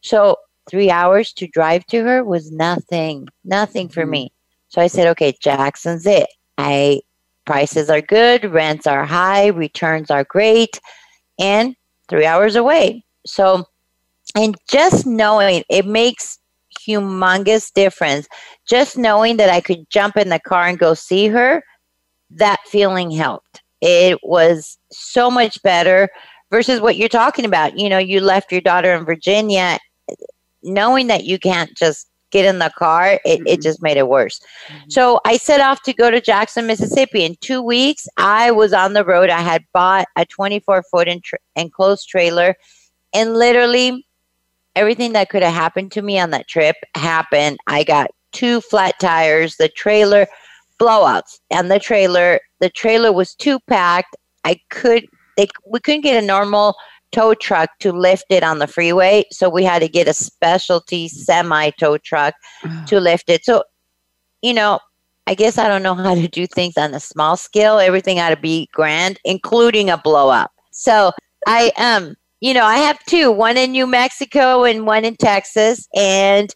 So 0.03 0.37
three 0.69 0.91
hours 0.91 1.33
to 1.35 1.47
drive 1.47 1.85
to 1.87 2.03
her 2.03 2.23
was 2.23 2.51
nothing, 2.51 3.27
nothing 3.45 3.89
for 3.89 4.05
Mhm. 4.05 4.11
me. 4.11 4.33
So 4.69 4.81
I 4.81 4.87
said, 4.87 5.07
okay, 5.09 5.33
Jackson's 5.41 6.07
it. 6.07 6.27
I 6.57 7.01
prices 7.45 7.89
are 7.89 8.01
good, 8.01 8.45
rents 8.53 8.87
are 8.87 9.05
high, 9.05 9.47
returns 9.47 10.11
are 10.11 10.25
great, 10.25 10.79
and 11.39 11.75
three 12.09 12.25
hours 12.25 12.55
away. 12.55 13.05
So, 13.27 13.65
and 14.35 14.55
just 14.69 15.07
knowing 15.07 15.63
it 15.69 15.85
makes 15.85 16.39
humongous 16.87 17.71
difference. 17.73 18.27
Just 18.67 18.97
knowing 18.97 19.37
that 19.37 19.49
I 19.49 19.61
could 19.61 19.89
jump 19.89 20.17
in 20.17 20.29
the 20.29 20.39
car 20.39 20.67
and 20.67 20.77
go 20.77 20.93
see 20.93 21.27
her, 21.27 21.63
that 22.31 22.59
feeling 22.67 23.11
helped. 23.11 23.61
It 23.81 24.19
was 24.23 24.77
so 24.91 25.29
much 25.31 25.61
better 25.63 26.09
versus 26.51 26.81
what 26.81 26.97
you're 26.97 27.09
talking 27.09 27.45
about. 27.45 27.77
You 27.77 27.89
know, 27.89 27.97
you 27.97 28.19
left 28.19 28.51
your 28.51 28.61
daughter 28.61 28.93
in 28.93 29.05
Virginia, 29.05 29.79
knowing 30.63 31.07
that 31.07 31.25
you 31.25 31.39
can't 31.39 31.75
just 31.77 32.07
get 32.31 32.43
in 32.45 32.59
the 32.59 32.71
car, 32.77 33.21
it, 33.23 33.41
it 33.45 33.61
just 33.61 33.81
made 33.81 33.95
it 33.95 34.09
worse. 34.09 34.41
Mhm. 34.67 34.91
So 34.91 35.21
I 35.25 35.37
set 35.37 35.61
off 35.61 35.81
to 35.83 35.93
go 35.93 36.11
to 36.11 36.19
Jackson, 36.19 36.67
Mississippi. 36.67 37.23
In 37.23 37.37
two 37.39 37.61
weeks, 37.61 38.05
I 38.17 38.51
was 38.51 38.73
on 38.73 38.93
the 38.93 39.05
road. 39.05 39.29
I 39.29 39.39
had 39.41 39.63
bought 39.73 40.07
a 40.17 40.25
24 40.25 40.83
foot 40.91 41.07
en- 41.07 41.21
enclosed 41.55 42.09
trailer, 42.09 42.55
and 43.13 43.37
literally 43.37 44.05
everything 44.75 45.13
that 45.13 45.29
could 45.29 45.41
have 45.41 45.53
happened 45.53 45.93
to 45.93 46.01
me 46.01 46.19
on 46.19 46.31
that 46.31 46.47
trip 46.49 46.75
happened. 46.95 47.57
I 47.65 47.83
got 47.83 48.11
two 48.31 48.61
flat 48.61 48.95
tires, 48.99 49.55
the 49.57 49.69
trailer 49.69 50.27
blowouts, 50.79 51.39
and 51.51 51.71
the 51.71 51.79
trailer. 51.79 52.39
The 52.59 52.69
trailer 52.69 53.11
was 53.11 53.35
too 53.35 53.59
packed. 53.67 54.15
I 54.43 54.59
could 54.69 55.05
they 55.37 55.47
we 55.65 55.79
couldn't 55.79 56.01
get 56.01 56.21
a 56.21 56.25
normal 56.25 56.75
tow 57.11 57.33
truck 57.33 57.69
to 57.79 57.91
lift 57.91 58.25
it 58.29 58.43
on 58.43 58.59
the 58.59 58.67
freeway, 58.67 59.23
so 59.31 59.49
we 59.49 59.63
had 59.63 59.79
to 59.79 59.87
get 59.87 60.07
a 60.07 60.13
specialty 60.13 61.07
semi 61.07 61.69
tow 61.71 61.97
truck 61.97 62.33
to 62.87 62.99
lift 62.99 63.29
it. 63.29 63.45
So, 63.45 63.63
you 64.41 64.53
know, 64.53 64.79
I 65.27 65.35
guess 65.35 65.57
I 65.57 65.67
don't 65.67 65.83
know 65.83 65.95
how 65.95 66.15
to 66.15 66.27
do 66.27 66.47
things 66.47 66.77
on 66.77 66.93
a 66.93 66.99
small 66.99 67.37
scale. 67.37 67.79
Everything 67.79 68.19
ought 68.19 68.29
to 68.29 68.37
be 68.37 68.69
grand, 68.73 69.19
including 69.25 69.89
a 69.89 69.97
blow 69.97 70.29
up. 70.29 70.51
So 70.71 71.11
I 71.47 71.71
um, 71.77 72.15
you 72.39 72.53
know, 72.53 72.65
I 72.65 72.77
have 72.77 72.99
two, 73.05 73.31
one 73.31 73.57
in 73.57 73.71
New 73.71 73.87
Mexico 73.87 74.63
and 74.63 74.85
one 74.85 75.05
in 75.05 75.15
Texas, 75.15 75.87
and 75.95 76.53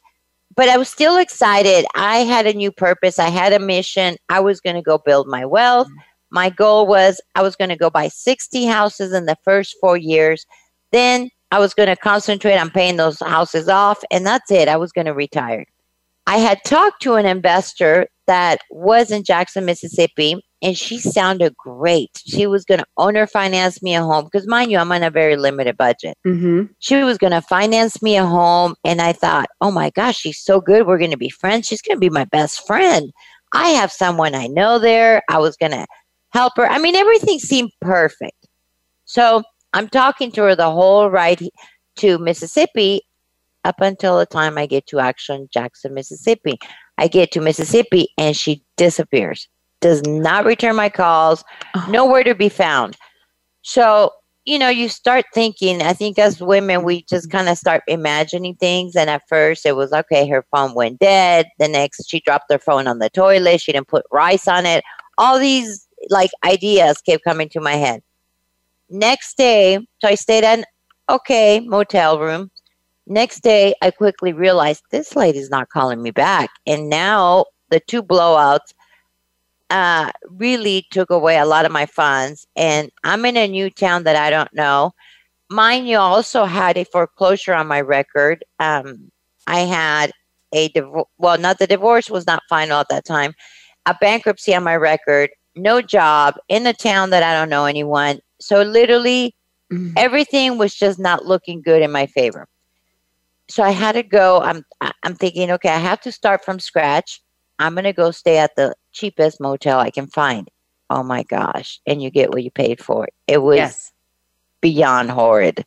but 0.55 0.69
I 0.69 0.77
was 0.77 0.89
still 0.89 1.17
excited. 1.17 1.85
I 1.95 2.19
had 2.19 2.47
a 2.47 2.53
new 2.53 2.71
purpose. 2.71 3.19
I 3.19 3.29
had 3.29 3.53
a 3.53 3.59
mission. 3.59 4.17
I 4.29 4.39
was 4.39 4.59
going 4.59 4.75
to 4.75 4.81
go 4.81 4.97
build 4.97 5.27
my 5.27 5.45
wealth. 5.45 5.87
Mm-hmm. 5.87 5.99
My 6.31 6.49
goal 6.49 6.87
was 6.87 7.19
I 7.35 7.41
was 7.41 7.55
going 7.55 7.69
to 7.69 7.75
go 7.75 7.89
buy 7.89 8.07
60 8.07 8.65
houses 8.65 9.13
in 9.13 9.25
the 9.25 9.35
first 9.43 9.75
four 9.81 9.97
years. 9.97 10.45
Then 10.91 11.29
I 11.51 11.59
was 11.59 11.73
going 11.73 11.89
to 11.89 11.95
concentrate 11.95 12.57
on 12.57 12.69
paying 12.69 12.95
those 12.95 13.19
houses 13.19 13.67
off, 13.67 14.01
and 14.11 14.25
that's 14.25 14.49
it. 14.51 14.69
I 14.69 14.77
was 14.77 14.91
going 14.93 15.07
to 15.07 15.13
retire. 15.13 15.65
I 16.31 16.37
had 16.37 16.63
talked 16.63 17.01
to 17.01 17.15
an 17.15 17.25
investor 17.25 18.07
that 18.25 18.61
was 18.69 19.11
in 19.11 19.25
Jackson, 19.25 19.65
Mississippi, 19.65 20.41
and 20.61 20.77
she 20.77 20.97
sounded 20.97 21.53
great. 21.57 22.09
She 22.25 22.47
was 22.47 22.63
going 22.63 22.79
to 22.79 22.85
owner 22.95 23.27
finance 23.27 23.83
me 23.83 23.95
a 23.95 24.01
home 24.01 24.23
because, 24.31 24.47
mind 24.47 24.71
you, 24.71 24.77
I'm 24.77 24.93
on 24.93 25.03
a 25.03 25.09
very 25.09 25.35
limited 25.35 25.75
budget. 25.75 26.17
Mhm. 26.25 26.69
She 26.79 27.03
was 27.03 27.17
going 27.17 27.33
to 27.33 27.41
finance 27.41 28.01
me 28.01 28.15
a 28.15 28.25
home, 28.25 28.75
and 28.85 29.01
I 29.01 29.11
thought, 29.11 29.49
oh 29.59 29.71
my 29.71 29.89
gosh, 29.89 30.19
she's 30.19 30.39
so 30.39 30.61
good. 30.61 30.87
We're 30.87 30.99
going 30.99 31.11
to 31.11 31.17
be 31.17 31.29
friends. 31.29 31.67
She's 31.67 31.81
going 31.81 31.97
to 31.97 31.99
be 31.99 32.09
my 32.09 32.23
best 32.23 32.65
friend. 32.65 33.11
I 33.51 33.71
have 33.71 33.91
someone 33.91 34.33
I 34.33 34.47
know 34.47 34.79
there. 34.79 35.23
I 35.29 35.37
was 35.37 35.57
going 35.57 35.73
to 35.73 35.85
help 36.29 36.53
her. 36.55 36.65
I 36.65 36.79
mean, 36.79 36.95
everything 36.95 37.39
seemed 37.39 37.71
perfect. 37.81 38.47
So 39.03 39.43
I'm 39.73 39.89
talking 39.89 40.31
to 40.31 40.43
her 40.43 40.55
the 40.55 40.71
whole 40.71 41.09
ride 41.09 41.43
to 41.97 42.17
Mississippi 42.19 43.01
up 43.63 43.79
until 43.81 44.17
the 44.17 44.25
time 44.25 44.57
I 44.57 44.65
get 44.65 44.87
to 44.87 44.99
Action 44.99 45.47
Jackson, 45.53 45.93
Mississippi. 45.93 46.57
I 46.97 47.07
get 47.07 47.31
to 47.31 47.41
Mississippi 47.41 48.07
and 48.17 48.35
she 48.35 48.63
disappears, 48.77 49.47
does 49.81 50.01
not 50.03 50.45
return 50.45 50.75
my 50.75 50.89
calls, 50.89 51.43
Oh. 51.75 51.85
nowhere 51.89 52.23
to 52.23 52.35
be 52.35 52.49
found. 52.49 52.97
So, 53.63 54.11
you 54.45 54.57
know, 54.57 54.69
you 54.69 54.89
start 54.89 55.25
thinking, 55.33 55.81
I 55.83 55.93
think 55.93 56.17
as 56.17 56.41
women, 56.41 56.83
we 56.83 57.03
just 57.03 57.29
kind 57.29 57.47
of 57.49 57.57
start 57.57 57.83
imagining 57.87 58.55
things. 58.55 58.95
And 58.95 59.09
at 59.09 59.21
first 59.29 59.65
it 59.65 59.75
was 59.75 59.93
okay, 59.93 60.27
her 60.27 60.43
phone 60.51 60.73
went 60.73 60.99
dead. 60.99 61.47
The 61.59 61.67
next, 61.67 62.09
she 62.09 62.21
dropped 62.21 62.51
her 62.51 62.59
phone 62.59 62.87
on 62.87 62.99
the 62.99 63.09
toilet. 63.09 63.61
She 63.61 63.71
didn't 63.71 63.87
put 63.87 64.05
rice 64.11 64.47
on 64.47 64.65
it. 64.65 64.83
All 65.17 65.37
these 65.39 65.87
like 66.09 66.31
ideas 66.43 66.99
kept 67.01 67.23
coming 67.23 67.49
to 67.49 67.61
my 67.61 67.73
head. 67.73 68.01
Next 68.89 69.37
day, 69.37 69.77
so 69.99 70.07
I 70.07 70.15
stayed 70.15 70.43
at 70.43 70.59
an 70.59 70.65
okay 71.09 71.59
motel 71.59 72.19
room. 72.19 72.49
Next 73.11 73.41
day, 73.41 73.75
I 73.81 73.91
quickly 73.91 74.31
realized 74.31 74.83
this 74.89 75.17
lady's 75.17 75.49
not 75.49 75.67
calling 75.67 76.01
me 76.01 76.11
back. 76.11 76.49
And 76.65 76.89
now 76.89 77.43
the 77.69 77.81
two 77.81 78.01
blowouts 78.01 78.73
uh, 79.69 80.11
really 80.29 80.87
took 80.91 81.09
away 81.09 81.37
a 81.37 81.45
lot 81.45 81.65
of 81.65 81.73
my 81.73 81.85
funds. 81.85 82.47
And 82.55 82.89
I'm 83.03 83.25
in 83.25 83.35
a 83.35 83.49
new 83.49 83.69
town 83.69 84.05
that 84.05 84.15
I 84.15 84.29
don't 84.29 84.53
know. 84.53 84.93
Mind 85.49 85.89
you, 85.89 85.97
also 85.97 86.45
had 86.45 86.77
a 86.77 86.85
foreclosure 86.85 87.53
on 87.53 87.67
my 87.67 87.81
record. 87.81 88.45
Um, 88.59 89.11
I 89.45 89.59
had 89.59 90.13
a 90.53 90.69
divorce. 90.69 91.07
Well, 91.17 91.37
not 91.37 91.59
the 91.59 91.67
divorce 91.67 92.09
was 92.09 92.25
not 92.25 92.43
final 92.47 92.79
at 92.79 92.87
that 92.87 93.03
time. 93.03 93.33
A 93.87 93.95
bankruptcy 93.99 94.55
on 94.55 94.63
my 94.63 94.77
record. 94.77 95.31
No 95.57 95.81
job 95.81 96.35
in 96.47 96.65
a 96.65 96.71
town 96.73 97.09
that 97.09 97.23
I 97.23 97.33
don't 97.33 97.49
know 97.49 97.65
anyone. 97.65 98.19
So 98.39 98.61
literally, 98.61 99.35
Mhm. 99.69 99.91
everything 99.97 100.57
was 100.57 100.73
just 100.73 100.97
not 100.97 101.25
looking 101.25 101.61
good 101.61 101.81
in 101.81 101.91
my 101.91 102.05
favor. 102.05 102.47
So 103.51 103.63
I 103.63 103.71
had 103.71 103.93
to 103.93 104.03
go. 104.03 104.39
I'm 104.39 104.63
I'm 105.03 105.15
thinking, 105.15 105.51
okay, 105.51 105.69
I 105.69 105.77
have 105.77 105.99
to 106.01 106.11
start 106.11 106.45
from 106.45 106.57
scratch. 106.59 107.21
I'm 107.59 107.75
gonna 107.75 107.91
go 107.91 108.11
stay 108.11 108.37
at 108.37 108.55
the 108.55 108.73
cheapest 108.93 109.41
motel 109.41 109.77
I 109.77 109.91
can 109.91 110.07
find. 110.07 110.49
Oh 110.89 111.03
my 111.03 111.23
gosh! 111.23 111.81
And 111.85 112.01
you 112.01 112.09
get 112.09 112.29
what 112.29 112.43
you 112.43 112.51
paid 112.51 112.81
for. 112.81 113.09
It 113.27 113.39
was 113.39 113.57
Yes. 113.57 113.91
beyond 114.61 115.11
horrid. 115.11 115.65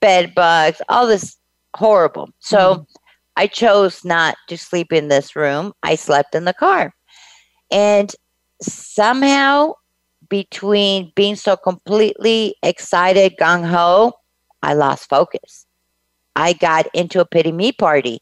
Bed 0.00 0.34
bugs, 0.34 0.82
all 0.90 1.06
this 1.06 1.38
horrible. 1.74 2.28
So 2.40 2.58
mm-hmm. 2.58 2.82
I 3.36 3.46
chose 3.46 4.04
not 4.04 4.36
to 4.48 4.58
sleep 4.58 4.92
in 4.92 5.08
this 5.08 5.34
room. 5.34 5.72
I 5.82 5.94
slept 5.94 6.34
in 6.34 6.44
the 6.44 6.52
car. 6.52 6.94
And 7.70 8.14
somehow, 8.60 9.72
between 10.28 11.10
being 11.16 11.36
so 11.36 11.56
completely 11.56 12.54
excited, 12.62 13.36
gung 13.40 13.66
ho, 13.66 14.12
I 14.62 14.74
lost 14.74 15.08
focus. 15.08 15.64
I 16.36 16.52
got 16.54 16.86
into 16.94 17.20
a 17.20 17.24
pity 17.24 17.52
me 17.52 17.72
party. 17.72 18.20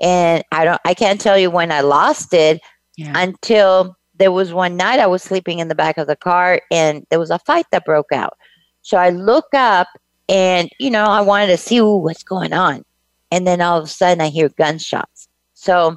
And 0.00 0.42
I 0.52 0.64
don't 0.64 0.80
I 0.84 0.94
can't 0.94 1.20
tell 1.20 1.38
you 1.38 1.50
when 1.50 1.70
I 1.70 1.80
lost 1.80 2.34
it 2.34 2.60
yeah. 2.96 3.12
until 3.16 3.96
there 4.14 4.32
was 4.32 4.52
one 4.52 4.76
night 4.76 5.00
I 5.00 5.06
was 5.06 5.22
sleeping 5.22 5.58
in 5.58 5.68
the 5.68 5.74
back 5.74 5.98
of 5.98 6.06
the 6.06 6.16
car 6.16 6.60
and 6.70 7.06
there 7.10 7.18
was 7.18 7.30
a 7.30 7.38
fight 7.40 7.66
that 7.72 7.84
broke 7.84 8.12
out. 8.12 8.36
So 8.82 8.96
I 8.96 9.10
look 9.10 9.46
up 9.54 9.88
and, 10.28 10.68
you 10.78 10.90
know, 10.90 11.04
I 11.04 11.20
wanted 11.20 11.48
to 11.48 11.56
see 11.56 11.78
ooh, 11.78 11.96
what's 11.96 12.22
going 12.22 12.52
on. 12.52 12.84
And 13.30 13.46
then 13.46 13.60
all 13.60 13.78
of 13.78 13.84
a 13.84 13.88
sudden 13.88 14.20
I 14.20 14.28
hear 14.28 14.48
gunshots. 14.50 15.28
So 15.54 15.96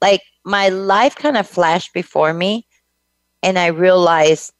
like 0.00 0.22
my 0.44 0.68
life 0.68 1.14
kind 1.14 1.36
of 1.36 1.46
flashed 1.46 1.92
before 1.92 2.32
me 2.32 2.66
and 3.42 3.58
I 3.58 3.66
realized, 3.66 4.52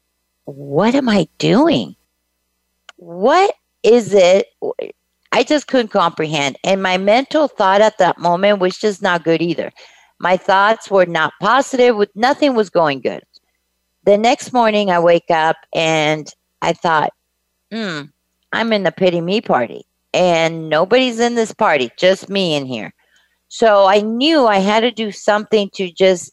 what 0.44 0.94
am 0.94 1.08
I 1.08 1.28
doing? 1.38 1.94
What 2.96 3.54
is 3.82 4.12
it? 4.14 4.46
I 5.32 5.42
just 5.42 5.66
couldn't 5.66 5.88
comprehend. 5.88 6.58
And 6.62 6.82
my 6.82 6.98
mental 6.98 7.48
thought 7.48 7.80
at 7.80 7.98
that 7.98 8.18
moment 8.18 8.60
was 8.60 8.76
just 8.76 9.02
not 9.02 9.24
good 9.24 9.40
either. 9.40 9.72
My 10.20 10.36
thoughts 10.36 10.90
were 10.90 11.06
not 11.06 11.32
positive, 11.40 11.96
with 11.96 12.10
nothing 12.14 12.54
was 12.54 12.70
going 12.70 13.00
good. 13.00 13.22
The 14.04 14.18
next 14.18 14.52
morning 14.52 14.90
I 14.90 15.00
wake 15.00 15.30
up 15.30 15.56
and 15.74 16.32
I 16.60 16.74
thought, 16.74 17.12
hmm, 17.72 18.02
I'm 18.52 18.72
in 18.72 18.82
the 18.82 18.92
pity 18.92 19.20
me 19.20 19.40
party. 19.40 19.84
And 20.14 20.68
nobody's 20.68 21.18
in 21.18 21.34
this 21.34 21.54
party, 21.54 21.90
just 21.96 22.28
me 22.28 22.54
in 22.54 22.66
here. 22.66 22.92
So 23.48 23.86
I 23.86 24.00
knew 24.00 24.46
I 24.46 24.58
had 24.58 24.80
to 24.80 24.90
do 24.90 25.10
something 25.10 25.70
to 25.74 25.90
just 25.90 26.32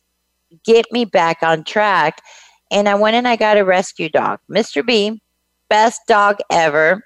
get 0.65 0.85
me 0.91 1.05
back 1.05 1.37
on 1.41 1.63
track. 1.63 2.21
And 2.71 2.89
I 2.89 2.95
went 2.95 3.15
and 3.15 3.27
I 3.27 3.37
got 3.37 3.57
a 3.57 3.63
rescue 3.63 4.09
dog, 4.09 4.39
Mr. 4.51 4.85
B, 4.85 5.21
best 5.69 6.01
dog 6.07 6.37
ever. 6.51 7.03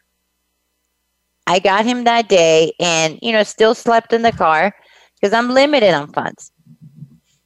I 1.48 1.60
got 1.60 1.86
him 1.86 2.04
that 2.06 2.30
day 2.30 2.74
and, 2.80 3.20
you 3.22 3.32
know, 3.32 3.44
still 3.44 3.76
slept 3.76 4.14
in 4.14 4.22
the 4.22 4.32
car 4.32 4.74
because 5.16 5.34
I'm 5.34 5.50
limited 5.50 5.94
on 5.94 6.12
funds. 6.12 6.52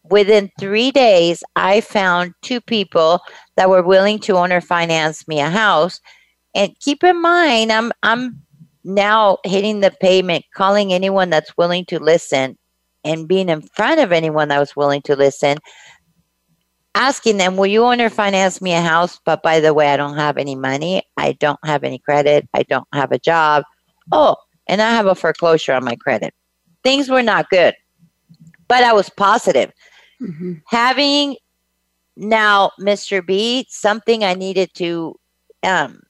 Within 0.10 0.50
three 0.60 0.92
days, 0.92 1.44
I 1.56 1.82
found 1.82 2.34
two 2.42 2.62
people 2.62 3.20
that 3.56 3.70
were 3.70 3.84
willing 3.84 4.20
to 4.20 4.38
owner 4.38 4.62
finance 4.62 5.28
me 5.28 5.40
a 5.40 5.50
house. 5.50 6.00
And 6.56 6.78
keep 6.80 7.04
in 7.04 7.22
mind, 7.22 7.72
I'm 7.72 7.92
I'm 8.04 8.42
now 8.84 9.38
hitting 9.44 9.82
the 9.82 9.92
pavement, 10.00 10.46
calling 10.56 10.94
anyone 10.94 11.30
that's 11.30 11.58
willing 11.58 11.86
to 11.86 12.00
listen 12.00 12.58
and 13.04 13.28
being 13.28 13.50
in 13.50 13.62
front 13.62 14.00
of 14.00 14.12
anyone 14.12 14.48
that 14.48 14.60
was 14.60 14.76
willing 14.76 15.02
to 15.04 15.16
listen, 15.16 15.58
asking 16.96 17.38
them, 17.38 17.58
Will 17.58 17.68
you 17.68 17.84
owner 17.84 18.10
finance 18.10 18.62
me 18.62 18.74
a 18.74 18.82
house? 18.82 19.20
But 19.26 19.44
by 19.44 19.60
the 19.60 19.74
way, 19.74 19.90
I 19.90 19.98
don't 19.98 20.18
have 20.18 20.38
any 20.38 20.56
money. 20.56 21.04
I 21.18 21.34
don't 21.34 21.60
have 21.66 21.84
any 21.84 22.00
credit. 22.00 22.48
I 22.54 22.64
don't 22.64 22.88
have 22.94 23.12
a 23.12 23.20
job. 23.20 23.64
Oh, 24.12 24.36
and 24.68 24.82
I 24.82 24.92
have 24.92 25.06
a 25.06 25.16
foreclosure 25.16 25.74
on 25.74 25.84
my 25.84 25.96
credit. 25.96 26.34
Things 26.84 27.10
were 27.10 27.24
not 27.24 27.50
good, 27.50 27.76
but 28.68 28.84
I 28.84 28.94
was 28.94 29.10
positive. 29.10 29.72
Mm-hmm. 30.22 30.54
Having 30.68 31.38
now 32.16 32.72
Mr. 32.80 33.26
B, 33.26 33.66
something 33.70 34.24
I 34.24 34.34
needed 34.34 34.74
to, 34.76 35.16
um, 35.64 36.02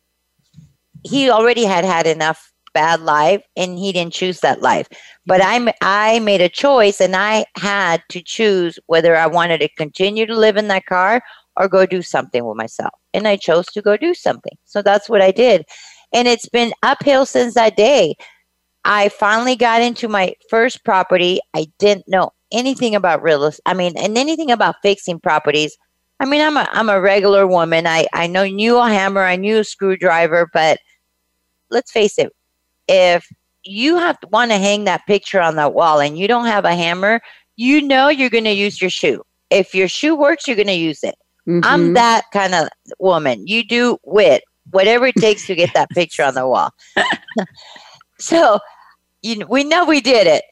he 1.03 1.29
already 1.29 1.63
had 1.63 1.85
had 1.85 2.07
enough 2.07 2.53
bad 2.73 3.01
life 3.01 3.41
and 3.55 3.79
he 3.79 3.91
didn't 3.91 4.13
choose 4.13 4.41
that 4.41 4.61
life 4.61 4.87
but 5.25 5.41
i 5.43 5.73
i 5.81 6.19
made 6.19 6.41
a 6.41 6.49
choice 6.49 7.01
and 7.01 7.15
i 7.15 7.43
had 7.55 8.03
to 8.07 8.21
choose 8.21 8.77
whether 8.85 9.15
i 9.15 9.25
wanted 9.25 9.57
to 9.59 9.67
continue 9.69 10.27
to 10.27 10.35
live 10.35 10.57
in 10.57 10.67
that 10.67 10.85
car 10.85 11.19
or 11.55 11.67
go 11.67 11.87
do 11.87 12.03
something 12.03 12.45
with 12.45 12.55
myself 12.55 12.93
and 13.15 13.27
i 13.27 13.35
chose 13.35 13.65
to 13.65 13.81
go 13.81 13.97
do 13.97 14.13
something 14.13 14.55
so 14.65 14.83
that's 14.83 15.09
what 15.09 15.23
i 15.23 15.31
did 15.31 15.65
and 16.13 16.27
it's 16.27 16.49
been 16.49 16.73
uphill 16.83 17.25
since 17.25 17.53
that 17.55 17.75
day. 17.75 18.15
I 18.85 19.09
finally 19.09 19.55
got 19.55 19.81
into 19.81 20.07
my 20.07 20.33
first 20.49 20.83
property. 20.85 21.39
I 21.53 21.67
didn't 21.77 22.07
know 22.07 22.31
anything 22.51 22.95
about 22.95 23.21
real 23.21 23.43
estate. 23.43 23.61
I 23.65 23.73
mean, 23.73 23.97
and 23.97 24.17
anything 24.17 24.51
about 24.51 24.75
fixing 24.81 25.19
properties. 25.19 25.77
I 26.19 26.25
mean, 26.25 26.41
I'm 26.41 26.57
a 26.57 26.67
I'm 26.71 26.89
a 26.89 27.01
regular 27.01 27.45
woman. 27.45 27.85
I 27.85 28.07
I 28.13 28.27
know 28.27 28.45
knew 28.47 28.77
a 28.77 28.89
hammer, 28.89 29.21
I 29.21 29.35
knew 29.35 29.59
a 29.59 29.63
screwdriver, 29.63 30.49
but 30.53 30.79
let's 31.69 31.91
face 31.91 32.17
it, 32.17 32.33
if 32.87 33.27
you 33.63 33.97
have 33.97 34.19
to 34.21 34.27
want 34.27 34.51
to 34.51 34.57
hang 34.57 34.85
that 34.85 35.05
picture 35.05 35.41
on 35.41 35.55
that 35.57 35.73
wall 35.73 35.99
and 35.99 36.17
you 36.17 36.27
don't 36.27 36.45
have 36.45 36.65
a 36.65 36.73
hammer, 36.73 37.21
you 37.57 37.81
know 37.81 38.07
you're 38.07 38.29
going 38.29 38.45
to 38.45 38.51
use 38.51 38.81
your 38.81 38.89
shoe. 38.89 39.21
If 39.49 39.75
your 39.75 39.87
shoe 39.87 40.15
works, 40.15 40.47
you're 40.47 40.55
going 40.55 40.67
to 40.67 40.73
use 40.73 41.03
it. 41.03 41.15
Mm-hmm. 41.47 41.61
I'm 41.63 41.93
that 41.93 42.23
kind 42.31 42.55
of 42.55 42.69
woman. 42.99 43.45
You 43.47 43.65
do 43.65 43.97
wit 44.03 44.43
whatever 44.71 45.07
it 45.07 45.15
takes 45.15 45.47
to 45.47 45.55
get 45.55 45.73
that 45.73 45.89
picture 45.91 46.23
on 46.23 46.33
the 46.33 46.47
wall. 46.47 46.71
so, 48.19 48.59
you 49.21 49.37
know, 49.37 49.47
we 49.49 49.63
know 49.63 49.85
we 49.85 50.01
did 50.01 50.27
it. 50.27 50.43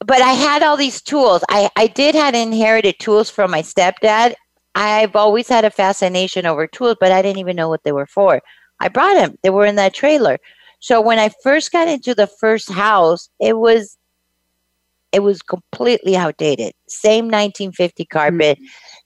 But 0.00 0.20
I 0.20 0.32
had 0.32 0.62
all 0.62 0.76
these 0.76 1.00
tools. 1.00 1.42
I, 1.48 1.70
I 1.76 1.86
did 1.86 2.14
had 2.14 2.34
inherited 2.34 2.96
tools 2.98 3.30
from 3.30 3.50
my 3.50 3.62
stepdad. 3.62 4.34
I've 4.74 5.16
always 5.16 5.48
had 5.48 5.64
a 5.64 5.70
fascination 5.70 6.44
over 6.44 6.66
tools, 6.66 6.96
but 7.00 7.10
I 7.10 7.22
didn't 7.22 7.38
even 7.38 7.56
know 7.56 7.68
what 7.68 7.82
they 7.82 7.92
were 7.92 8.06
for. 8.06 8.42
I 8.78 8.88
brought 8.88 9.14
them. 9.14 9.38
They 9.42 9.50
were 9.50 9.64
in 9.64 9.76
that 9.76 9.94
trailer. 9.94 10.38
So 10.80 11.00
when 11.00 11.18
I 11.18 11.30
first 11.42 11.72
got 11.72 11.88
into 11.88 12.14
the 12.14 12.26
first 12.26 12.70
house, 12.70 13.30
it 13.40 13.56
was 13.56 13.96
it 15.12 15.20
was 15.20 15.40
completely 15.40 16.14
outdated. 16.14 16.72
Same 16.88 17.26
1950 17.26 18.04
carpet. 18.04 18.58
Mm-hmm. 18.58 18.64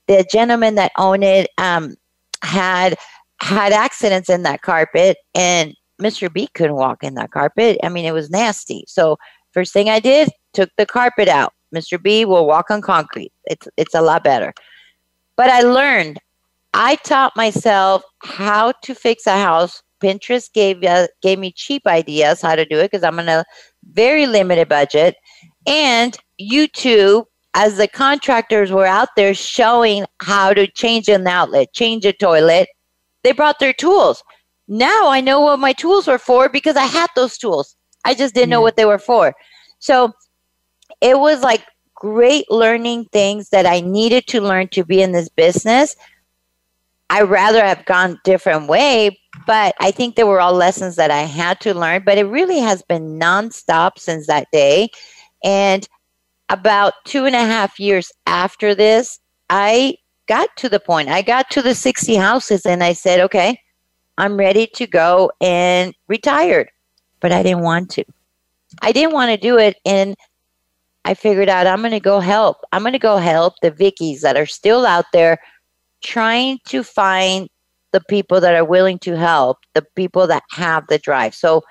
The 0.08 0.26
gentleman 0.32 0.74
that 0.74 0.90
owned 0.98 1.22
it 1.22 1.50
um, 1.56 1.94
had 2.42 2.96
had 3.42 3.72
accidents 3.72 4.28
in 4.28 4.42
that 4.42 4.62
carpet 4.62 5.16
and 5.34 5.74
Mr. 6.00 6.32
B 6.32 6.48
couldn't 6.54 6.76
walk 6.76 7.02
in 7.02 7.14
that 7.14 7.30
carpet. 7.30 7.78
I 7.82 7.88
mean, 7.88 8.04
it 8.04 8.14
was 8.14 8.30
nasty. 8.30 8.84
So 8.88 9.18
first 9.52 9.72
thing 9.72 9.88
I 9.88 10.00
did, 10.00 10.30
took 10.52 10.70
the 10.76 10.86
carpet 10.86 11.28
out. 11.28 11.52
Mr. 11.74 12.02
B 12.02 12.24
will 12.24 12.46
walk 12.46 12.70
on 12.70 12.80
concrete. 12.80 13.32
It's 13.44 13.68
it's 13.76 13.94
a 13.94 14.02
lot 14.02 14.24
better. 14.24 14.52
But 15.36 15.50
I 15.50 15.60
learned. 15.60 16.18
I 16.72 16.96
taught 16.96 17.36
myself 17.36 18.02
how 18.22 18.72
to 18.82 18.94
fix 18.94 19.26
a 19.26 19.32
house. 19.32 19.82
Pinterest 20.02 20.52
gave 20.52 20.82
uh, 20.82 21.08
gave 21.22 21.38
me 21.38 21.52
cheap 21.52 21.86
ideas 21.86 22.40
how 22.40 22.56
to 22.56 22.64
do 22.64 22.78
it 22.78 22.90
because 22.90 23.04
I'm 23.04 23.18
on 23.18 23.28
a 23.28 23.44
very 23.92 24.26
limited 24.26 24.68
budget, 24.68 25.14
and 25.66 26.16
YouTube 26.40 27.24
as 27.54 27.76
the 27.76 27.88
contractors 27.88 28.70
were 28.70 28.86
out 28.86 29.08
there 29.16 29.34
showing 29.34 30.06
how 30.22 30.54
to 30.54 30.66
change 30.68 31.08
an 31.08 31.26
outlet, 31.26 31.72
change 31.72 32.04
a 32.04 32.12
toilet, 32.12 32.68
they 33.22 33.32
brought 33.32 33.58
their 33.58 33.72
tools. 33.72 34.22
Now 34.68 35.08
I 35.08 35.20
know 35.20 35.40
what 35.40 35.58
my 35.58 35.72
tools 35.72 36.06
were 36.06 36.18
for 36.18 36.48
because 36.48 36.76
I 36.76 36.86
had 36.86 37.08
those 37.16 37.36
tools. 37.36 37.76
I 38.04 38.14
just 38.14 38.34
didn't 38.34 38.50
yeah. 38.50 38.56
know 38.56 38.60
what 38.60 38.76
they 38.76 38.84
were 38.84 38.98
for. 38.98 39.34
So 39.78 40.12
it 41.00 41.18
was 41.18 41.42
like 41.42 41.64
great 41.94 42.50
learning 42.50 43.06
things 43.12 43.50
that 43.50 43.66
I 43.66 43.80
needed 43.80 44.26
to 44.28 44.40
learn 44.40 44.68
to 44.68 44.84
be 44.84 45.02
in 45.02 45.12
this 45.12 45.28
business. 45.28 45.96
I 47.10 47.22
rather 47.22 47.64
have 47.64 47.84
gone 47.86 48.20
different 48.24 48.68
way, 48.68 49.18
but 49.46 49.74
I 49.80 49.90
think 49.90 50.14
there 50.14 50.26
were 50.26 50.40
all 50.40 50.52
lessons 50.52 50.96
that 50.96 51.10
I 51.10 51.22
had 51.22 51.60
to 51.60 51.74
learn. 51.74 52.02
But 52.04 52.18
it 52.18 52.24
really 52.24 52.60
has 52.60 52.82
been 52.82 53.18
nonstop 53.18 53.98
since 53.98 54.28
that 54.28 54.46
day. 54.52 54.88
And 55.42 55.88
about 56.48 56.94
two 57.04 57.26
and 57.26 57.34
a 57.34 57.40
half 57.40 57.80
years 57.80 58.12
after 58.26 58.74
this, 58.74 59.18
I 59.48 59.96
got 60.30 60.56
to 60.56 60.68
the 60.68 60.78
point. 60.78 61.08
I 61.08 61.22
got 61.22 61.50
to 61.50 61.60
the 61.60 61.74
60 61.74 62.14
houses 62.14 62.64
and 62.64 62.84
I 62.84 62.92
said, 62.92 63.18
okay, 63.18 63.60
I'm 64.16 64.36
ready 64.36 64.68
to 64.76 64.86
go 64.86 65.32
and 65.40 65.92
retired. 66.06 66.70
But 67.18 67.32
I 67.32 67.42
didn't 67.42 67.64
want 67.64 67.90
to. 67.90 68.04
I 68.80 68.92
didn't 68.92 69.12
want 69.12 69.32
to 69.32 69.36
do 69.36 69.58
it. 69.58 69.78
And 69.84 70.14
I 71.04 71.14
figured 71.14 71.48
out 71.48 71.66
I'm 71.66 71.80
going 71.80 71.90
to 71.90 71.98
go 71.98 72.20
help. 72.20 72.58
I'm 72.70 72.82
going 72.82 72.92
to 72.92 73.00
go 73.00 73.16
help 73.16 73.54
the 73.60 73.72
Vickies 73.72 74.20
that 74.20 74.36
are 74.36 74.46
still 74.46 74.86
out 74.86 75.06
there 75.12 75.40
trying 76.00 76.60
to 76.68 76.84
find 76.84 77.48
the 77.90 78.00
people 78.08 78.40
that 78.40 78.54
are 78.54 78.64
willing 78.64 79.00
to 79.00 79.16
help, 79.16 79.58
the 79.74 79.84
people 79.96 80.28
that 80.28 80.44
have 80.52 80.86
the 80.86 80.98
drive. 80.98 81.34
So 81.34 81.64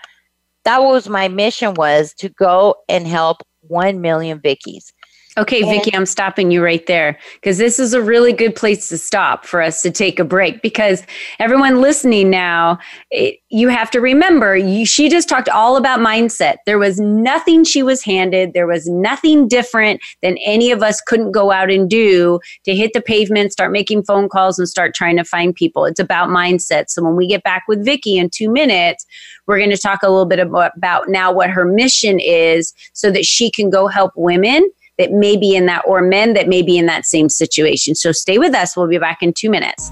that 0.65 0.79
was 0.79 1.07
my 1.07 1.29
mission 1.29 1.75
was 1.75 2.13
to 2.15 2.27
go 2.27 2.75
and 2.89 3.07
help 3.07 3.37
1 3.61 4.01
million 4.01 4.41
Vickies. 4.41 4.91
Okay, 5.37 5.61
Vicky, 5.61 5.93
I'm 5.93 6.07
stopping 6.07 6.49
you 6.49 6.63
right 6.63 6.85
there 6.87 7.17
because 7.35 7.59
this 7.59 7.77
is 7.77 7.93
a 7.93 8.01
really 8.01 8.33
good 8.33 8.55
place 8.55 8.89
to 8.89 8.97
stop 8.97 9.45
for 9.45 9.61
us 9.61 9.83
to 9.83 9.91
take 9.91 10.17
a 10.17 10.23
break 10.23 10.63
because 10.63 11.03
everyone 11.37 11.81
listening 11.81 12.31
now, 12.31 12.79
it, 13.11 13.39
you 13.49 13.67
have 13.67 13.91
to 13.91 14.01
remember 14.01 14.57
you, 14.57 14.87
she 14.87 15.07
just 15.07 15.29
talked 15.29 15.47
all 15.47 15.77
about 15.77 15.99
mindset. 15.99 16.55
There 16.65 16.79
was 16.79 16.99
nothing 16.99 17.63
she 17.63 17.83
was 17.83 18.03
handed, 18.03 18.53
there 18.53 18.65
was 18.65 18.87
nothing 18.89 19.47
different 19.47 20.01
than 20.23 20.37
any 20.43 20.71
of 20.71 20.81
us 20.81 20.99
couldn't 20.99 21.31
go 21.31 21.51
out 21.51 21.69
and 21.69 21.87
do 21.87 22.39
to 22.65 22.75
hit 22.75 22.93
the 22.93 23.01
pavement, 23.01 23.51
start 23.51 23.71
making 23.71 24.03
phone 24.03 24.29
calls, 24.29 24.57
and 24.57 24.67
start 24.67 24.95
trying 24.95 25.17
to 25.17 25.23
find 25.23 25.53
people. 25.53 25.85
It's 25.85 25.99
about 25.99 26.29
mindset. 26.29 26.89
So 26.89 27.03
when 27.03 27.15
we 27.15 27.27
get 27.27 27.43
back 27.43 27.63
with 27.67 27.85
Vicky 27.85 28.17
in 28.17 28.31
two 28.31 28.51
minutes, 28.51 29.05
we're 29.45 29.59
going 29.59 29.69
to 29.69 29.77
talk 29.77 30.01
a 30.01 30.09
little 30.09 30.25
bit 30.25 30.39
about, 30.39 30.71
about 30.75 31.07
now 31.07 31.31
what 31.31 31.51
her 31.51 31.65
mission 31.65 32.19
is 32.19 32.73
so 32.93 33.11
that 33.11 33.25
she 33.25 33.51
can 33.51 33.69
go 33.69 33.87
help 33.87 34.11
women 34.15 34.67
that 34.99 35.11
may 35.11 35.35
be 35.35 35.55
in 35.55 35.65
that, 35.65 35.81
or 35.85 36.01
men 36.03 36.33
that 36.33 36.47
may 36.47 36.61
be 36.61 36.77
in 36.77 36.85
that 36.85 37.05
same 37.05 37.29
situation. 37.29 37.95
So 37.95 38.11
stay 38.11 38.37
with 38.37 38.53
us. 38.53 38.77
We'll 38.77 38.87
be 38.87 38.99
back 38.99 39.23
in 39.23 39.33
two 39.33 39.49
minutes. 39.49 39.91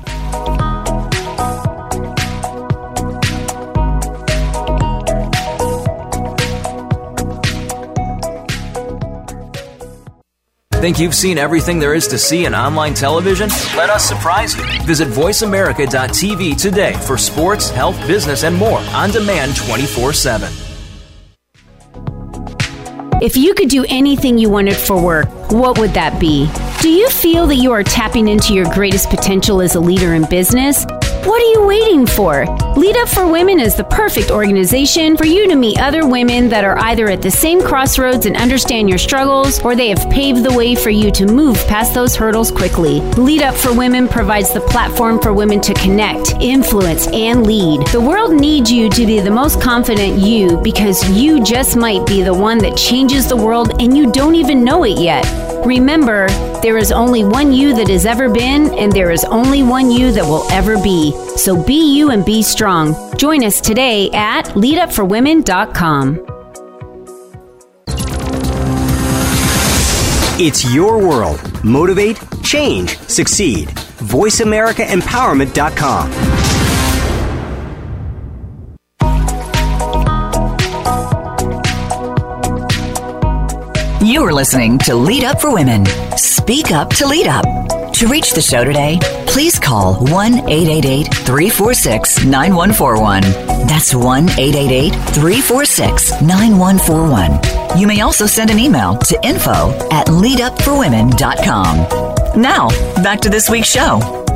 Think 10.80 11.00
you've 11.00 11.16
seen 11.16 11.40
everything 11.40 11.80
there 11.80 11.96
is 11.96 12.08
to 12.10 12.20
see 12.20 12.46
in 12.46 12.54
online 12.54 12.94
television? 12.94 13.50
Let 13.76 13.90
us 13.90 14.08
surprise 14.08 14.56
you. 14.56 14.64
Visit 14.84 15.08
VoiceAmerica.tv 15.08 16.62
today 16.62 16.94
for 16.94 17.18
sports, 17.18 17.72
health, 17.72 18.00
business, 18.06 18.44
and 18.44 18.56
more 18.56 18.80
on 18.94 19.10
demand 19.10 19.56
24 19.56 20.14
7. 20.14 20.67
If 23.20 23.36
you 23.36 23.56
could 23.56 23.70
do 23.70 23.84
anything 23.90 24.38
you 24.38 24.48
wanted 24.48 24.78
for 24.78 25.02
work, 25.02 25.28
what 25.52 25.80
would 25.80 25.90
that 25.96 26.20
be? 26.20 26.48
Do 26.84 26.90
you 26.90 27.10
feel 27.10 27.48
that 27.48 27.56
you 27.56 27.72
are 27.72 27.82
tapping 27.82 28.28
into 28.28 28.54
your 28.54 28.72
greatest 28.76 29.10
potential 29.10 29.60
as 29.60 29.74
a 29.74 29.80
leader 29.80 30.14
in 30.14 30.26
business? 30.30 30.86
What 31.28 31.42
are 31.42 31.52
you 31.60 31.68
waiting 31.68 32.06
for? 32.06 32.46
Lead 32.78 32.96
Up 32.96 33.10
for 33.10 33.28
Women 33.30 33.60
is 33.60 33.76
the 33.76 33.84
perfect 33.84 34.32
organization 34.32 35.18
for 35.18 35.26
you 35.26 35.46
to 35.50 35.58
meet 35.58 35.78
other 35.78 36.08
women 36.08 36.48
that 36.48 36.64
are 36.64 36.80
either 36.80 37.10
at 37.10 37.22
the 37.22 37.30
same 37.30 37.62
crossroads 37.62 38.26
and 38.26 38.38
understand 38.38 38.88
your 38.88 38.98
struggles, 38.98 39.60
or 39.60 39.76
they 39.76 39.90
have 39.90 40.10
paved 40.10 40.42
the 40.42 40.54
way 40.54 40.74
for 40.74 40.90
you 40.90 41.12
to 41.12 41.26
move 41.26 41.58
past 41.68 41.94
those 41.94 42.16
hurdles 42.16 42.50
quickly. 42.50 43.02
Lead 43.18 43.42
Up 43.42 43.56
for 43.56 43.74
Women 43.74 44.08
provides 44.08 44.54
the 44.54 44.62
platform 44.62 45.20
for 45.22 45.34
women 45.34 45.60
to 45.60 45.74
connect, 45.74 46.32
influence, 46.40 47.08
and 47.08 47.46
lead. 47.46 47.86
The 47.88 48.00
world 48.00 48.32
needs 48.32 48.72
you 48.72 48.90
to 48.90 49.06
be 49.06 49.20
the 49.20 49.30
most 49.30 49.62
confident 49.62 50.20
you 50.20 50.56
because 50.64 51.10
you 51.10 51.44
just 51.44 51.76
might 51.76 52.08
be 52.08 52.22
the 52.22 52.34
one 52.34 52.58
that 52.60 52.78
changes 52.78 53.28
the 53.28 53.36
world 53.36 53.82
and 53.82 53.98
you 53.98 54.14
don't 54.14 54.36
even 54.36 54.64
know 54.64 54.86
it 54.86 54.98
yet. 54.98 55.26
Remember, 55.68 56.28
there 56.62 56.78
is 56.78 56.94
only 56.94 57.26
one 57.26 57.52
you 57.52 57.76
that 57.76 57.90
has 57.90 58.06
ever 58.06 58.30
been, 58.30 58.74
and 58.76 58.90
there 58.90 59.12
is 59.12 59.26
only 59.26 59.64
one 59.64 59.92
you 59.92 60.14
that 60.14 60.24
will 60.24 60.50
ever 60.50 60.82
be. 60.82 61.12
So 61.36 61.62
be 61.62 61.94
you 61.94 62.12
and 62.12 62.24
be 62.24 62.42
strong. 62.42 62.96
Join 63.18 63.44
us 63.44 63.60
today 63.60 64.10
at 64.12 64.46
leadupforwomen.com. 64.56 66.26
It's 70.40 70.74
your 70.74 71.06
world. 71.06 71.42
Motivate, 71.66 72.18
change, 72.44 72.98
succeed. 73.00 73.68
VoiceAmericaEmpowerment.com. 73.68 76.47
You're 84.28 84.34
listening 84.34 84.78
to 84.80 84.94
Lead 84.94 85.24
Up 85.24 85.40
for 85.40 85.54
Women. 85.54 85.86
Speak 86.18 86.72
up 86.72 86.90
to 86.96 87.08
lead 87.08 87.28
up. 87.28 87.46
To 87.94 88.08
reach 88.08 88.34
the 88.34 88.42
show 88.42 88.66
today, 88.66 89.00
please 89.26 89.58
call 89.58 89.96
1 90.12 90.50
888 90.50 91.08
346 91.08 92.26
9141. 92.26 93.22
That's 93.68 93.96
1 93.96 94.30
888 94.32 94.92
346 94.92 96.22
9141. 96.22 97.80
You 97.80 97.88
may 97.88 98.02
also 98.02 98.26
send 98.26 98.52
an 98.52 98.60
email 98.60 98.98
to 98.98 99.18
info 99.26 99.72
at 99.92 100.08
leadupforwomen.com. 100.08 102.42
Now, 102.42 102.68
back 103.02 103.22
to 103.22 103.30
this 103.30 103.50
week's 103.50 103.70
show. 103.70 104.27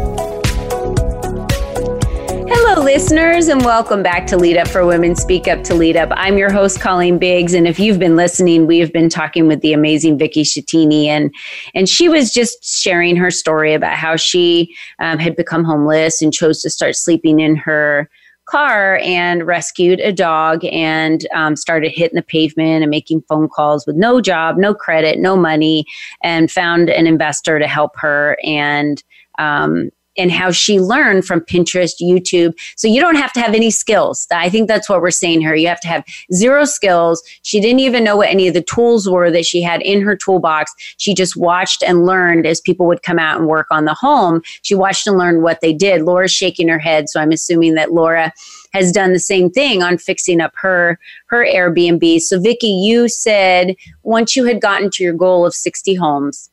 Hello, 2.73 2.85
listeners, 2.85 3.49
and 3.49 3.65
welcome 3.65 4.01
back 4.01 4.25
to 4.27 4.37
Lead 4.37 4.55
Up 4.55 4.65
for 4.65 4.85
Women 4.85 5.13
Speak 5.13 5.45
Up 5.49 5.61
to 5.65 5.75
Lead 5.75 5.97
Up. 5.97 6.07
I'm 6.13 6.37
your 6.37 6.49
host, 6.49 6.79
Colleen 6.79 7.17
Biggs, 7.17 7.53
and 7.53 7.67
if 7.67 7.77
you've 7.77 7.99
been 7.99 8.15
listening, 8.15 8.65
we 8.65 8.79
have 8.79 8.93
been 8.93 9.09
talking 9.09 9.45
with 9.45 9.59
the 9.59 9.73
amazing 9.73 10.17
Vicky 10.17 10.43
Schettini, 10.43 11.07
and 11.07 11.35
and 11.75 11.89
she 11.89 12.07
was 12.07 12.31
just 12.31 12.63
sharing 12.63 13.17
her 13.17 13.29
story 13.29 13.73
about 13.73 13.97
how 13.97 14.15
she 14.15 14.73
um, 14.99 15.19
had 15.19 15.35
become 15.35 15.65
homeless 15.65 16.21
and 16.21 16.33
chose 16.33 16.61
to 16.61 16.69
start 16.69 16.95
sleeping 16.95 17.41
in 17.41 17.57
her 17.57 18.09
car 18.45 18.99
and 19.03 19.45
rescued 19.45 19.99
a 19.99 20.13
dog 20.13 20.63
and 20.63 21.27
um, 21.35 21.57
started 21.57 21.91
hitting 21.91 22.15
the 22.15 22.21
pavement 22.21 22.83
and 22.83 22.89
making 22.89 23.21
phone 23.27 23.49
calls 23.49 23.85
with 23.85 23.97
no 23.97 24.21
job, 24.21 24.55
no 24.55 24.73
credit, 24.73 25.19
no 25.19 25.35
money, 25.35 25.83
and 26.23 26.49
found 26.49 26.89
an 26.89 27.05
investor 27.05 27.59
to 27.59 27.67
help 27.67 27.97
her 27.97 28.37
and 28.45 29.03
um, 29.39 29.89
and 30.17 30.31
how 30.31 30.51
she 30.51 30.79
learned 30.79 31.25
from 31.25 31.41
Pinterest, 31.41 32.01
YouTube. 32.01 32.53
So 32.75 32.87
you 32.87 32.99
don't 32.99 33.15
have 33.15 33.31
to 33.33 33.39
have 33.39 33.53
any 33.53 33.71
skills. 33.71 34.27
I 34.31 34.49
think 34.49 34.67
that's 34.67 34.89
what 34.89 35.01
we're 35.01 35.11
saying 35.11 35.41
here. 35.41 35.55
You 35.55 35.67
have 35.67 35.79
to 35.81 35.87
have 35.87 36.03
zero 36.33 36.65
skills. 36.65 37.23
She 37.43 37.59
didn't 37.59 37.79
even 37.79 38.03
know 38.03 38.17
what 38.17 38.29
any 38.29 38.47
of 38.47 38.53
the 38.53 38.61
tools 38.61 39.09
were 39.09 39.31
that 39.31 39.45
she 39.45 39.61
had 39.61 39.81
in 39.81 40.01
her 40.01 40.15
toolbox. 40.15 40.73
She 40.97 41.13
just 41.13 41.37
watched 41.37 41.83
and 41.83 42.05
learned 42.05 42.45
as 42.45 42.61
people 42.61 42.85
would 42.87 43.03
come 43.03 43.19
out 43.19 43.39
and 43.39 43.47
work 43.47 43.67
on 43.71 43.85
the 43.85 43.93
home. 43.93 44.41
She 44.61 44.75
watched 44.75 45.07
and 45.07 45.17
learned 45.17 45.43
what 45.43 45.61
they 45.61 45.73
did. 45.73 46.01
Laura's 46.01 46.31
shaking 46.31 46.67
her 46.67 46.79
head, 46.79 47.09
so 47.09 47.19
I'm 47.19 47.31
assuming 47.31 47.75
that 47.75 47.93
Laura 47.93 48.33
has 48.73 48.91
done 48.91 49.13
the 49.13 49.19
same 49.19 49.49
thing 49.49 49.83
on 49.83 49.97
fixing 49.97 50.41
up 50.41 50.53
her 50.55 50.99
her 51.27 51.45
Airbnb. 51.45 52.21
So 52.21 52.39
Vicky, 52.39 52.67
you 52.67 53.07
said 53.09 53.75
once 54.03 54.35
you 54.35 54.45
had 54.45 54.61
gotten 54.61 54.89
to 54.91 55.03
your 55.03 55.13
goal 55.13 55.45
of 55.45 55.53
60 55.53 55.93
homes, 55.95 56.50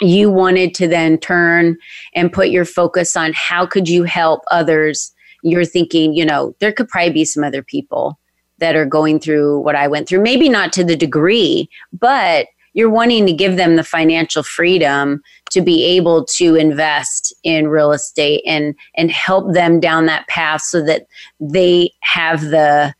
you 0.00 0.30
wanted 0.30 0.74
to 0.74 0.88
then 0.88 1.18
turn 1.18 1.76
and 2.14 2.32
put 2.32 2.48
your 2.48 2.64
focus 2.64 3.16
on 3.16 3.32
how 3.34 3.66
could 3.66 3.88
you 3.88 4.04
help 4.04 4.42
others 4.50 5.12
you're 5.42 5.64
thinking 5.64 6.12
you 6.14 6.24
know 6.24 6.54
there 6.60 6.72
could 6.72 6.88
probably 6.88 7.12
be 7.12 7.24
some 7.24 7.44
other 7.44 7.62
people 7.62 8.18
that 8.58 8.76
are 8.76 8.86
going 8.86 9.18
through 9.18 9.58
what 9.60 9.74
i 9.74 9.88
went 9.88 10.08
through. 10.08 10.22
Maybe 10.22 10.48
not 10.48 10.72
to 10.74 10.84
the 10.84 10.96
degree 10.96 11.68
but 11.92 12.46
you're 12.72 12.90
wanting 12.90 13.26
to 13.26 13.32
give 13.32 13.56
them 13.56 13.76
the 13.76 13.84
financial 13.84 14.42
freedom 14.42 15.20
to 15.50 15.60
be 15.60 15.84
able 15.84 16.24
to 16.24 16.54
invest 16.54 17.34
in 17.42 17.68
real 17.68 17.92
estate 17.92 18.42
and 18.46 18.74
and 18.96 19.10
help 19.10 19.52
them 19.52 19.80
down 19.80 20.06
that 20.06 20.26
path 20.28 20.62
so 20.62 20.84
that 20.84 21.06
they 21.40 21.90
have 22.02 22.42
the 22.42 22.94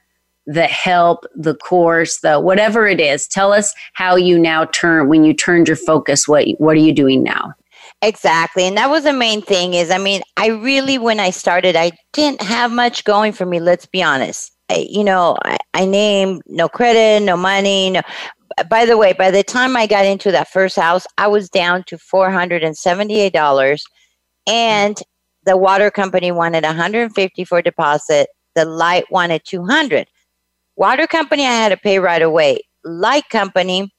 the 0.51 0.67
help, 0.67 1.25
the 1.35 1.55
course, 1.55 2.19
the 2.21 2.41
whatever 2.41 2.87
it 2.87 3.01
is. 3.01 3.29
Tell 3.29 3.53
us 3.53 3.73
how 3.93 4.17
you 4.17 4.39
now 4.39 4.65
turn 4.67 5.09
when 5.09 5.25
you 5.25 5.33
turned 5.33 5.69
your 5.69 5.77
focus. 5.77 6.27
What 6.27 6.49
what 6.59 6.77
are 6.77 6.81
you 6.81 6.93
doing 6.93 7.23
now? 7.23 7.55
Exactly. 8.03 8.65
And 8.65 8.77
that 8.77 8.91
was 8.91 9.05
the 9.05 9.13
main 9.13 9.43
thing 9.43 9.75
is 9.75 9.91
I 9.91 9.99
mean, 9.99 10.23
I 10.37 10.49
really 10.49 10.99
when 10.99 11.21
I 11.21 11.31
started, 11.31 11.77
I 11.77 11.93
didn't 12.13 12.43
have 12.43 12.73
much 12.73 13.05
going 13.05 13.33
for 13.33 13.47
me, 13.47 13.61
let's 13.61 13.87
be 13.87 14.03
honest. 14.03 14.51
I, 14.69 14.87
you 14.89 15.05
know, 15.05 15.37
I, 15.45 15.59
I 15.75 15.85
named 15.85 16.43
no 16.47 16.69
credit, 16.69 17.25
no 17.25 17.37
money, 17.37 17.91
no 17.91 18.03
by 18.69 18.85
the 18.85 18.99
way, 18.99 19.13
by 19.13 19.31
the 19.31 19.45
time 19.45 19.77
I 19.77 19.87
got 19.87 20.05
into 20.05 20.33
that 20.33 20.49
first 20.49 20.77
house, 20.77 21.07
I 21.17 21.29
was 21.29 21.49
down 21.49 21.85
to 21.85 21.97
$478 21.97 23.81
and 24.49 24.99
the 25.47 25.57
water 25.57 25.91
company 25.91 26.33
wanted 26.33 26.65
150 26.65 27.45
for 27.45 27.63
deposit, 27.63 28.29
the 28.55 28.65
light 28.65 29.05
wanted 29.11 29.43
200. 29.47 30.09
Water 30.81 31.07
company, 31.07 31.45
I 31.45 31.53
had 31.53 31.69
to 31.69 31.77
pay 31.77 31.99
right 31.99 32.23
away. 32.23 32.61
Light 32.85 33.29
company, 33.29 33.93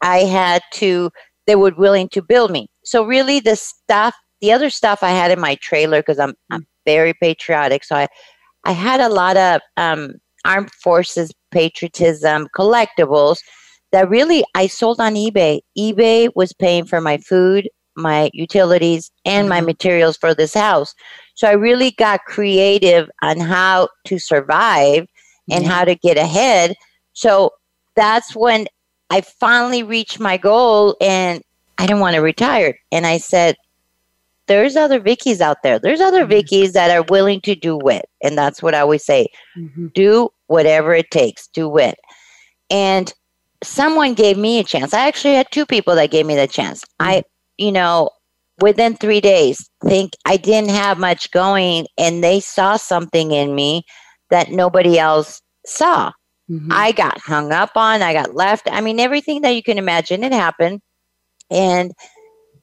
I 0.00 0.20
had 0.20 0.62
to, 0.72 1.10
they 1.46 1.54
were 1.54 1.74
willing 1.76 2.08
to 2.08 2.22
build 2.22 2.50
me. 2.50 2.66
So 2.82 3.04
really 3.04 3.40
the 3.40 3.56
stuff, 3.56 4.14
the 4.40 4.50
other 4.50 4.70
stuff 4.70 5.02
I 5.02 5.10
had 5.10 5.30
in 5.30 5.38
my 5.38 5.56
trailer, 5.56 6.00
because 6.00 6.18
I'm, 6.18 6.32
I'm 6.50 6.66
very 6.86 7.12
patriotic. 7.12 7.84
So 7.84 7.94
I, 7.94 8.08
I 8.64 8.72
had 8.72 9.00
a 9.00 9.10
lot 9.10 9.36
of 9.36 9.60
um, 9.76 10.14
armed 10.46 10.72
forces 10.72 11.30
patriotism 11.50 12.48
collectibles 12.56 13.40
that 13.92 14.08
really 14.08 14.44
I 14.54 14.66
sold 14.66 15.00
on 15.00 15.16
eBay. 15.16 15.60
eBay 15.78 16.30
was 16.34 16.54
paying 16.54 16.86
for 16.86 17.02
my 17.02 17.18
food, 17.18 17.68
my 17.96 18.30
utilities, 18.32 19.10
and 19.26 19.46
my 19.46 19.58
mm-hmm. 19.58 19.66
materials 19.66 20.16
for 20.16 20.34
this 20.34 20.54
house. 20.54 20.94
So 21.34 21.48
I 21.48 21.52
really 21.52 21.90
got 21.90 22.24
creative 22.24 23.10
on 23.20 23.40
how 23.40 23.90
to 24.06 24.18
survive 24.18 25.06
and 25.50 25.66
how 25.66 25.84
to 25.84 25.94
get 25.94 26.16
ahead. 26.16 26.74
So 27.12 27.52
that's 27.94 28.34
when 28.34 28.66
I 29.10 29.20
finally 29.20 29.82
reached 29.82 30.18
my 30.18 30.36
goal 30.36 30.96
and 31.00 31.42
I 31.78 31.86
didn't 31.86 32.00
want 32.00 32.14
to 32.14 32.22
retire. 32.22 32.78
And 32.90 33.06
I 33.06 33.18
said, 33.18 33.56
there's 34.46 34.76
other 34.76 35.00
Vickies 35.00 35.40
out 35.40 35.62
there. 35.62 35.78
There's 35.78 36.00
other 36.00 36.26
mm-hmm. 36.26 36.32
Vickies 36.32 36.72
that 36.72 36.90
are 36.90 37.04
willing 37.08 37.40
to 37.42 37.54
do 37.54 37.78
it. 37.88 38.06
And 38.22 38.36
that's 38.36 38.62
what 38.62 38.74
I 38.74 38.80
always 38.80 39.04
say. 39.04 39.28
Mm-hmm. 39.56 39.88
Do 39.94 40.30
whatever 40.46 40.94
it 40.94 41.10
takes. 41.10 41.46
Do 41.48 41.78
it. 41.78 41.98
And 42.70 43.12
someone 43.62 44.14
gave 44.14 44.36
me 44.36 44.58
a 44.58 44.64
chance. 44.64 44.92
I 44.92 45.06
actually 45.06 45.34
had 45.34 45.50
two 45.50 45.66
people 45.66 45.94
that 45.94 46.10
gave 46.10 46.26
me 46.26 46.34
the 46.34 46.46
chance. 46.46 46.84
I, 47.00 47.22
you 47.56 47.72
know, 47.72 48.10
within 48.60 48.96
three 48.96 49.20
days, 49.20 49.68
think 49.82 50.12
I 50.26 50.36
didn't 50.36 50.70
have 50.70 50.98
much 50.98 51.30
going, 51.30 51.86
and 51.98 52.22
they 52.22 52.40
saw 52.40 52.76
something 52.76 53.32
in 53.32 53.54
me 53.54 53.84
that 54.30 54.50
nobody 54.50 54.98
else 54.98 55.40
saw. 55.66 56.12
Mhm. 56.50 56.68
I 56.70 56.92
got 56.92 57.18
hung 57.20 57.52
up 57.52 57.70
on, 57.76 58.02
I 58.02 58.12
got 58.12 58.34
left. 58.34 58.68
I 58.70 58.80
mean, 58.80 59.00
everything 59.00 59.40
that 59.42 59.54
you 59.54 59.62
can 59.62 59.78
imagine, 59.78 60.22
it 60.24 60.32
happened. 60.32 60.80
And 61.50 61.92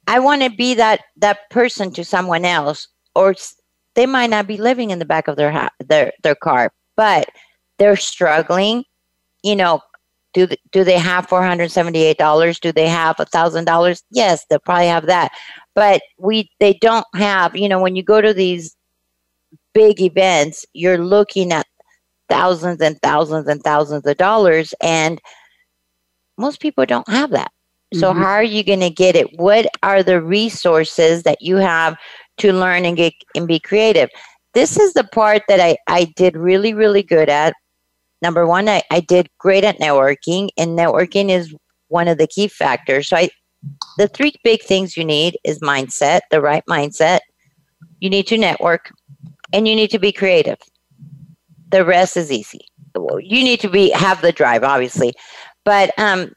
I 0.06 0.18
want 0.20 0.42
to 0.42 0.50
be 0.50 0.74
that 0.74 1.00
that 1.16 1.50
person 1.50 1.92
to 1.94 2.04
someone 2.04 2.44
else, 2.44 2.88
or 3.14 3.34
they 3.94 4.06
might 4.06 4.30
not 4.30 4.46
be 4.46 4.56
living 4.56 4.90
in 4.90 4.98
the 4.98 5.04
back 5.04 5.28
of 5.28 5.36
their 5.36 5.50
ha- 5.52 5.70
their 5.80 6.12
their 6.22 6.34
car, 6.34 6.72
but 6.96 7.28
they're 7.78 7.96
struggling. 7.96 8.84
You 9.42 9.56
know, 9.56 9.80
do 10.34 10.46
th- 10.46 10.60
do 10.72 10.84
they 10.84 10.98
have 10.98 11.28
four 11.28 11.42
hundred 11.42 11.70
seventy 11.70 12.02
eight 12.04 12.18
dollars? 12.18 12.58
Do 12.60 12.72
they 12.72 12.88
have 12.88 13.18
a 13.20 13.24
thousand 13.26 13.64
dollars? 13.66 14.02
Yes, 14.10 14.44
they'll 14.48 14.60
probably 14.60 14.86
have 14.88 15.06
that, 15.06 15.32
but 15.74 16.02
we 16.18 16.50
they 16.60 16.74
don't 16.74 17.06
have. 17.14 17.56
You 17.56 17.68
know, 17.68 17.80
when 17.80 17.96
you 17.96 18.02
go 18.02 18.20
to 18.20 18.34
these 18.34 18.76
big 19.74 20.00
events, 20.00 20.64
you're 20.72 20.98
looking 20.98 21.52
at 21.52 21.66
thousands 22.28 22.80
and 22.80 23.00
thousands 23.02 23.46
and 23.46 23.62
thousands 23.62 24.06
of 24.06 24.16
dollars, 24.16 24.74
and 24.80 25.20
most 26.38 26.60
people 26.60 26.84
don't 26.86 27.08
have 27.08 27.30
that. 27.30 27.50
So 27.94 28.12
Mhm. 28.12 28.16
how 28.16 28.32
are 28.32 28.42
you 28.42 28.64
going 28.64 28.80
to 28.80 28.90
get 28.90 29.16
it? 29.16 29.38
What 29.38 29.66
are 29.82 30.02
the 30.02 30.20
resources 30.22 31.24
that 31.24 31.42
you 31.42 31.56
have 31.56 31.96
to 32.38 32.52
learn 32.52 32.84
and 32.84 32.96
get 32.96 33.12
and 33.34 33.46
be 33.46 33.60
creative? 33.60 34.08
This 34.54 34.78
is 34.78 34.94
the 34.94 35.04
part 35.04 35.42
that 35.48 35.60
I, 35.60 35.76
I 35.88 36.04
did 36.16 36.36
really, 36.36 36.72
really 36.74 37.02
good 37.02 37.28
at. 37.28 37.54
Number 38.22 38.46
one, 38.46 38.68
I, 38.68 38.82
I 38.90 39.00
did 39.00 39.28
great 39.38 39.64
at 39.64 39.78
networking, 39.78 40.48
and 40.56 40.78
networking 40.78 41.28
is 41.28 41.54
one 41.88 42.08
of 42.08 42.18
the 42.18 42.26
key 42.26 42.48
factors. 42.48 43.08
So 43.08 43.16
I 43.16 43.30
the 43.98 44.08
three 44.08 44.32
big 44.42 44.62
things 44.62 44.96
you 44.96 45.04
need 45.04 45.36
is 45.44 45.58
mindset, 45.60 46.20
the 46.30 46.40
right 46.40 46.62
mindset. 46.68 47.20
You 48.00 48.08
need 48.08 48.26
to 48.28 48.38
network 48.38 48.90
and 49.52 49.68
you 49.68 49.74
need 49.74 49.90
to 49.90 49.98
be 49.98 50.12
creative. 50.12 50.58
The 51.70 51.84
rest 51.84 52.16
is 52.16 52.30
easy. 52.30 52.66
You 52.94 53.42
need 53.42 53.60
to 53.60 53.68
be 53.68 53.90
have 53.90 54.20
the 54.22 54.32
drive, 54.32 54.64
obviously. 54.64 55.14
But 55.64 55.96
um 55.98 56.32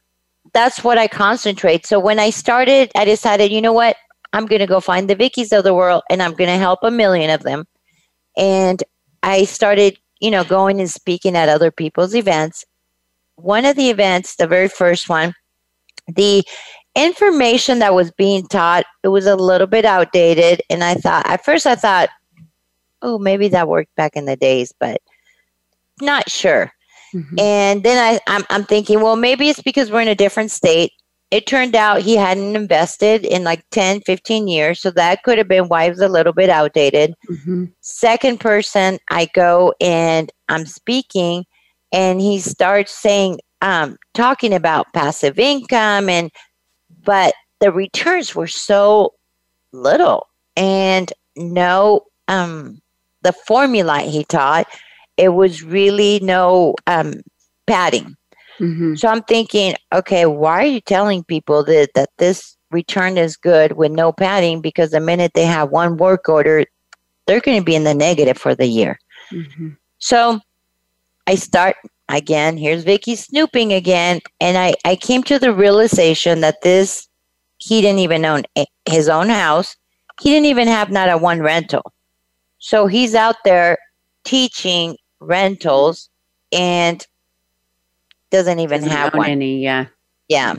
that's 0.53 0.83
what 0.83 0.97
I 0.97 1.07
concentrate. 1.07 1.85
So 1.85 1.99
when 1.99 2.17
I 2.19 2.29
started, 2.29 2.91
I 2.95 3.03
decided, 3.03 3.51
you 3.51 3.61
know 3.61 3.73
what? 3.73 3.97
I'm 4.31 4.45
going 4.45 4.59
to 4.59 4.67
go 4.67 4.79
find 4.79 5.09
the 5.09 5.15
Vickies 5.15 5.57
of 5.57 5.63
the 5.63 5.73
world 5.73 6.03
and 6.09 6.21
I'm 6.21 6.33
going 6.33 6.49
to 6.49 6.57
help 6.57 6.79
a 6.83 6.91
million 6.91 7.29
of 7.29 7.43
them. 7.43 7.65
And 8.37 8.83
I 9.23 9.45
started, 9.45 9.97
you 10.19 10.29
know, 10.31 10.43
going 10.43 10.79
and 10.79 10.89
speaking 10.89 11.35
at 11.35 11.49
other 11.49 11.71
people's 11.71 12.15
events. 12.15 12.63
One 13.35 13.65
of 13.65 13.75
the 13.75 13.89
events, 13.89 14.35
the 14.35 14.47
very 14.47 14.69
first 14.69 15.09
one, 15.09 15.33
the 16.07 16.43
information 16.95 17.79
that 17.79 17.93
was 17.93 18.11
being 18.11 18.47
taught, 18.47 18.85
it 19.03 19.09
was 19.09 19.25
a 19.25 19.35
little 19.35 19.67
bit 19.67 19.83
outdated. 19.83 20.61
And 20.69 20.83
I 20.83 20.95
thought, 20.95 21.27
at 21.27 21.43
first, 21.43 21.65
I 21.65 21.75
thought, 21.75 22.09
oh, 23.05 23.19
maybe 23.19 23.47
that 23.49 23.67
worked 23.67 23.95
back 23.95 24.15
in 24.15 24.25
the 24.25 24.35
days, 24.35 24.73
but 24.79 24.99
not 26.01 26.29
sure. 26.29 26.71
Mhm. 27.13 27.39
And 27.39 27.83
then 27.83 27.97
I, 27.97 28.19
I'm, 28.27 28.43
I'm 28.49 28.65
thinking, 28.65 28.99
well, 28.99 29.15
maybe 29.15 29.47
it's 29.47 29.61
because 29.61 29.91
we're 29.91 30.01
in 30.01 30.07
a 30.07 30.15
different 30.15 30.51
state. 30.51 30.91
It 31.31 31.47
turned 31.47 31.75
out 31.75 32.01
he 32.01 32.15
hadn't 32.15 32.55
invested 32.55 33.25
in 33.25 33.43
like 33.43 33.63
10, 33.71 34.01
15 34.01 34.47
years. 34.47 34.81
So 34.81 34.89
that 34.91 35.23
could 35.23 35.37
have 35.37 35.47
been 35.47 35.67
why 35.67 35.85
it 35.85 35.91
was 35.91 36.01
a 36.01 36.07
little 36.09 36.33
bit 36.33 36.49
outdated. 36.49 37.13
Mhm. 37.29 37.71
Second 37.81 38.39
person, 38.39 38.97
I 39.09 39.27
go 39.33 39.73
and 39.79 40.31
I'm 40.49 40.65
speaking, 40.65 41.45
and 41.91 42.19
he 42.19 42.39
starts 42.39 42.91
saying, 42.91 43.39
um, 43.61 43.97
talking 44.13 44.53
about 44.53 44.93
passive 44.93 45.39
income, 45.39 46.09
and 46.09 46.31
but 47.03 47.33
the 47.59 47.71
returns 47.71 48.35
were 48.35 48.47
so 48.47 49.13
little, 49.71 50.27
and 50.57 51.11
no, 51.35 52.01
um, 52.27 52.81
the 53.25 53.33
formula 53.33 53.99
he 53.99 54.23
taught, 54.23 54.67
it 55.17 55.29
was 55.29 55.63
really 55.63 56.19
no 56.21 56.75
um, 56.87 57.15
padding. 57.67 58.15
Mhm. 58.59 58.97
So 58.97 59.07
I'm 59.07 59.23
thinking, 59.23 59.75
okay, 59.91 60.25
why 60.25 60.61
are 60.61 60.65
you 60.65 60.79
telling 60.81 61.23
people 61.23 61.63
that, 61.65 61.89
that 61.95 62.09
this 62.19 62.55
return 62.71 63.17
is 63.17 63.35
good 63.35 63.73
with 63.73 63.91
no 63.91 64.11
padding? 64.13 64.61
Because 64.61 64.91
the 64.91 64.99
minute 64.99 65.31
they 65.33 65.45
have 65.45 65.71
one 65.71 65.97
work 65.97 66.29
order, 66.29 66.65
they're 67.25 67.41
going 67.41 67.59
to 67.59 67.65
be 67.65 67.75
in 67.75 67.83
the 67.83 67.93
negative 67.95 68.37
for 68.37 68.55
the 68.55 68.67
year. 68.67 68.97
Mhm. 69.31 69.75
So 69.97 70.39
I 71.27 71.35
start 71.35 71.75
again. 72.07 72.57
Here's 72.57 72.83
Vicky 72.83 73.15
snooping 73.15 73.73
again. 73.73 74.21
And 74.39 74.57
I, 74.57 74.75
I 74.85 74.95
came 74.95 75.23
to 75.23 75.39
the 75.39 75.51
realization 75.51 76.41
that 76.41 76.61
this, 76.61 77.07
he 77.57 77.81
didn't 77.81 77.99
even 77.99 78.23
own 78.25 78.43
his 78.87 79.09
own 79.09 79.29
house. 79.29 79.75
He 80.21 80.29
didn't 80.29 80.45
even 80.45 80.67
have 80.67 80.91
not 80.91 81.09
a 81.09 81.17
one 81.17 81.41
rental. 81.41 81.81
So 82.65 82.87
he's 82.87 83.13
out 83.13 83.35
there 83.45 83.77
teaching 84.23 84.97
rentals 85.19 86.09
and 86.51 87.05
doesn't 88.31 88.57
even 88.57 88.81
Doesn't 88.81 88.97
have 88.97 89.13
one. 89.13 89.29
any, 89.29 89.59
yeah. 89.59 89.85
Yeah. 90.29 90.55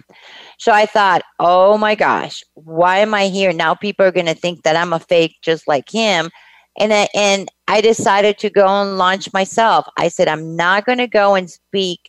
So 0.61 0.71
I 0.71 0.87
thought, 0.87 1.23
oh 1.41 1.77
my 1.77 1.97
gosh, 1.97 2.45
why 2.55 2.99
am 2.99 3.13
I 3.13 3.27
here? 3.27 3.53
Now 3.53 3.75
people 3.75 4.07
are 4.07 4.13
going 4.13 4.27
to 4.27 4.37
think 4.37 4.63
that 4.63 4.77
I'm 4.77 4.93
a 4.93 5.01
fake 5.01 5.35
just 5.43 5.67
like 5.67 5.91
him. 5.91 6.31
And 6.79 6.93
I, 6.95 7.09
and 7.13 7.49
I 7.67 7.81
decided 7.81 8.39
to 8.39 8.51
go 8.51 8.69
and 8.69 8.99
launch 8.99 9.33
myself. 9.33 9.85
I 9.99 10.07
said, 10.07 10.29
I'm 10.29 10.55
not 10.55 10.87
going 10.87 10.99
to 10.99 11.09
go 11.09 11.35
and 11.35 11.51
speak 11.51 12.09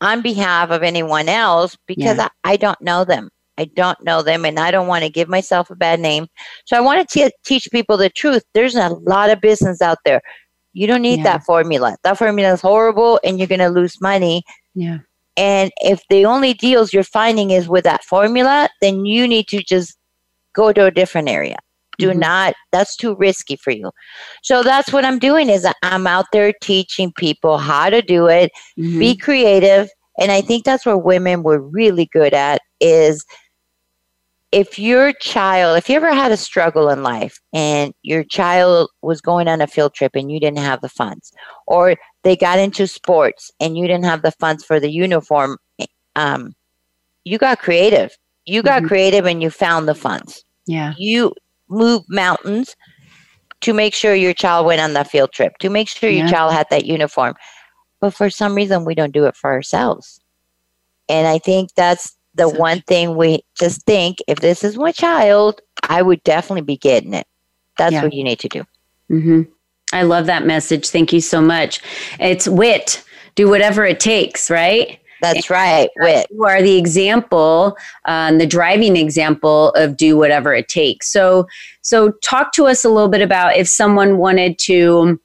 on 0.00 0.22
behalf 0.22 0.70
of 0.70 0.82
anyone 0.82 1.28
else 1.28 1.76
because 1.86 2.16
Yeah. 2.16 2.28
I, 2.44 2.52
I 2.52 2.56
don't 2.56 2.80
know 2.80 3.04
them. 3.04 3.28
I 3.62 3.66
don't 3.74 4.02
know 4.04 4.22
them 4.22 4.44
and 4.44 4.58
I 4.58 4.70
don't 4.70 4.88
want 4.88 5.04
to 5.04 5.10
give 5.10 5.28
myself 5.28 5.70
a 5.70 5.74
bad 5.76 6.00
name. 6.00 6.26
So 6.66 6.76
I 6.76 6.80
want 6.80 7.08
to 7.08 7.18
te- 7.20 7.34
teach 7.44 7.68
people 7.70 7.96
the 7.96 8.10
truth. 8.10 8.42
There's 8.54 8.74
a 8.74 8.88
lot 8.88 9.30
of 9.30 9.40
business 9.40 9.80
out 9.80 9.98
there. 10.04 10.20
You 10.72 10.86
don't 10.86 11.02
need 11.02 11.18
Yeah. 11.18 11.24
that 11.24 11.44
formula. 11.44 11.96
That 12.04 12.18
formula 12.18 12.52
is 12.52 12.60
horrible 12.60 13.20
and 13.24 13.38
you're 13.38 13.48
going 13.48 13.58
to 13.60 13.68
lose 13.68 14.00
money. 14.00 14.42
Yeah. 14.74 14.98
And 15.36 15.70
if 15.82 16.02
the 16.10 16.26
only 16.26 16.54
deals 16.54 16.92
you're 16.92 17.04
finding 17.04 17.50
is 17.50 17.68
with 17.68 17.84
that 17.84 18.04
formula, 18.04 18.68
then 18.80 19.04
you 19.06 19.26
need 19.28 19.48
to 19.48 19.62
just 19.62 19.96
go 20.54 20.72
to 20.72 20.84
a 20.86 20.90
different 20.90 21.28
area. 21.28 21.56
Do 21.98 22.10
Mhm. 22.10 22.18
not, 22.18 22.54
that's 22.72 22.96
too 22.96 23.14
risky 23.16 23.56
for 23.56 23.70
you. 23.70 23.90
So 24.42 24.62
that's 24.62 24.92
what 24.92 25.04
I'm 25.04 25.18
doing 25.18 25.48
is 25.50 25.66
I'm 25.82 26.06
out 26.06 26.26
there 26.32 26.52
teaching 26.62 27.12
people 27.16 27.58
how 27.58 27.90
to 27.90 28.00
do 28.02 28.26
it, 28.28 28.50
Mhm. 28.78 28.98
be 28.98 29.16
creative. 29.16 29.88
And 30.18 30.30
I 30.32 30.40
think 30.42 30.64
that's 30.64 30.84
where 30.84 30.98
women 30.98 31.42
were 31.42 31.60
really 31.60 32.08
good 32.12 32.34
at 32.34 32.60
is 32.80 33.24
if 34.52 34.78
your 34.78 35.12
child, 35.14 35.78
if 35.78 35.88
you 35.88 35.96
ever 35.96 36.12
had 36.12 36.30
a 36.30 36.36
struggle 36.36 36.90
in 36.90 37.02
life 37.02 37.40
and 37.54 37.94
your 38.02 38.22
child 38.22 38.90
was 39.00 39.20
going 39.20 39.48
on 39.48 39.62
a 39.62 39.66
field 39.66 39.94
trip 39.94 40.12
and 40.14 40.30
you 40.30 40.38
didn't 40.38 40.58
have 40.58 40.82
the 40.82 40.88
funds, 40.90 41.32
or 41.66 41.96
they 42.22 42.36
got 42.36 42.58
into 42.58 42.86
sports 42.86 43.50
and 43.60 43.76
you 43.78 43.86
didn't 43.86 44.04
have 44.04 44.22
the 44.22 44.32
funds 44.32 44.62
for 44.64 44.78
the 44.78 44.90
uniform, 44.90 45.56
um, 46.16 46.52
you 47.24 47.38
got 47.38 47.58
creative. 47.60 48.12
You 48.44 48.62
got 48.62 48.82
Mhm. 48.82 48.88
creative 48.88 49.26
and 49.26 49.42
you 49.42 49.50
found 49.50 49.88
the 49.88 49.94
funds. 49.94 50.44
yeah. 50.66 50.92
You 50.96 51.32
moved 51.68 52.04
mountains 52.08 52.76
to 53.62 53.72
make 53.72 53.94
sure 53.94 54.14
your 54.14 54.34
child 54.34 54.66
went 54.66 54.80
on 54.80 54.92
that 54.92 55.10
field 55.10 55.32
trip, 55.32 55.56
to 55.58 55.70
make 55.70 55.88
sure 55.88 56.10
your 56.10 56.28
child 56.28 56.52
had 56.52 56.66
that 56.70 56.84
uniform. 56.84 57.34
But 58.00 58.12
for 58.14 58.28
some 58.30 58.54
reason, 58.54 58.84
we 58.84 58.94
don't 58.94 59.12
do 59.12 59.24
it 59.24 59.36
for 59.36 59.50
ourselves. 59.50 60.20
And 61.08 61.26
I 61.26 61.38
think 61.38 61.70
that's 61.74 62.16
the 62.34 62.48
So 62.48 62.56
one 62.56 62.80
thing 62.82 63.16
we 63.16 63.42
just 63.58 63.82
think 63.82 64.18
if 64.26 64.38
this 64.40 64.64
is 64.64 64.76
my 64.76 64.92
child, 64.92 65.60
I 65.88 66.02
would 66.02 66.22
definitely 66.24 66.62
be 66.62 66.76
getting 66.76 67.14
it. 67.14 67.26
That's 67.78 67.92
Yeah. 67.92 68.04
what 68.04 68.12
you 68.12 68.24
need 68.24 68.38
to 68.40 68.48
do. 68.48 68.64
hmm 69.08 69.42
I 69.94 70.02
love 70.04 70.24
that 70.26 70.46
message. 70.46 70.88
Thank 70.88 71.12
you 71.12 71.20
so 71.20 71.42
much. 71.42 71.80
It's 72.18 72.48
wit. 72.48 73.04
Do 73.34 73.48
whatever 73.50 73.84
it 73.84 74.00
takes, 74.00 74.50
right? 74.50 74.98
That's 75.20 75.50
right. 75.50 75.90
Wit. 75.98 76.26
You 76.30 76.44
are 76.44 76.62
the 76.62 76.76
example, 76.78 77.76
um, 78.06 78.38
the 78.38 78.46
driving 78.46 78.96
example 78.96 79.68
of 79.74 79.96
do 79.96 80.16
whatever 80.16 80.54
it 80.54 80.68
takes. 80.68 81.12
So, 81.12 81.46
so 81.82 82.10
talk 82.22 82.52
to 82.54 82.66
us 82.66 82.84
a 82.84 82.88
little 82.88 83.08
bit 83.10 83.20
about 83.20 83.56
if 83.56 83.68
someone 83.68 84.16
wanted 84.18 84.58
to 84.60 85.20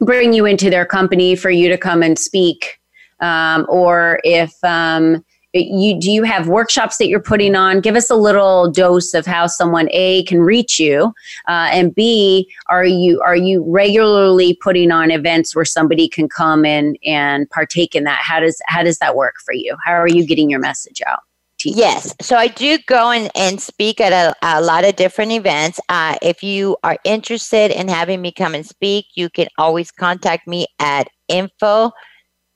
bring 0.00 0.32
you 0.32 0.46
into 0.46 0.70
their 0.70 0.86
company 0.86 1.34
for 1.36 1.50
you 1.50 1.68
to 1.68 1.76
come 1.76 2.02
and 2.02 2.18
speak, 2.18 2.78
um, 3.20 3.66
or 3.68 4.20
if 4.24 4.52
um, 4.64 5.22
you 5.52 5.98
do 5.98 6.10
you 6.10 6.22
have 6.22 6.48
workshops 6.48 6.98
that 6.98 7.08
you're 7.08 7.20
putting 7.20 7.54
on? 7.54 7.80
Give 7.80 7.96
us 7.96 8.10
a 8.10 8.14
little 8.14 8.70
dose 8.70 9.14
of 9.14 9.26
how 9.26 9.46
someone 9.46 9.88
a 9.90 10.24
can 10.24 10.40
reach 10.40 10.78
you, 10.78 11.12
uh, 11.48 11.68
and 11.72 11.94
b 11.94 12.48
are 12.68 12.84
you 12.84 13.20
are 13.22 13.36
you 13.36 13.64
regularly 13.66 14.54
putting 14.54 14.90
on 14.90 15.10
events 15.10 15.54
where 15.54 15.64
somebody 15.64 16.08
can 16.08 16.28
come 16.28 16.64
in 16.64 16.96
and 17.04 17.48
partake 17.50 17.94
in 17.94 18.04
that? 18.04 18.20
How 18.22 18.40
does 18.40 18.60
how 18.66 18.82
does 18.82 18.98
that 18.98 19.16
work 19.16 19.36
for 19.44 19.52
you? 19.52 19.76
How 19.84 19.94
are 19.94 20.08
you 20.08 20.26
getting 20.26 20.50
your 20.50 20.60
message 20.60 21.02
out? 21.06 21.20
Yes. 21.64 22.14
So 22.22 22.36
I 22.36 22.48
do 22.48 22.78
go 22.86 23.10
and, 23.10 23.30
and 23.34 23.60
speak 23.60 24.00
at 24.00 24.12
a, 24.12 24.34
a 24.42 24.62
lot 24.62 24.84
of 24.84 24.96
different 24.96 25.32
events. 25.32 25.78
Uh, 25.90 26.16
if 26.22 26.42
you 26.42 26.76
are 26.82 26.96
interested 27.04 27.70
in 27.70 27.88
having 27.88 28.22
me 28.22 28.32
come 28.32 28.54
and 28.54 28.64
speak, 28.64 29.06
you 29.14 29.28
can 29.28 29.48
always 29.58 29.90
contact 29.90 30.46
me 30.46 30.66
at 30.78 31.08
info 31.28 31.92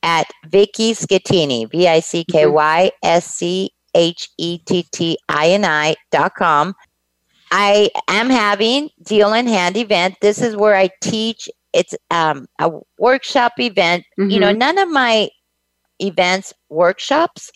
at 0.04 0.28
Vicky 0.46 0.92
Schettini, 0.92 1.68
V 1.70 1.88
I 1.88 1.98
C 2.00 2.24
K 2.24 2.46
Y 2.46 2.92
S 3.02 3.26
C 3.26 3.70
H 3.94 4.28
E 4.38 4.58
T 4.58 4.86
T 4.92 5.18
I 5.28 5.48
N 5.48 5.64
I 5.64 5.96
dot 6.12 6.34
com. 6.36 6.74
I 7.50 7.90
am 8.08 8.30
having 8.30 8.90
deal 9.02 9.32
in 9.32 9.46
hand 9.46 9.76
event. 9.76 10.16
This 10.20 10.42
is 10.42 10.56
where 10.56 10.76
I 10.76 10.90
teach. 11.00 11.48
It's 11.72 11.94
um, 12.10 12.46
a 12.60 12.70
workshop 12.98 13.52
event. 13.58 14.04
You 14.30 14.40
know, 14.40 14.52
none 14.52 14.78
of 14.78 14.88
my 14.90 15.30
events 16.00 16.52
workshops. 16.68 17.50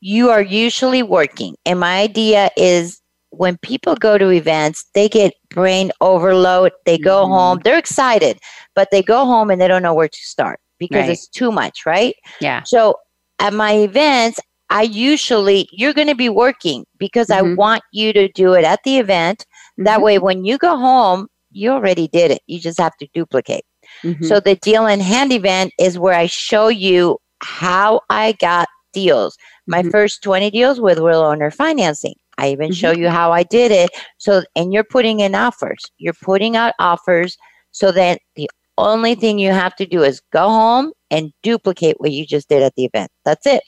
You 0.00 0.30
are 0.30 0.42
usually 0.42 1.02
working, 1.02 1.56
and 1.64 1.80
my 1.80 2.00
idea 2.00 2.50
is 2.56 3.00
when 3.30 3.56
people 3.62 3.94
go 3.96 4.18
to 4.18 4.30
events, 4.30 4.84
they 4.94 5.08
get 5.08 5.34
brain 5.50 5.92
overload. 6.00 6.72
They 6.86 6.98
go 6.98 7.24
Mhm. 7.24 7.28
home, 7.28 7.60
they're 7.64 7.78
excited, 7.78 8.38
but 8.74 8.88
they 8.90 9.02
go 9.02 9.24
home 9.24 9.50
and 9.50 9.60
they 9.60 9.68
don't 9.68 9.82
know 9.82 9.94
where 9.94 10.08
to 10.08 10.18
start 10.22 10.60
because 10.88 11.06
Right. 11.06 11.10
it's 11.10 11.28
too 11.28 11.50
much, 11.52 11.86
right? 11.86 12.14
Yeah. 12.40 12.62
So 12.64 12.96
at 13.38 13.52
my 13.52 13.72
events, 13.72 14.40
I 14.70 14.82
usually, 14.82 15.68
you're 15.72 15.92
going 15.92 16.08
to 16.08 16.14
be 16.14 16.28
working 16.28 16.84
because 16.98 17.30
I 17.30 17.42
Mhm. 17.42 17.56
want 17.56 17.82
you 17.92 18.12
to 18.12 18.28
do 18.28 18.54
it 18.54 18.64
at 18.64 18.80
the 18.84 18.98
event. 18.98 19.44
That 19.78 20.02
way, 20.02 20.18
when 20.18 20.44
you 20.44 20.56
go 20.58 20.76
home, 20.76 21.28
you 21.50 21.70
already 21.70 22.08
did 22.08 22.30
it. 22.30 22.40
You 22.46 22.58
just 22.58 22.78
have 22.80 22.96
to 23.00 23.06
duplicate. 23.14 23.64
Mhm. 24.02 24.24
So 24.24 24.40
the 24.40 24.56
deal 24.56 24.86
in 24.86 25.00
hand 25.00 25.32
event 25.32 25.72
is 25.78 25.98
where 25.98 26.14
I 26.14 26.26
show 26.26 26.68
you 26.68 27.18
how 27.42 28.00
I 28.08 28.32
got 28.40 28.68
deals. 28.92 29.36
My 29.66 29.82
Mhm. 29.82 29.90
first 29.90 30.22
20 30.22 30.50
deals 30.50 30.80
with 30.80 30.98
real 30.98 31.20
owner 31.20 31.50
financing. 31.50 32.14
I 32.38 32.48
even 32.48 32.72
show 32.72 32.90
you 32.90 33.10
how 33.10 33.30
I 33.32 33.42
did 33.44 33.70
it. 33.70 33.90
So, 34.18 34.42
and 34.56 34.72
you're 34.72 34.82
putting 34.84 35.20
in 35.20 35.34
offers. 35.34 35.84
You're 35.98 36.14
putting 36.20 36.56
out 36.56 36.74
offers 36.80 37.36
so 37.70 37.92
that 37.92 38.18
the 38.34 38.48
only 38.78 39.14
thing 39.14 39.38
you 39.38 39.52
have 39.52 39.74
to 39.76 39.86
do 39.86 40.02
is 40.02 40.20
go 40.32 40.48
home 40.48 40.92
and 41.10 41.32
duplicate 41.42 41.96
what 41.98 42.10
you 42.12 42.26
just 42.26 42.48
did 42.48 42.62
at 42.62 42.74
the 42.76 42.84
event. 42.84 43.10
That's 43.24 43.46
it. 43.46 43.62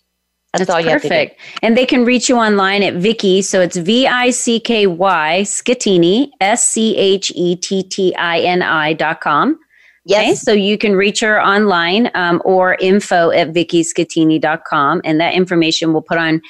That's, 0.53 0.71
all 0.71 0.81
you 0.81 0.89
have 0.89 1.03
to 1.03 1.09
do. 1.09 1.15
perfect. 1.15 1.41
And 1.63 1.77
they 1.77 1.85
can 1.85 2.05
reach 2.07 2.29
you 2.31 2.37
online 2.37 2.83
at 2.83 2.95
Vicky. 2.95 3.43
So 3.43 3.61
it's 3.61 3.77
V 3.77 4.07
I 4.07 4.31
C 4.31 4.59
K 4.59 4.87
Y 4.87 5.41
Schettini, 5.45 6.31
S 6.41 6.71
C 6.71 6.97
H 6.97 7.31
E 7.35 7.57
T 7.57 7.83
T 7.83 8.15
I 8.17 8.41
N 8.41 8.63
I 8.63 8.95
dot 8.95 9.21
com. 9.21 9.51
Okay, 10.09 10.29
Yes. 10.29 10.43
so 10.43 10.53
you 10.53 10.79
can 10.79 10.95
reach 10.95 11.21
her 11.21 11.43
online 11.43 12.11
um, 12.15 12.41
or 12.45 12.77
info 12.81 13.31
at 13.33 13.49
vickyschettini.com. 13.53 15.03
And 15.05 15.21
that 15.21 15.35
information 15.35 15.93
we'll 15.93 16.03
put 16.03 16.17
on 16.19 16.41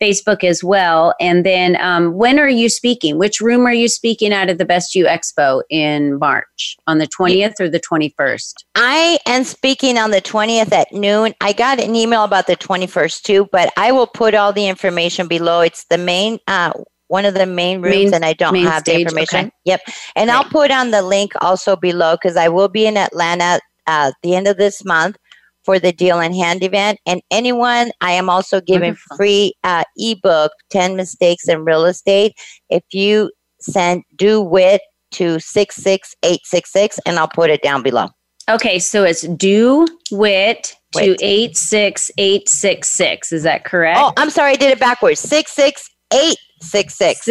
Facebook 0.00 0.44
as 0.44 0.62
well. 0.62 1.14
And 1.20 1.44
then 1.44 1.76
um, 1.80 2.14
when 2.14 2.38
are 2.38 2.48
you 2.48 2.68
speaking? 2.68 3.18
Which 3.18 3.40
room 3.40 3.66
are 3.66 3.72
you 3.72 3.88
speaking 3.88 4.32
at 4.32 4.48
at 4.48 4.58
the 4.58 4.64
Best 4.64 4.94
You 4.94 5.06
Expo 5.06 5.62
in 5.70 6.18
March? 6.18 6.76
On 6.86 6.98
the 6.98 7.06
20th 7.06 7.60
or 7.60 7.68
the 7.68 7.80
21st? 7.80 8.54
I 8.74 9.18
am 9.26 9.44
speaking 9.44 9.98
on 9.98 10.10
the 10.10 10.20
20th 10.20 10.72
at 10.72 10.92
noon. 10.92 11.34
I 11.40 11.52
got 11.52 11.80
an 11.80 11.94
email 11.96 12.24
about 12.24 12.46
the 12.46 12.56
21st 12.56 13.22
too, 13.22 13.48
but 13.50 13.72
I 13.76 13.92
will 13.92 14.06
put 14.06 14.34
all 14.34 14.52
the 14.52 14.68
information 14.68 15.26
below. 15.28 15.60
It's 15.60 15.84
the 15.90 15.98
main, 15.98 16.38
uh, 16.46 16.72
one 17.08 17.24
of 17.24 17.34
the 17.34 17.46
main 17.46 17.80
rooms, 17.80 17.94
Main- 17.96 18.14
and 18.14 18.24
I 18.24 18.34
don't 18.34 18.54
have 18.56 18.80
stage, 18.82 18.96
the 18.96 19.00
information. 19.02 19.38
okay. 19.46 19.50
Yep. 19.64 19.80
And 20.14 20.30
I'll 20.30 20.44
put 20.44 20.70
on 20.70 20.90
the 20.90 21.02
link 21.02 21.32
also 21.40 21.74
below 21.74 22.16
because 22.16 22.36
I 22.36 22.48
will 22.48 22.68
be 22.68 22.86
in 22.86 22.96
Atlanta 22.96 23.60
uh, 23.86 24.08
at 24.08 24.14
the 24.22 24.34
end 24.36 24.46
of 24.46 24.58
this 24.58 24.84
month 24.84 25.16
for 25.68 25.78
the 25.78 25.92
deal 25.92 26.18
in 26.18 26.32
hand 26.32 26.64
event. 26.64 26.98
And 27.04 27.20
anyone, 27.30 27.90
I 28.00 28.12
am 28.12 28.30
also 28.30 28.58
giving 28.58 28.92
Wonderful. 28.92 29.16
free 29.18 29.52
uh, 29.64 29.84
ebook, 29.98 30.52
10 30.70 30.96
mistakes 30.96 31.46
in 31.46 31.62
real 31.62 31.84
estate. 31.84 32.32
If 32.70 32.82
you 32.90 33.30
send 33.60 34.04
do 34.16 34.40
wit 34.40 34.80
to 35.10 35.38
66866 35.38 37.00
and 37.04 37.18
I'll 37.18 37.28
put 37.28 37.50
it 37.50 37.60
down 37.60 37.82
below. 37.82 38.06
Okay, 38.48 38.78
so 38.78 39.04
it's 39.04 39.28
do 39.28 39.86
wit 40.10 40.74
to 40.94 41.22
86866. 41.22 43.32
Is 43.32 43.42
that 43.42 43.66
correct? 43.66 44.00
Oh, 44.00 44.14
I'm 44.16 44.30
sorry, 44.30 44.52
I 44.52 44.56
did 44.56 44.70
it 44.70 44.80
backwards. 44.80 45.20
Six 46.60 46.96
six 46.96 47.28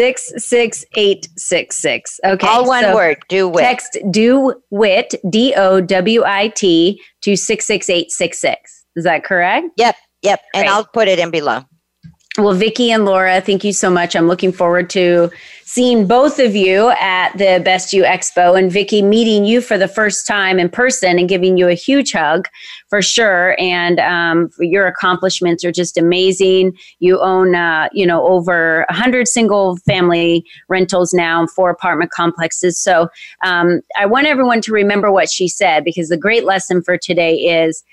eight 0.95 1.27
six 1.37 1.77
six. 1.77 2.19
66866. 2.19 2.19
Okay. 2.25 2.47
All 2.47 2.67
one 2.67 2.83
so 2.83 2.95
word. 2.95 3.17
Do 3.29 3.47
wit. 3.47 3.63
Text 3.63 3.97
do 4.11 4.53
wit, 4.69 5.15
D 5.29 5.53
O 5.55 5.81
W 5.81 6.23
I 6.25 6.49
T, 6.49 7.01
to 7.21 7.35
66866. 7.35 8.85
Is 8.95 9.03
that 9.03 9.23
correct? 9.23 9.67
Yep, 9.77 9.95
yep. 10.23 10.41
And 10.53 10.67
I'll 10.67 10.85
put 10.85 11.07
it 11.07 11.19
in 11.19 11.31
below. 11.31 11.61
Well, 12.37 12.53
Vicky 12.53 12.91
and 12.91 13.03
Laura, 13.03 13.41
thank 13.41 13.63
you 13.63 13.73
so 13.73 13.89
much. 13.89 14.15
I'm 14.15 14.27
looking 14.27 14.51
forward 14.51 14.91
to 14.91 15.31
seeing 15.63 16.05
both 16.05 16.37
of 16.37 16.55
you 16.55 16.89
at 16.99 17.35
the 17.35 17.59
Best 17.65 17.93
You 17.93 18.03
Expo 18.03 18.55
and 18.55 18.71
Vicky 18.71 19.01
meeting 19.01 19.43
you 19.43 19.59
for 19.59 19.75
the 19.75 19.87
first 19.87 20.27
time 20.27 20.59
in 20.59 20.69
person 20.69 21.17
and 21.17 21.27
giving 21.27 21.57
you 21.57 21.67
a 21.67 21.73
huge 21.73 22.11
hug 22.11 22.47
for 22.89 23.01
sure. 23.01 23.55
And 23.59 23.99
um, 23.99 24.51
your 24.59 24.85
accomplishments 24.85 25.65
are 25.65 25.71
just 25.71 25.97
amazing. 25.97 26.77
You 26.99 27.19
own, 27.21 27.55
uh, 27.55 27.89
you 27.91 28.05
know, 28.05 28.23
over 28.27 28.85
100 28.87 29.27
single 29.27 29.77
family 29.77 30.45
rentals 30.69 31.15
now 31.15 31.39
and 31.39 31.49
four 31.49 31.71
apartment 31.71 32.11
complexes. 32.11 32.77
So 32.77 33.09
um, 33.43 33.81
I 33.97 34.05
want 34.05 34.27
everyone 34.27 34.61
to 34.61 34.71
remember 34.71 35.11
what 35.11 35.27
she 35.27 35.47
said 35.47 35.83
because 35.83 36.09
the 36.09 36.17
great 36.17 36.45
lesson 36.45 36.83
for 36.83 36.99
today 36.99 37.33
is 37.33 37.83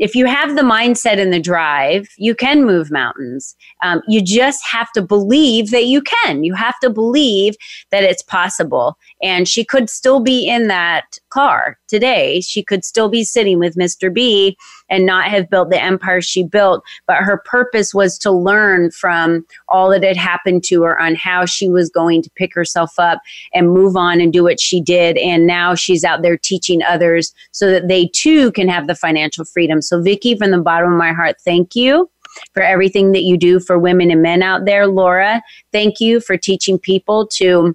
if 0.00 0.14
you 0.14 0.24
have 0.24 0.56
the 0.56 0.62
mindset 0.62 1.20
and 1.20 1.30
the 1.30 1.38
drive, 1.38 2.08
you 2.16 2.34
can 2.34 2.64
move 2.64 2.90
mountains. 2.90 3.54
Um, 3.82 4.00
you 4.08 4.22
just 4.22 4.64
have 4.66 4.90
to 4.92 5.02
believe 5.02 5.70
that 5.70 5.84
you 5.84 6.00
can. 6.00 6.42
You 6.42 6.54
have 6.54 6.80
to 6.80 6.88
believe 6.88 7.54
that 7.90 8.02
it's 8.02 8.22
possible. 8.22 8.96
And 9.22 9.46
she 9.46 9.62
could 9.62 9.90
still 9.90 10.18
be 10.20 10.48
in 10.48 10.68
that 10.68 11.18
car 11.28 11.78
today. 11.86 12.40
She 12.40 12.64
could 12.64 12.82
still 12.82 13.10
be 13.10 13.24
sitting 13.24 13.58
with 13.58 13.76
Mr. 13.76 14.12
B 14.12 14.56
and 14.90 15.06
not 15.06 15.24
have 15.24 15.48
built 15.48 15.70
the 15.70 15.82
empire 15.82 16.20
she 16.20 16.42
built. 16.42 16.84
But 17.06 17.18
her 17.18 17.38
purpose 17.38 17.94
was 17.94 18.18
to 18.18 18.30
learn 18.30 18.90
from 18.90 19.46
all 19.68 19.90
that 19.90 20.02
had 20.02 20.16
happened 20.16 20.64
to 20.64 20.82
her 20.82 21.00
on 21.00 21.14
how 21.14 21.46
she 21.46 21.68
was 21.68 21.88
going 21.88 22.22
to 22.22 22.30
pick 22.30 22.54
herself 22.54 22.98
up 22.98 23.20
and 23.54 23.72
move 23.72 23.96
on 23.96 24.20
and 24.20 24.32
do 24.32 24.42
what 24.42 24.60
she 24.60 24.80
did. 24.80 25.16
And 25.18 25.46
now 25.46 25.74
she's 25.74 26.04
out 26.04 26.22
there 26.22 26.36
teaching 26.36 26.82
others 26.82 27.32
so 27.52 27.70
that 27.70 27.88
they 27.88 28.08
too 28.08 28.52
can 28.52 28.68
have 28.68 28.86
the 28.86 28.94
financial 28.94 29.44
freedom. 29.44 29.80
So, 29.80 30.02
Vicky, 30.02 30.36
from 30.36 30.50
the 30.50 30.58
bottom 30.58 30.92
of 30.92 30.98
my 30.98 31.12
heart, 31.12 31.36
thank 31.44 31.74
you 31.74 32.10
for 32.54 32.62
everything 32.62 33.12
that 33.12 33.22
you 33.22 33.36
do 33.36 33.60
for 33.60 33.78
women 33.78 34.10
and 34.10 34.22
men 34.22 34.42
out 34.42 34.64
there. 34.64 34.86
Laura, 34.86 35.42
thank 35.72 36.00
you 36.00 36.20
for 36.20 36.36
teaching 36.36 36.78
people 36.78 37.26
to 37.26 37.74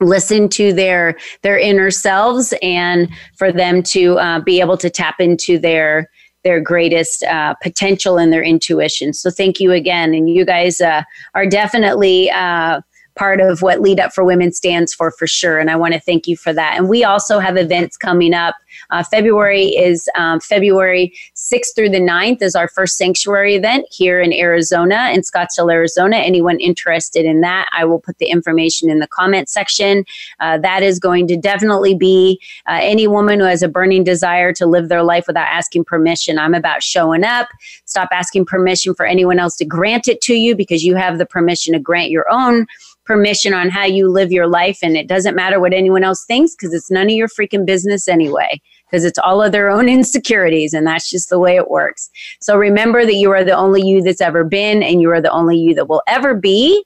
listen 0.00 0.48
to 0.48 0.72
their 0.72 1.16
their 1.42 1.58
inner 1.58 1.90
selves 1.90 2.54
and 2.62 3.08
for 3.36 3.52
them 3.52 3.82
to 3.82 4.18
uh, 4.18 4.40
be 4.40 4.60
able 4.60 4.76
to 4.76 4.88
tap 4.90 5.20
into 5.20 5.58
their 5.58 6.10
their 6.42 6.60
greatest 6.60 7.22
uh, 7.24 7.54
potential 7.62 8.18
and 8.18 8.32
their 8.32 8.42
intuition. 8.42 9.12
So 9.12 9.30
thank 9.30 9.60
you 9.60 9.72
again, 9.72 10.14
and 10.14 10.28
you 10.30 10.44
guys 10.44 10.80
uh, 10.80 11.02
are 11.34 11.46
definitely. 11.46 12.30
Uh, 12.30 12.80
part 13.20 13.38
of 13.38 13.60
what 13.60 13.82
lead 13.82 14.00
up 14.00 14.14
for 14.14 14.24
women 14.24 14.50
stands 14.50 14.94
for 14.94 15.10
for 15.10 15.26
sure 15.26 15.58
and 15.58 15.70
i 15.70 15.76
want 15.76 15.92
to 15.92 16.00
thank 16.00 16.26
you 16.26 16.38
for 16.38 16.54
that. 16.54 16.72
And 16.74 16.88
we 16.88 17.04
also 17.04 17.38
have 17.38 17.58
events 17.58 17.98
coming 17.98 18.32
up. 18.32 18.54
Uh, 18.88 19.04
february 19.04 19.66
is 19.76 20.08
um, 20.14 20.40
february 20.40 21.12
6th 21.36 21.74
through 21.76 21.90
the 21.90 22.00
9th 22.00 22.40
is 22.40 22.54
our 22.54 22.66
first 22.66 22.96
sanctuary 22.96 23.56
event 23.56 23.84
here 23.90 24.20
in 24.20 24.32
arizona 24.32 25.10
in 25.12 25.20
scottsdale 25.20 25.70
arizona. 25.70 26.16
Anyone 26.16 26.58
interested 26.60 27.26
in 27.26 27.42
that 27.42 27.68
i 27.76 27.84
will 27.84 27.98
put 28.00 28.16
the 28.16 28.30
information 28.30 28.88
in 28.88 29.00
the 29.00 29.06
comment 29.06 29.50
section. 29.50 30.06
Uh, 30.38 30.56
that 30.56 30.82
is 30.82 30.98
going 30.98 31.26
to 31.26 31.36
definitely 31.36 31.94
be 31.94 32.40
uh, 32.70 32.78
any 32.80 33.06
woman 33.06 33.38
who 33.38 33.44
has 33.44 33.62
a 33.62 33.68
burning 33.68 34.02
desire 34.02 34.50
to 34.54 34.64
live 34.64 34.88
their 34.88 35.02
life 35.02 35.26
without 35.26 35.48
asking 35.48 35.84
permission. 35.84 36.38
I'm 36.38 36.54
about 36.54 36.82
showing 36.82 37.24
up. 37.24 37.48
Stop 37.84 38.08
asking 38.12 38.46
permission 38.46 38.94
for 38.94 39.04
anyone 39.04 39.38
else 39.38 39.56
to 39.56 39.66
grant 39.66 40.08
it 40.08 40.22
to 40.22 40.34
you 40.34 40.56
because 40.56 40.84
you 40.84 40.94
have 40.94 41.18
the 41.18 41.26
permission 41.26 41.74
to 41.74 41.78
grant 41.78 42.08
your 42.08 42.24
own 42.30 42.66
permission 43.04 43.54
on 43.54 43.70
how 43.70 43.84
you 43.84 44.08
live 44.08 44.30
your 44.30 44.46
life 44.46 44.78
and 44.82 44.96
it 44.96 45.08
doesn't 45.08 45.34
matter 45.34 45.58
what 45.58 45.72
anyone 45.72 46.04
else 46.04 46.24
thinks 46.24 46.54
because 46.54 46.72
it's 46.74 46.90
none 46.90 47.06
of 47.06 47.12
your 47.12 47.28
freaking 47.28 47.66
business 47.66 48.08
anyway 48.08 48.60
because 48.86 49.04
it's 49.04 49.18
all 49.18 49.42
of 49.42 49.52
their 49.52 49.70
own 49.70 49.88
insecurities 49.98 50.72
and 50.72 50.86
that's 50.86 51.10
just 51.10 51.28
the 51.30 51.38
way 51.38 51.56
it 51.56 51.70
works. 51.70 52.10
So 52.40 52.56
remember 52.56 53.04
that 53.04 53.14
you 53.14 53.30
are 53.32 53.44
the 53.44 53.56
only 53.56 53.82
you 53.82 54.02
that's 54.02 54.20
ever 54.20 54.44
been 54.44 54.82
and 54.82 55.00
you 55.00 55.10
are 55.10 55.20
the 55.20 55.30
only 55.30 55.56
you 55.56 55.74
that 55.74 55.88
will 55.88 56.02
ever 56.06 56.34
be. 56.34 56.84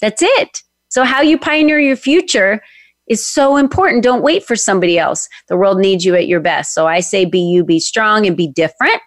That's 0.00 0.22
it. 0.22 0.62
So 0.88 1.04
how 1.04 1.20
you 1.20 1.38
pioneer 1.38 1.80
your 1.80 1.96
future 1.96 2.60
is 3.08 3.26
so 3.26 3.56
important. 3.56 4.02
Don't 4.02 4.22
wait 4.22 4.44
for 4.44 4.56
somebody 4.56 4.98
else. 4.98 5.28
The 5.48 5.56
world 5.56 5.78
needs 5.78 6.04
you 6.04 6.14
at 6.14 6.26
your 6.26 6.40
best. 6.40 6.74
So 6.74 6.86
i 6.86 7.00
say 7.00 7.24
be 7.24 7.40
you 7.40 7.64
be 7.64 7.80
strong 7.80 8.26
and 8.26 8.36
be 8.36 8.48
different 8.48 9.00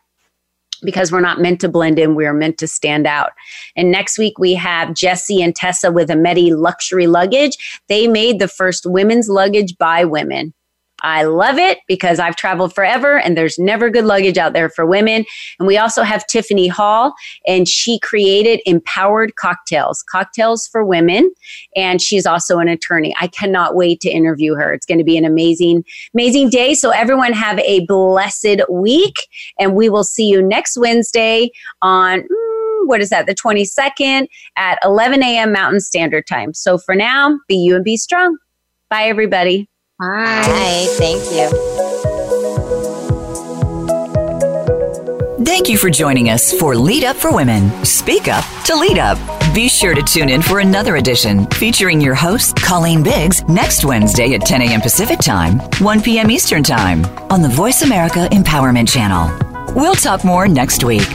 because 0.84 1.12
we're 1.12 1.20
not 1.20 1.40
meant 1.40 1.62
to 1.62 1.70
blend 1.70 2.00
in, 2.00 2.16
we 2.16 2.26
are 2.26 2.34
meant 2.34 2.58
to 2.60 2.68
stand 2.68 3.08
out. 3.08 3.32
And 3.76 3.92
next 3.92 4.18
week 4.18 4.40
we 4.40 4.54
have 4.56 4.94
Jesse 4.94 5.42
and 5.42 5.56
Tessa 5.56 5.92
with 5.92 6.10
Ameti 6.10 6.52
Luxury 6.52 7.08
Luggage. 7.08 7.58
They 7.88 8.08
made 8.08 8.40
the 8.40 8.48
first 8.48 8.86
women's 8.86 9.30
luggage 9.30 9.78
by 9.78 10.06
women. 10.06 10.54
I 11.02 11.24
love 11.24 11.58
it 11.58 11.80
because 11.88 12.20
I've 12.20 12.36
traveled 12.36 12.74
forever 12.74 13.20
and 13.20 13.38
there's 13.38 13.58
never 13.58 13.90
good 13.90 14.06
luggage 14.06 14.38
out 14.38 14.54
there 14.54 14.70
for 14.70 14.86
women. 14.86 15.26
And 15.60 15.68
we 15.68 15.78
also 15.78 16.04
have 16.04 16.26
Tiffany 16.28 16.68
Hall, 16.68 17.14
and 17.48 17.68
she 17.68 18.00
created 18.00 18.62
Empowered 18.66 19.36
Cocktails, 19.36 20.04
cocktails 20.04 20.68
for 20.68 20.84
women. 20.84 21.32
And 21.76 22.02
she's 22.02 22.26
also 22.26 22.60
an 22.60 22.68
attorney. 22.68 23.16
I 23.20 23.28
cannot 23.28 23.76
wait 23.76 24.02
to 24.02 24.10
interview 24.10 24.56
her. 24.56 24.74
It's 24.74 24.86
going 24.86 24.98
to 24.98 25.04
be 25.04 25.18
an 25.18 25.26
amazing, 25.26 25.86
amazing 26.14 26.50
day. 26.50 26.74
So, 26.74 26.90
everyone, 26.92 27.34
have 27.34 27.60
a 27.60 27.86
blessed 27.86 28.62
week. 28.70 29.16
And 29.60 29.76
we 29.76 29.90
will 29.90 30.04
see 30.04 30.28
you 30.28 30.42
next 30.42 30.78
Wednesday 30.78 31.52
on. 31.82 32.22
Mm, 32.22 32.88
what 32.88 33.02
is 33.02 33.10
that? 33.10 33.28
The 33.28 33.36
22nd 33.36 34.28
at 34.56 34.80
11 34.84 35.22
a.m. 35.22 35.52
Mountain 35.52 35.80
Standard 35.80 36.26
Time. 36.26 36.54
So 36.54 36.78
for 36.78 36.96
now, 36.96 37.38
be 37.48 37.56
you 37.56 37.76
and 37.76 37.84
be 37.84 37.98
strong. 37.98 38.38
Bye, 38.90 39.04
everybody. 39.04 39.69
Bye. 40.00 40.06
Hi, 40.46 40.86
thank 40.98 41.24
you. 41.32 41.50
Thank 45.46 45.68
you 45.68 45.78
for 45.78 45.90
joining 45.90 46.30
us 46.30 46.54
for 46.58 46.74
Lead 46.76 47.04
Up 47.04 47.18
for 47.18 47.34
Women. 47.36 47.84
Speak 47.84 48.30
up 48.30 48.46
to 48.64 48.76
lead 48.76 48.98
up. 48.98 49.18
Be 49.54 49.68
sure 49.68 49.94
to 49.94 50.02
tune 50.02 50.30
in 50.30 50.42
for 50.42 50.60
another 50.60 50.96
edition 50.96 51.46
featuring 51.48 52.00
your 52.00 52.16
host, 52.16 52.56
Colleen 52.56 53.04
Biggs, 53.04 53.44
next 53.50 53.84
Wednesday 53.84 54.36
at 54.36 54.42
10 54.46 54.62
a.m. 54.62 54.80
Pacific 54.80 55.20
Time, 55.20 55.60
1 55.80 56.02
p.m. 56.02 56.32
Eastern 56.32 56.64
Time 56.64 57.04
on 57.30 57.42
the 57.42 57.50
Voice 57.50 57.82
America 57.82 58.30
Empowerment 58.32 58.88
Channel. 58.88 59.74
We'll 59.76 59.96
talk 59.96 60.24
more 60.24 60.48
next 60.48 60.84
week. 60.84 61.08